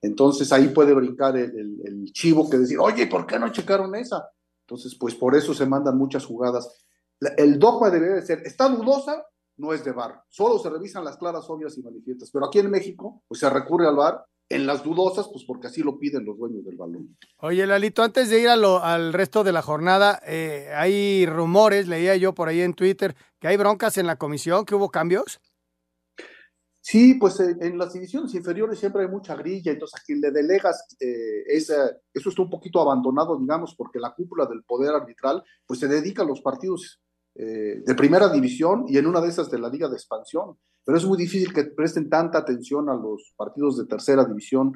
Entonces 0.00 0.52
ahí 0.52 0.68
puede 0.68 0.94
brincar 0.94 1.36
el, 1.36 2.04
chivo 2.12 2.48
que 2.48 2.58
decir, 2.58 2.78
oye, 2.78 3.06
¿por 3.06 3.26
qué 3.26 3.38
no 3.38 3.50
checaron 3.50 3.94
esa? 3.96 4.28
Entonces, 4.60 4.94
pues 4.94 5.14
por 5.14 5.34
eso 5.34 5.54
se 5.54 5.66
mandan 5.66 5.96
muchas 5.96 6.24
jugadas. 6.24 6.84
El 7.36 7.58
dogma 7.58 7.90
debe 7.90 8.10
de 8.10 8.22
ser, 8.22 8.42
está 8.44 8.68
dudosa, 8.68 9.24
no 9.56 9.72
es 9.72 9.84
de 9.84 9.92
VAR. 9.92 10.22
Solo 10.28 10.58
se 10.58 10.70
revisan 10.70 11.04
las 11.04 11.16
claras, 11.16 11.48
obvias 11.48 11.76
y 11.78 11.82
manifiestas. 11.82 12.30
Pero 12.30 12.46
aquí 12.46 12.60
en 12.60 12.70
México, 12.70 13.22
pues 13.26 13.40
se 13.40 13.50
recurre 13.50 13.88
al 13.88 13.96
VAR. 13.96 14.24
En 14.50 14.66
las 14.66 14.82
dudosas, 14.82 15.28
pues 15.30 15.44
porque 15.44 15.66
así 15.66 15.82
lo 15.82 15.98
piden 15.98 16.24
los 16.24 16.38
dueños 16.38 16.64
del 16.64 16.76
balón. 16.76 17.16
Oye, 17.38 17.66
Lalito, 17.66 18.02
antes 18.02 18.30
de 18.30 18.40
ir 18.40 18.48
a 18.48 18.56
lo, 18.56 18.82
al 18.82 19.12
resto 19.12 19.44
de 19.44 19.52
la 19.52 19.60
jornada, 19.60 20.22
eh, 20.26 20.72
hay 20.74 21.26
rumores, 21.26 21.86
leía 21.86 22.16
yo 22.16 22.34
por 22.34 22.48
ahí 22.48 22.62
en 22.62 22.72
Twitter, 22.72 23.14
que 23.38 23.48
hay 23.48 23.58
broncas 23.58 23.98
en 23.98 24.06
la 24.06 24.16
comisión, 24.16 24.64
que 24.64 24.74
hubo 24.74 24.90
cambios. 24.90 25.40
Sí, 26.80 27.16
pues 27.20 27.38
en 27.40 27.76
las 27.76 27.92
divisiones 27.92 28.32
inferiores 28.32 28.78
siempre 28.78 29.02
hay 29.02 29.08
mucha 29.08 29.36
grilla, 29.36 29.72
entonces 29.72 30.00
a 30.00 30.02
quien 30.02 30.22
le 30.22 30.30
delegas, 30.30 30.86
eh, 30.98 31.42
esa, 31.46 31.90
eso 32.14 32.30
está 32.30 32.40
un 32.40 32.48
poquito 32.48 32.80
abandonado, 32.80 33.38
digamos, 33.38 33.74
porque 33.76 33.98
la 33.98 34.14
cúpula 34.14 34.46
del 34.46 34.64
poder 34.64 34.94
arbitral, 34.94 35.44
pues 35.66 35.80
se 35.80 35.86
dedica 35.86 36.22
a 36.22 36.26
los 36.26 36.40
partidos 36.40 37.02
eh, 37.38 37.82
de 37.86 37.94
primera 37.94 38.28
división 38.28 38.84
y 38.88 38.98
en 38.98 39.06
una 39.06 39.20
de 39.20 39.28
esas 39.28 39.50
de 39.50 39.58
la 39.58 39.68
liga 39.68 39.88
de 39.88 39.94
expansión, 39.94 40.58
pero 40.84 40.98
es 40.98 41.04
muy 41.04 41.16
difícil 41.16 41.52
que 41.52 41.64
presten 41.64 42.10
tanta 42.10 42.38
atención 42.38 42.88
a 42.90 42.94
los 42.94 43.32
partidos 43.36 43.78
de 43.78 43.86
tercera 43.86 44.24
división 44.24 44.72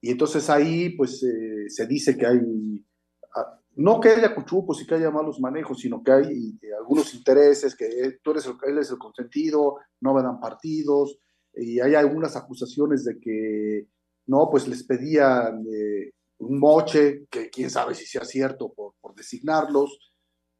y 0.00 0.12
entonces 0.12 0.48
ahí 0.48 0.90
pues 0.90 1.20
se 1.68 1.86
dice 1.86 2.16
que 2.16 2.26
hay, 2.26 2.86
ah, 3.34 3.60
no 3.74 4.00
que 4.00 4.10
haya 4.10 4.34
cuchupos 4.34 4.80
y 4.80 4.86
que 4.86 4.94
haya 4.94 5.10
malos 5.10 5.40
manejos, 5.40 5.80
sino 5.80 6.02
que 6.02 6.12
hay 6.12 6.58
algunos 6.78 7.12
intereses, 7.14 7.74
que 7.74 8.18
tú 8.22 8.30
eres 8.30 8.46
el, 8.46 8.54
él 8.68 8.78
es 8.78 8.90
el 8.90 8.98
consentido, 8.98 9.76
no 10.00 10.14
me 10.14 10.22
dan 10.22 10.38
partidos, 10.38 11.18
y 11.56 11.80
hay 11.80 11.94
algunas 11.94 12.36
acusaciones 12.36 13.04
de 13.04 13.18
que, 13.18 13.88
no, 14.26 14.48
pues 14.50 14.68
les 14.68 14.84
pedían 14.84 15.64
eh, 15.72 16.12
un 16.38 16.58
moche, 16.58 17.26
que 17.30 17.48
quién 17.48 17.70
sabe 17.70 17.94
si 17.94 18.04
sea 18.04 18.24
cierto 18.24 18.72
por, 18.72 18.94
por 19.00 19.14
designarlos. 19.14 19.98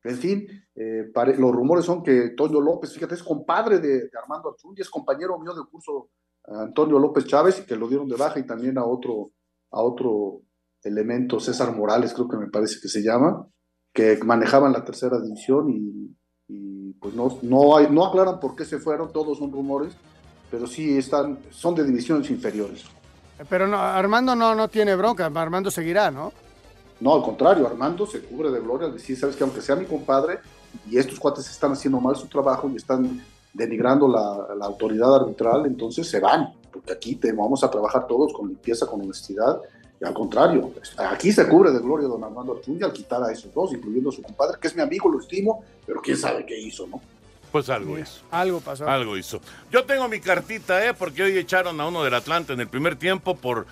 En 0.06 0.16
fin, 0.16 0.46
eh, 0.74 1.10
los 1.38 1.52
rumores 1.52 1.84
son 1.84 2.02
que 2.02 2.30
Toño 2.30 2.60
López, 2.60 2.92
fíjate, 2.92 3.14
es 3.14 3.22
compadre 3.22 3.80
de, 3.80 4.08
Armando 4.22 4.50
Archundia, 4.50 4.82
es 4.82 4.90
compañero 4.90 5.38
mío 5.38 5.52
de 5.54 5.68
curso 5.70 6.10
Antonio 6.44 6.98
López 6.98 7.24
Chávez, 7.26 7.62
que 7.62 7.76
lo 7.76 7.88
dieron 7.88 8.08
de 8.08 8.16
baja, 8.16 8.38
y 8.38 8.46
también 8.46 8.78
a 8.78 8.84
otro, 8.84 9.32
a 9.72 9.82
otro 9.82 10.42
elemento, 10.82 11.40
César 11.40 11.74
Morales, 11.74 12.14
creo 12.14 12.28
que 12.28 12.36
me 12.36 12.48
parece 12.48 12.78
que 12.80 12.88
se 12.88 13.02
llama, 13.02 13.48
que 13.92 14.18
manejaban 14.24 14.72
la 14.72 14.84
tercera 14.84 15.20
división 15.20 15.70
y, 15.70 16.92
pues 17.00 17.14
no, 17.14 17.38
no, 17.42 17.80
no 17.90 18.06
aclaran 18.06 18.38
por 18.38 18.54
qué 18.54 18.64
se 18.64 18.78
fueron, 18.78 19.12
todos 19.12 19.38
son 19.38 19.52
rumores, 19.52 19.96
pero 20.50 20.66
sí 20.66 20.96
están, 20.96 21.38
son 21.50 21.74
de 21.74 21.84
divisiones 21.84 22.30
inferiores. 22.30 22.84
Pero 23.50 23.66
no, 23.66 23.78
Armando 23.78 24.36
no, 24.36 24.54
no 24.54 24.68
tiene 24.68 24.94
bronca, 24.94 25.26
Armando 25.26 25.70
seguirá, 25.70 26.10
¿no? 26.10 26.32
No, 27.00 27.14
al 27.14 27.22
contrario, 27.22 27.66
Armando 27.66 28.06
se 28.06 28.20
cubre 28.20 28.50
de 28.50 28.60
gloria 28.60 28.86
al 28.86 28.94
decir, 28.94 29.18
sabes 29.18 29.36
que 29.36 29.44
aunque 29.44 29.60
sea 29.60 29.76
mi 29.76 29.84
compadre 29.84 30.38
y 30.90 30.98
estos 30.98 31.18
cuates 31.18 31.50
están 31.50 31.72
haciendo 31.72 32.00
mal 32.00 32.16
su 32.16 32.26
trabajo 32.26 32.68
y 32.70 32.76
están 32.76 33.22
denigrando 33.52 34.08
la, 34.08 34.54
la 34.54 34.66
autoridad 34.66 35.14
arbitral, 35.14 35.66
entonces 35.66 36.08
se 36.08 36.20
van, 36.20 36.54
porque 36.72 36.92
aquí 36.92 37.16
te, 37.16 37.32
vamos 37.32 37.62
a 37.64 37.70
trabajar 37.70 38.06
todos 38.06 38.32
con 38.32 38.48
limpieza, 38.48 38.86
con 38.86 39.00
honestidad, 39.00 39.60
y 40.00 40.04
al 40.04 40.12
contrario, 40.12 40.72
aquí 40.98 41.32
se 41.32 41.48
cubre 41.48 41.70
de 41.70 41.78
gloria 41.78 42.06
don 42.06 42.22
Armando 42.22 42.52
Archundia 42.52 42.86
al 42.86 42.92
quitar 42.92 43.22
a 43.22 43.32
esos 43.32 43.52
dos, 43.54 43.72
incluyendo 43.72 44.10
a 44.10 44.12
su 44.12 44.22
compadre, 44.22 44.58
que 44.60 44.68
es 44.68 44.76
mi 44.76 44.82
amigo, 44.82 45.08
lo 45.08 45.20
estimo, 45.20 45.64
pero 45.86 46.00
quién 46.02 46.16
sabe 46.18 46.44
qué 46.44 46.58
hizo, 46.58 46.86
¿no? 46.86 47.00
Pues 47.50 47.70
algo 47.70 47.98
hizo. 47.98 48.20
Algo 48.30 48.60
pasó. 48.60 48.86
Algo 48.86 49.16
hizo. 49.16 49.40
Yo 49.70 49.84
tengo 49.86 50.08
mi 50.08 50.20
cartita, 50.20 50.86
¿eh? 50.86 50.92
Porque 50.92 51.22
hoy 51.22 51.38
echaron 51.38 51.80
a 51.80 51.88
uno 51.88 52.04
del 52.04 52.12
Atlante 52.12 52.52
en 52.52 52.60
el 52.60 52.68
primer 52.68 52.96
tiempo 52.96 53.36
por 53.36 53.66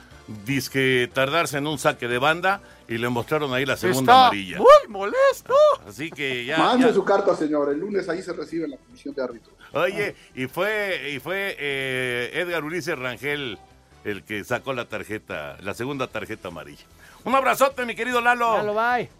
disque 0.44 1.10
tardarse 1.12 1.58
en 1.58 1.66
un 1.66 1.78
saque 1.78 2.08
de 2.08 2.18
banda 2.18 2.60
y 2.88 2.98
le 2.98 3.08
mostraron 3.08 3.52
ahí 3.52 3.66
la 3.66 3.76
segunda 3.76 4.26
amarilla. 4.26 4.58
Muy 4.58 4.88
molesto. 4.88 5.54
Así 5.86 6.10
que 6.10 6.44
ya. 6.44 6.58
Mande 6.58 6.92
su 6.92 7.04
carta, 7.04 7.34
señor. 7.36 7.70
El 7.70 7.80
lunes 7.80 8.08
ahí 8.08 8.22
se 8.22 8.32
recibe 8.32 8.64
en 8.64 8.72
la 8.72 8.76
comisión 8.78 9.14
de 9.14 9.22
árbitros. 9.22 9.54
Oye, 9.72 10.14
y 10.34 10.46
fue, 10.46 11.10
y 11.14 11.18
fue 11.18 11.56
eh, 11.58 12.30
Edgar 12.34 12.64
Ulises 12.64 12.98
Rangel 12.98 13.58
el 14.04 14.22
que 14.22 14.44
sacó 14.44 14.72
la 14.72 14.84
tarjeta, 14.84 15.56
la 15.60 15.74
segunda 15.74 16.06
tarjeta 16.06 16.48
amarilla. 16.48 16.84
Un 17.24 17.34
abrazote, 17.34 17.86
mi 17.86 17.94
querido 17.94 18.20
Lalo. 18.20 18.58
Lalo, 18.58 18.74
bye. 18.74 19.10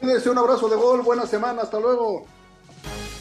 Un 0.00 0.38
abrazo 0.38 0.68
de 0.68 0.76
gol. 0.76 1.02
Buena 1.02 1.26
semana. 1.26 1.62
Hasta 1.62 1.80
luego. 1.80 2.26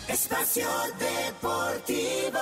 Espacio 0.07 0.67
Deportivo. 0.99 2.39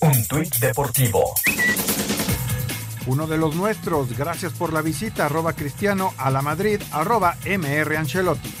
Un 0.00 0.28
tuit 0.28 0.54
deportivo. 0.56 1.34
Uno 3.08 3.26
de 3.26 3.38
los 3.38 3.56
nuestros, 3.56 4.18
gracias 4.18 4.52
por 4.52 4.74
la 4.74 4.82
visita, 4.82 5.24
arroba 5.24 5.54
cristiano 5.54 6.12
a 6.18 6.30
la 6.30 6.42
Madrid, 6.42 6.78
arroba 6.92 7.36
MR 7.46 7.96
Ancelotti. 7.96 8.52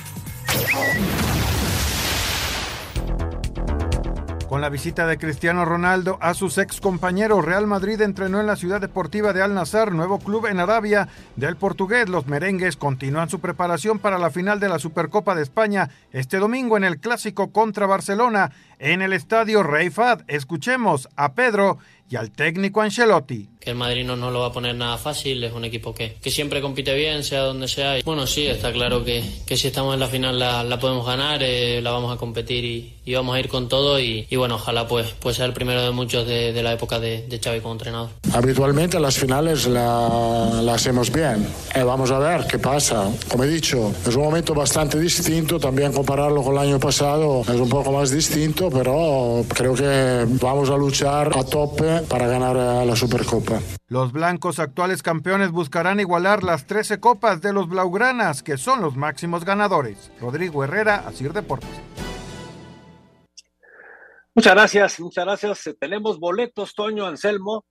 Con 4.48 4.62
la 4.62 4.70
visita 4.70 5.06
de 5.06 5.18
Cristiano 5.18 5.66
Ronaldo 5.66 6.16
a 6.22 6.32
sus 6.32 6.56
ex 6.56 6.80
compañeros, 6.80 7.44
Real 7.44 7.66
Madrid 7.66 8.00
entrenó 8.00 8.40
en 8.40 8.46
la 8.46 8.56
ciudad 8.56 8.80
deportiva 8.80 9.34
de 9.34 9.42
Al 9.42 9.52
Nazar, 9.52 9.92
nuevo 9.92 10.18
club 10.18 10.46
en 10.46 10.58
Arabia 10.58 11.08
del 11.36 11.56
portugués. 11.56 12.08
Los 12.08 12.26
merengues 12.26 12.78
continúan 12.78 13.28
su 13.28 13.40
preparación 13.40 13.98
para 13.98 14.18
la 14.18 14.30
final 14.30 14.60
de 14.60 14.70
la 14.70 14.78
Supercopa 14.78 15.34
de 15.34 15.42
España 15.42 15.90
este 16.12 16.38
domingo 16.38 16.78
en 16.78 16.84
el 16.84 16.98
clásico 16.98 17.52
contra 17.52 17.84
Barcelona 17.84 18.50
en 18.78 19.02
el 19.02 19.12
estadio 19.12 19.62
Rey 19.62 19.90
Fad. 19.90 20.22
Escuchemos 20.28 21.10
a 21.16 21.34
Pedro 21.34 21.76
y 22.10 22.16
al 22.16 22.30
técnico 22.30 22.80
Ancelotti. 22.80 23.48
Que 23.60 23.70
el 23.70 23.76
Madrid 23.76 24.04
no, 24.04 24.16
no 24.16 24.30
lo 24.30 24.40
va 24.40 24.46
a 24.46 24.52
poner 24.52 24.74
nada 24.74 24.96
fácil, 24.98 25.42
es 25.44 25.52
un 25.52 25.64
equipo 25.64 25.94
que, 25.94 26.16
que 26.22 26.30
siempre 26.30 26.60
compite 26.60 26.94
bien, 26.94 27.24
sea 27.24 27.42
donde 27.42 27.68
sea. 27.68 27.98
Y, 27.98 28.02
bueno, 28.02 28.26
sí, 28.26 28.46
está 28.46 28.72
claro 28.72 29.04
que, 29.04 29.22
que, 29.46 29.56
si 29.56 29.66
estamos 29.66 29.94
en 29.94 30.00
la 30.00 30.06
final 30.06 30.38
la, 30.38 30.62
la 30.64 30.78
podemos 30.78 31.04
ganar, 31.04 31.42
eh, 31.42 31.80
la 31.82 31.90
vamos 31.90 32.14
a 32.14 32.18
competir 32.18 32.64
y, 32.64 32.94
y, 33.04 33.14
vamos 33.14 33.36
a 33.36 33.40
ir 33.40 33.48
con 33.48 33.68
todo. 33.68 34.00
Y, 34.00 34.26
y, 34.30 34.36
bueno, 34.36 34.54
ojalá 34.54 34.86
pues, 34.86 35.14
pues 35.20 35.36
sea 35.36 35.44
el 35.44 35.52
primero 35.52 35.82
de 35.82 35.90
muchos 35.90 36.26
de, 36.26 36.52
de 36.52 36.62
la 36.62 36.72
época 36.72 36.98
de, 36.98 37.26
de, 37.26 37.38
Xavi 37.38 37.60
como 37.60 37.74
entrenador. 37.74 38.10
Habitualmente 38.32 38.98
las 39.00 39.18
finales 39.18 39.66
las 39.66 40.62
la 40.62 40.74
hacemos 40.74 41.12
bien. 41.12 41.46
Eh, 41.74 41.82
vamos 41.82 42.10
a 42.10 42.18
ver 42.18 42.46
qué 42.46 42.58
pasa. 42.58 43.10
Como 43.28 43.44
he 43.44 43.48
dicho, 43.48 43.92
es 44.06 44.14
un 44.14 44.22
momento 44.22 44.54
bastante 44.54 44.98
distinto, 44.98 45.58
también 45.58 45.92
compararlo 45.92 46.42
con 46.42 46.54
el 46.54 46.60
año 46.60 46.78
pasado 46.78 47.42
es 47.42 47.60
un 47.60 47.68
poco 47.68 47.92
más 47.92 48.10
distinto, 48.10 48.70
pero 48.70 49.44
creo 49.54 49.74
que 49.74 50.26
vamos 50.40 50.70
a 50.70 50.76
luchar 50.76 51.32
a 51.36 51.44
tope 51.44 51.97
para 52.06 52.26
ganar 52.26 52.56
la 52.56 52.96
Supercopa. 52.96 53.60
Los 53.88 54.12
blancos 54.12 54.58
actuales 54.58 55.02
campeones 55.02 55.50
buscarán 55.50 56.00
igualar 56.00 56.44
las 56.44 56.66
13 56.66 57.00
copas 57.00 57.40
de 57.40 57.52
los 57.52 57.68
blaugranas, 57.68 58.42
que 58.42 58.56
son 58.56 58.80
los 58.80 58.96
máximos 58.96 59.44
ganadores. 59.44 60.12
Rodrigo 60.20 60.62
Herrera, 60.64 61.06
Asir 61.06 61.32
Deportes. 61.32 61.68
Muchas 64.34 64.54
gracias, 64.54 65.00
muchas 65.00 65.24
gracias. 65.24 65.76
Tenemos 65.80 66.20
boletos, 66.20 66.74
Toño 66.74 67.06
Anselmo, 67.06 67.64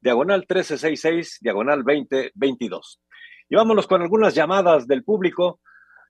diagonal 0.00 0.40
1366, 0.40 1.38
diagonal 1.40 1.82
2022. 1.84 3.00
Y 3.48 3.56
vámonos 3.56 3.86
con 3.86 4.02
algunas 4.02 4.34
llamadas 4.34 4.86
del 4.86 5.04
público 5.04 5.60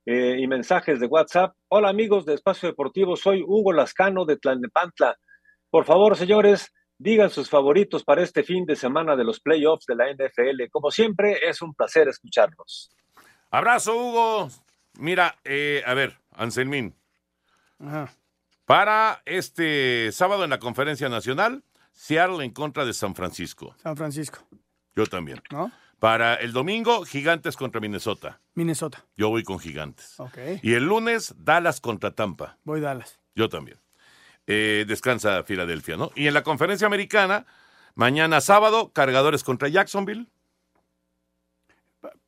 eh, 0.06 0.36
y 0.38 0.46
mensajes 0.46 1.00
de 1.00 1.06
WhatsApp. 1.06 1.54
Hola 1.68 1.88
amigos 1.88 2.24
de 2.24 2.34
Espacio 2.34 2.68
Deportivo, 2.68 3.16
soy 3.16 3.42
Hugo 3.42 3.72
Lascano 3.72 4.24
de 4.24 4.36
Tlalnepantla. 4.36 5.16
Por 5.70 5.84
favor, 5.84 6.16
señores, 6.16 6.72
digan 6.98 7.30
sus 7.30 7.48
favoritos 7.48 8.04
para 8.04 8.22
este 8.22 8.42
fin 8.42 8.66
de 8.66 8.76
semana 8.76 9.16
de 9.16 9.24
los 9.24 9.40
playoffs 9.40 9.86
de 9.86 9.96
la 9.96 10.12
NFL. 10.12 10.68
Como 10.70 10.90
siempre, 10.90 11.38
es 11.48 11.62
un 11.62 11.74
placer 11.74 12.08
escucharlos. 12.08 12.90
Abrazo, 13.50 13.96
Hugo. 13.96 14.48
Mira, 14.98 15.36
eh, 15.44 15.82
a 15.86 15.94
ver, 15.94 16.18
Anselmín. 16.32 16.94
Ajá. 17.78 18.12
Para 18.66 19.22
este 19.24 20.12
sábado 20.12 20.44
en 20.44 20.50
la 20.50 20.60
conferencia 20.60 21.08
nacional, 21.08 21.64
Seattle 22.00 22.42
en 22.42 22.50
contra 22.50 22.86
de 22.86 22.94
San 22.94 23.14
Francisco. 23.14 23.74
San 23.82 23.94
Francisco, 23.94 24.38
Yo 24.96 25.04
también. 25.04 25.42
¿no? 25.50 25.70
Para 25.98 26.36
el 26.36 26.50
domingo, 26.52 27.04
Gigantes 27.04 27.58
contra 27.58 27.78
Minnesota. 27.78 28.40
Minnesota. 28.54 29.04
Yo 29.18 29.28
voy 29.28 29.42
con 29.42 29.58
Gigantes. 29.58 30.18
Ok. 30.18 30.38
Y 30.62 30.72
el 30.72 30.86
lunes, 30.86 31.34
Dallas 31.36 31.82
contra 31.82 32.12
Tampa. 32.12 32.56
Voy 32.64 32.80
Dallas. 32.80 33.20
Yo 33.34 33.50
también. 33.50 33.78
Eh, 34.46 34.86
descansa 34.88 35.42
Filadelfia, 35.42 35.98
¿no? 35.98 36.10
Y 36.14 36.26
en 36.26 36.32
la 36.32 36.42
conferencia 36.42 36.86
americana, 36.86 37.44
mañana 37.94 38.40
sábado, 38.40 38.92
Cargadores 38.94 39.44
contra 39.44 39.68
Jacksonville. 39.68 40.26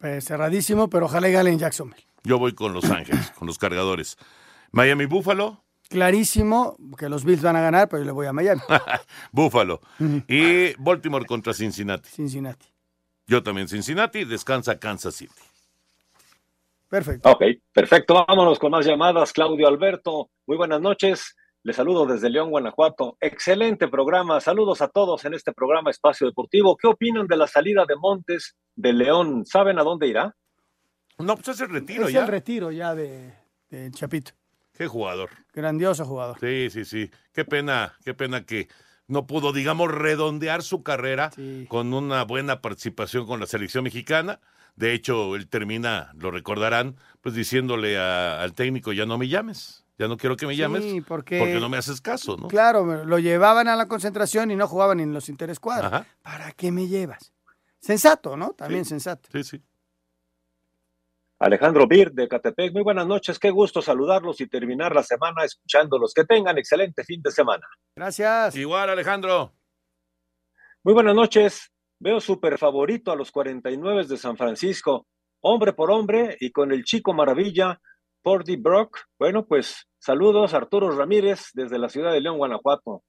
Eh, 0.03 0.21
cerradísimo, 0.21 0.91
pero 0.91 1.07
ojalá 1.07 1.31
y 1.31 1.33
gane 1.33 1.49
en 1.49 1.59
Jacksonville. 1.59 2.07
Yo 2.25 2.39
voy 2.39 2.53
con 2.55 2.75
Los 2.75 2.85
Ángeles, 2.91 3.31
con 3.39 3.47
los 3.49 3.57
Cargadores. 3.57 4.19
Miami 4.71 5.07
Buffalo, 5.07 5.65
Clarísimo 5.93 6.77
que 6.99 7.09
los 7.09 7.25
Bills 7.25 7.43
van 7.43 7.57
a 7.57 7.61
ganar, 7.61 7.89
pero 7.89 8.03
yo 8.03 8.07
le 8.07 8.13
voy 8.13 8.27
a 8.27 8.33
Miami. 8.33 8.63
Buffalo. 9.33 9.81
Y 10.27 10.75
Baltimore 10.83 11.27
contra 11.27 11.53
Cincinnati. 11.53 12.09
Cincinnati. 12.09 12.67
Yo 13.27 13.43
también 13.43 13.69
Cincinnati, 13.69 14.25
descansa 14.25 14.79
Kansas 14.79 15.15
City. 15.15 15.33
Perfecto. 16.89 17.31
Ok, 17.31 17.43
perfecto. 17.73 18.25
Vámonos 18.27 18.59
con 18.59 18.71
más 18.71 18.85
llamadas. 18.87 19.33
Claudio 19.33 19.69
Alberto, 19.69 20.31
muy 20.47 20.57
buenas 20.57 20.81
noches. 20.81 21.37
Les 21.63 21.77
saludo 21.77 22.07
desde 22.07 22.29
León, 22.29 22.51
Guanajuato. 22.51 23.17
Excelente 23.21 23.87
programa. 23.87 24.41
Saludos 24.41 24.83
a 24.83 24.89
todos 24.89 25.25
en 25.25 25.35
este 25.35 25.53
programa 25.53 25.91
Espacio 25.91 26.27
Deportivo. 26.27 26.77
¿Qué 26.77 26.89
opinan 26.89 27.27
de 27.27 27.37
la 27.37 27.47
salida 27.47 27.85
de 27.87 27.97
Montes 27.97 28.57
de 28.75 28.93
León? 28.93 29.47
¿Saben 29.47 29.79
a 29.79 29.83
dónde 29.83 30.09
irá? 30.09 30.35
No, 31.19 31.37
pues 31.37 31.49
es 31.49 31.61
el 31.61 31.69
retiro 31.69 32.07
es 32.09 32.13
ya. 32.13 32.23
el 32.23 32.29
retiro 32.29 32.73
ya 32.73 32.95
de, 32.95 33.33
de 33.71 33.91
Chapito. 33.93 34.33
Qué 34.77 34.87
jugador. 34.87 35.31
Grandioso 35.53 36.05
jugador. 36.05 36.39
Sí, 36.41 36.69
sí, 36.71 36.85
sí. 36.85 37.11
Qué 37.33 37.45
pena, 37.45 37.95
qué 38.05 38.15
pena 38.15 38.45
que 38.45 38.69
no 39.07 39.27
pudo, 39.27 39.53
digamos, 39.53 39.91
redondear 39.93 40.63
su 40.63 40.83
carrera 40.83 41.31
con 41.69 41.93
una 41.93 42.25
buena 42.25 42.61
participación 42.63 43.27
con 43.27 43.41
la 43.41 43.47
selección 43.47 43.85
mexicana. 43.85 44.41
De 44.77 44.95
hecho, 44.95 45.37
él 45.37 45.49
termina, 45.49 46.13
lo 46.15 46.31
recordarán, 46.31 46.97
pues 47.21 47.35
diciéndole 47.35 47.99
a- 47.99 48.41
al 48.43 48.55
técnico, 48.55 48.93
ya 48.95 49.05
no 49.05 49.19
me 49.19 49.29
llames, 49.29 49.85
ya 49.99 50.09
no 50.09 50.17
quiero 50.17 50.37
que 50.37 50.47
me 50.47 50.55
Sí, 50.55 50.61
llames 50.61 50.83
porque- 51.07 51.59
no 51.61 51.69
me 51.69 51.77
haces 51.77 52.01
caso, 52.01 52.39
¿no? 52.39 52.49
Claro, 52.49 53.05
lo 53.05 53.19
llevaban 53.19 53.69
a 53.69 53.77
la 53.77 53.87
concentración 53.87 54.51
y 54.51 54.57
no 54.57 54.67
jugaban 54.67 54.99
en 55.01 55.13
los 55.13 55.29
interescuadros. 55.29 56.07
¿Para 56.23 56.53
qué 56.53 56.73
me 56.73 56.87
llevas? 56.89 57.35
Sensato, 57.81 58.37
¿no? 58.39 58.51
También 58.53 58.87
sensato. 58.87 59.29
Sí, 59.31 59.45
sí. 59.45 59.63
Alejandro 61.43 61.89
Bir 61.89 62.13
de 62.13 62.29
Catepec, 62.29 62.73
muy 62.73 62.85
buenas 62.85 63.05
noches. 63.05 63.37
Qué 63.37 63.51
gusto 63.51 63.83
saludarlos 63.83 64.41
y 64.41 64.47
terminar 64.47 64.95
la 64.95 65.03
semana 65.03 65.45
escuchándolos. 65.45 66.15
Que 66.15 66.25
tengan 66.25 66.57
excelente 66.57 67.03
fin 67.03 67.21
de 67.21 67.33
semana. 67.33 67.67
Gracias. 67.97 68.55
Igual, 68.55 68.91
Alejandro. 68.91 69.53
Muy 70.85 70.95
buenas 70.95 71.17
noches. 71.17 71.73
Veo 71.99 72.21
súper 72.21 72.59
favorito 72.59 73.11
a 73.11 73.17
los 73.17 73.33
49 73.33 74.07
de 74.07 74.17
San 74.19 74.37
Francisco, 74.37 75.09
hombre 75.41 75.73
por 75.73 75.91
hombre 75.91 76.37
y 76.39 76.53
con 76.53 76.71
el 76.71 76.85
chico 76.85 77.13
maravilla, 77.13 77.81
Porty 78.23 78.55
Brock. 78.55 79.01
Bueno, 79.19 79.45
pues 79.45 79.89
saludos, 79.99 80.55
Arturo 80.55 80.97
Ramírez 80.97 81.51
desde 81.55 81.77
la 81.77 81.89
ciudad 81.89 82.13
de 82.13 82.21
León, 82.21 82.39
Guanajuato. 82.39 83.03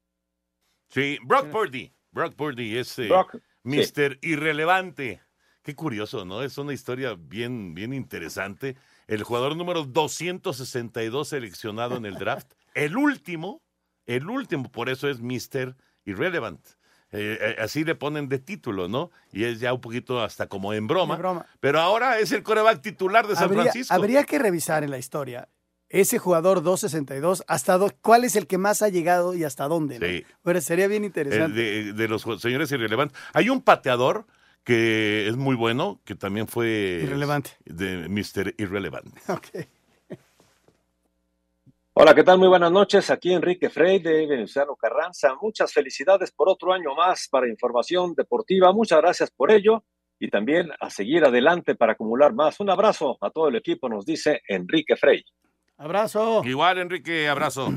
Sí, 0.89 1.19
Brock 1.23 1.51
Purdy. 1.51 1.93
Brock 2.11 2.33
Purdy 2.33 2.79
es 2.79 2.97
eh, 2.97 3.09
Brock, 3.09 3.37
Mr. 3.63 4.17
Irrelevante. 4.23 5.21
Qué 5.63 5.75
curioso, 5.75 6.25
¿no? 6.25 6.43
Es 6.43 6.57
una 6.57 6.73
historia 6.73 7.15
bien, 7.17 7.73
bien 7.73 7.93
interesante. 7.93 8.75
El 9.07 9.23
jugador 9.23 9.55
número 9.55 9.83
262 9.85 11.27
seleccionado 11.29 11.97
en 11.97 12.05
el 12.05 12.15
draft. 12.15 12.51
El 12.75 12.97
último, 12.97 13.61
el 14.07 14.27
último, 14.29 14.71
por 14.71 14.89
eso 14.89 15.07
es 15.07 15.19
Mr. 15.21 15.75
Irrelevant. 16.05 16.59
Eh, 17.11 17.37
eh, 17.39 17.55
así 17.61 17.83
le 17.83 17.93
ponen 17.93 18.27
de 18.27 18.39
título, 18.39 18.87
¿no? 18.87 19.11
Y 19.31 19.43
es 19.43 19.59
ya 19.59 19.71
un 19.73 19.79
poquito 19.79 20.19
hasta 20.21 20.47
como 20.47 20.73
en 20.73 20.87
broma. 20.87 21.13
De 21.15 21.19
broma. 21.21 21.45
Pero 21.59 21.79
ahora 21.79 22.17
es 22.17 22.31
el 22.31 22.41
coreback 22.41 22.81
titular 22.81 23.27
de 23.27 23.35
San 23.35 23.43
Habría, 23.43 23.61
Francisco. 23.63 23.93
habría 23.93 24.23
que 24.23 24.39
revisar 24.39 24.83
en 24.83 24.89
la 24.89 24.97
historia 24.97 25.47
ese 25.89 26.17
jugador 26.17 26.63
262, 26.63 27.43
hasta 27.47 27.77
do- 27.77 27.91
cuál 28.01 28.23
es 28.23 28.35
el 28.35 28.47
que 28.47 28.57
más 28.57 28.81
ha 28.81 28.89
llegado 28.89 29.35
y 29.35 29.43
hasta 29.43 29.67
dónde. 29.67 29.99
¿no? 29.99 30.07
Sí. 30.07 30.25
Pero 30.41 30.59
sería 30.61 30.87
bien 30.87 31.03
Eh, 31.03 31.07
interesante. 31.07 31.55
de, 31.61 31.93
de 31.93 32.07
los 32.07 32.23
señores 32.41 32.71
irrelevantes. 32.71 33.15
Hay 33.33 33.49
un 33.51 33.61
pateador 33.61 34.25
que 34.63 35.27
es 35.27 35.35
muy 35.35 35.55
bueno, 35.55 36.01
que 36.05 36.15
también 36.15 36.47
fue 36.47 37.01
Irrelevante. 37.03 37.51
de 37.65 38.07
Mr. 38.09 38.55
Irrelevant. 38.57 39.13
Ok. 39.29 39.67
Hola, 41.95 42.15
¿qué 42.15 42.23
tal? 42.23 42.39
Muy 42.39 42.47
buenas 42.47 42.71
noches. 42.71 43.11
Aquí 43.11 43.31
Enrique 43.33 43.69
Frey 43.69 43.99
de 43.99 44.25
Venustiano 44.25 44.75
Carranza. 44.75 45.35
Muchas 45.39 45.71
felicidades 45.71 46.31
por 46.31 46.49
otro 46.49 46.73
año 46.73 46.95
más 46.95 47.27
para 47.29 47.47
Información 47.47 48.15
Deportiva. 48.15 48.73
Muchas 48.73 48.99
gracias 48.99 49.29
por 49.29 49.51
ello 49.51 49.83
y 50.19 50.27
también 50.29 50.71
a 50.79 50.89
seguir 50.89 51.23
adelante 51.23 51.75
para 51.75 51.93
acumular 51.93 52.33
más. 52.33 52.59
Un 52.59 52.71
abrazo 52.71 53.17
a 53.21 53.29
todo 53.29 53.47
el 53.47 53.57
equipo, 53.57 53.89
nos 53.89 54.05
dice 54.07 54.41
Enrique 54.47 54.95
Frey. 54.95 55.23
Abrazo. 55.77 56.41
Igual, 56.45 56.79
Enrique, 56.79 57.27
abrazo. 57.27 57.71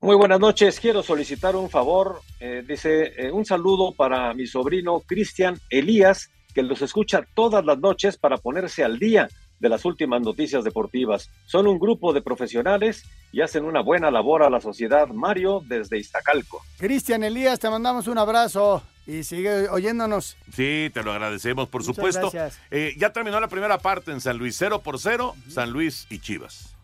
Muy 0.00 0.14
buenas 0.14 0.38
noches. 0.38 0.78
Quiero 0.78 1.02
solicitar 1.02 1.56
un 1.56 1.70
favor. 1.70 2.20
Eh, 2.38 2.62
dice 2.66 3.14
eh, 3.16 3.30
un 3.32 3.44
saludo 3.46 3.92
para 3.92 4.34
mi 4.34 4.46
sobrino 4.46 5.00
Cristian 5.00 5.58
Elías, 5.70 6.30
que 6.54 6.62
los 6.62 6.82
escucha 6.82 7.26
todas 7.34 7.64
las 7.64 7.78
noches 7.78 8.18
para 8.18 8.36
ponerse 8.36 8.84
al 8.84 8.98
día 8.98 9.28
de 9.58 9.68
las 9.70 9.86
últimas 9.86 10.20
noticias 10.20 10.64
deportivas. 10.64 11.30
Son 11.46 11.66
un 11.66 11.78
grupo 11.78 12.12
de 12.12 12.20
profesionales 12.20 13.04
y 13.32 13.40
hacen 13.40 13.64
una 13.64 13.80
buena 13.80 14.10
labor 14.10 14.42
a 14.42 14.50
la 14.50 14.60
sociedad. 14.60 15.08
Mario 15.08 15.62
desde 15.66 15.98
Iztacalco. 15.98 16.62
Cristian 16.76 17.24
Elías, 17.24 17.58
te 17.58 17.70
mandamos 17.70 18.06
un 18.06 18.18
abrazo 18.18 18.82
y 19.06 19.24
sigue 19.24 19.70
oyéndonos. 19.70 20.36
Sí, 20.52 20.90
te 20.92 21.02
lo 21.02 21.12
agradecemos, 21.12 21.68
por 21.68 21.80
Muchas 21.80 21.96
supuesto. 21.96 22.30
gracias. 22.30 22.60
Eh, 22.70 22.94
ya 22.98 23.14
terminó 23.14 23.40
la 23.40 23.48
primera 23.48 23.78
parte 23.78 24.10
en 24.12 24.20
San 24.20 24.36
Luis, 24.36 24.56
0 24.58 24.82
por 24.84 25.00
0, 25.00 25.34
San 25.48 25.70
Luis 25.70 26.06
y 26.10 26.18
Chivas. 26.18 26.75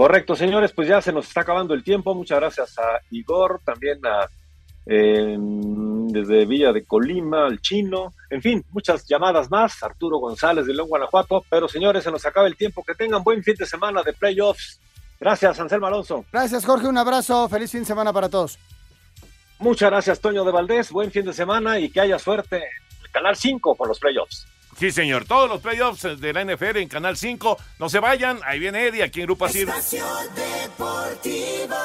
Correcto, 0.00 0.34
señores, 0.34 0.72
pues 0.72 0.88
ya 0.88 1.02
se 1.02 1.12
nos 1.12 1.28
está 1.28 1.42
acabando 1.42 1.74
el 1.74 1.84
tiempo. 1.84 2.14
Muchas 2.14 2.40
gracias 2.40 2.78
a 2.78 3.02
Igor, 3.10 3.60
también 3.62 3.98
a 4.06 4.30
eh, 4.86 5.36
desde 5.38 6.46
Villa 6.46 6.72
de 6.72 6.86
Colima, 6.86 7.44
al 7.44 7.60
Chino, 7.60 8.14
en 8.30 8.40
fin, 8.40 8.64
muchas 8.70 9.06
llamadas 9.06 9.50
más. 9.50 9.82
Arturo 9.82 10.16
González 10.16 10.64
de 10.64 10.72
León, 10.72 10.88
Guanajuato. 10.88 11.44
Pero 11.50 11.68
señores, 11.68 12.02
se 12.02 12.10
nos 12.10 12.24
acaba 12.24 12.46
el 12.46 12.56
tiempo. 12.56 12.82
Que 12.82 12.94
tengan 12.94 13.22
buen 13.22 13.42
fin 13.42 13.56
de 13.58 13.66
semana 13.66 14.02
de 14.02 14.14
playoffs. 14.14 14.80
Gracias, 15.20 15.60
Anselmo 15.60 15.88
Alonso. 15.88 16.24
Gracias, 16.32 16.64
Jorge. 16.64 16.86
Un 16.88 16.96
abrazo. 16.96 17.46
Feliz 17.50 17.70
fin 17.70 17.80
de 17.80 17.86
semana 17.86 18.10
para 18.10 18.30
todos. 18.30 18.58
Muchas 19.58 19.90
gracias, 19.90 20.18
Toño 20.18 20.44
de 20.44 20.50
Valdés. 20.50 20.90
Buen 20.92 21.10
fin 21.10 21.26
de 21.26 21.34
semana 21.34 21.78
y 21.78 21.90
que 21.90 22.00
haya 22.00 22.18
suerte 22.18 22.56
en 22.56 23.02
el 23.02 23.10
Canal 23.10 23.36
5 23.36 23.74
con 23.74 23.86
los 23.86 23.98
playoffs. 23.98 24.46
Sí, 24.80 24.90
señor. 24.90 25.26
Todos 25.26 25.46
los 25.46 25.60
playoffs 25.60 26.18
de 26.18 26.32
la 26.32 26.42
NFL 26.42 26.78
en 26.78 26.88
Canal 26.88 27.14
5. 27.14 27.58
No 27.78 27.90
se 27.90 28.00
vayan. 28.00 28.40
Ahí 28.46 28.58
viene 28.58 28.86
Eddie 28.86 29.02
aquí 29.02 29.20
en 29.20 29.26
Grupo 29.26 29.44
Asir. 29.44 29.68
Deportivo. 30.34 31.76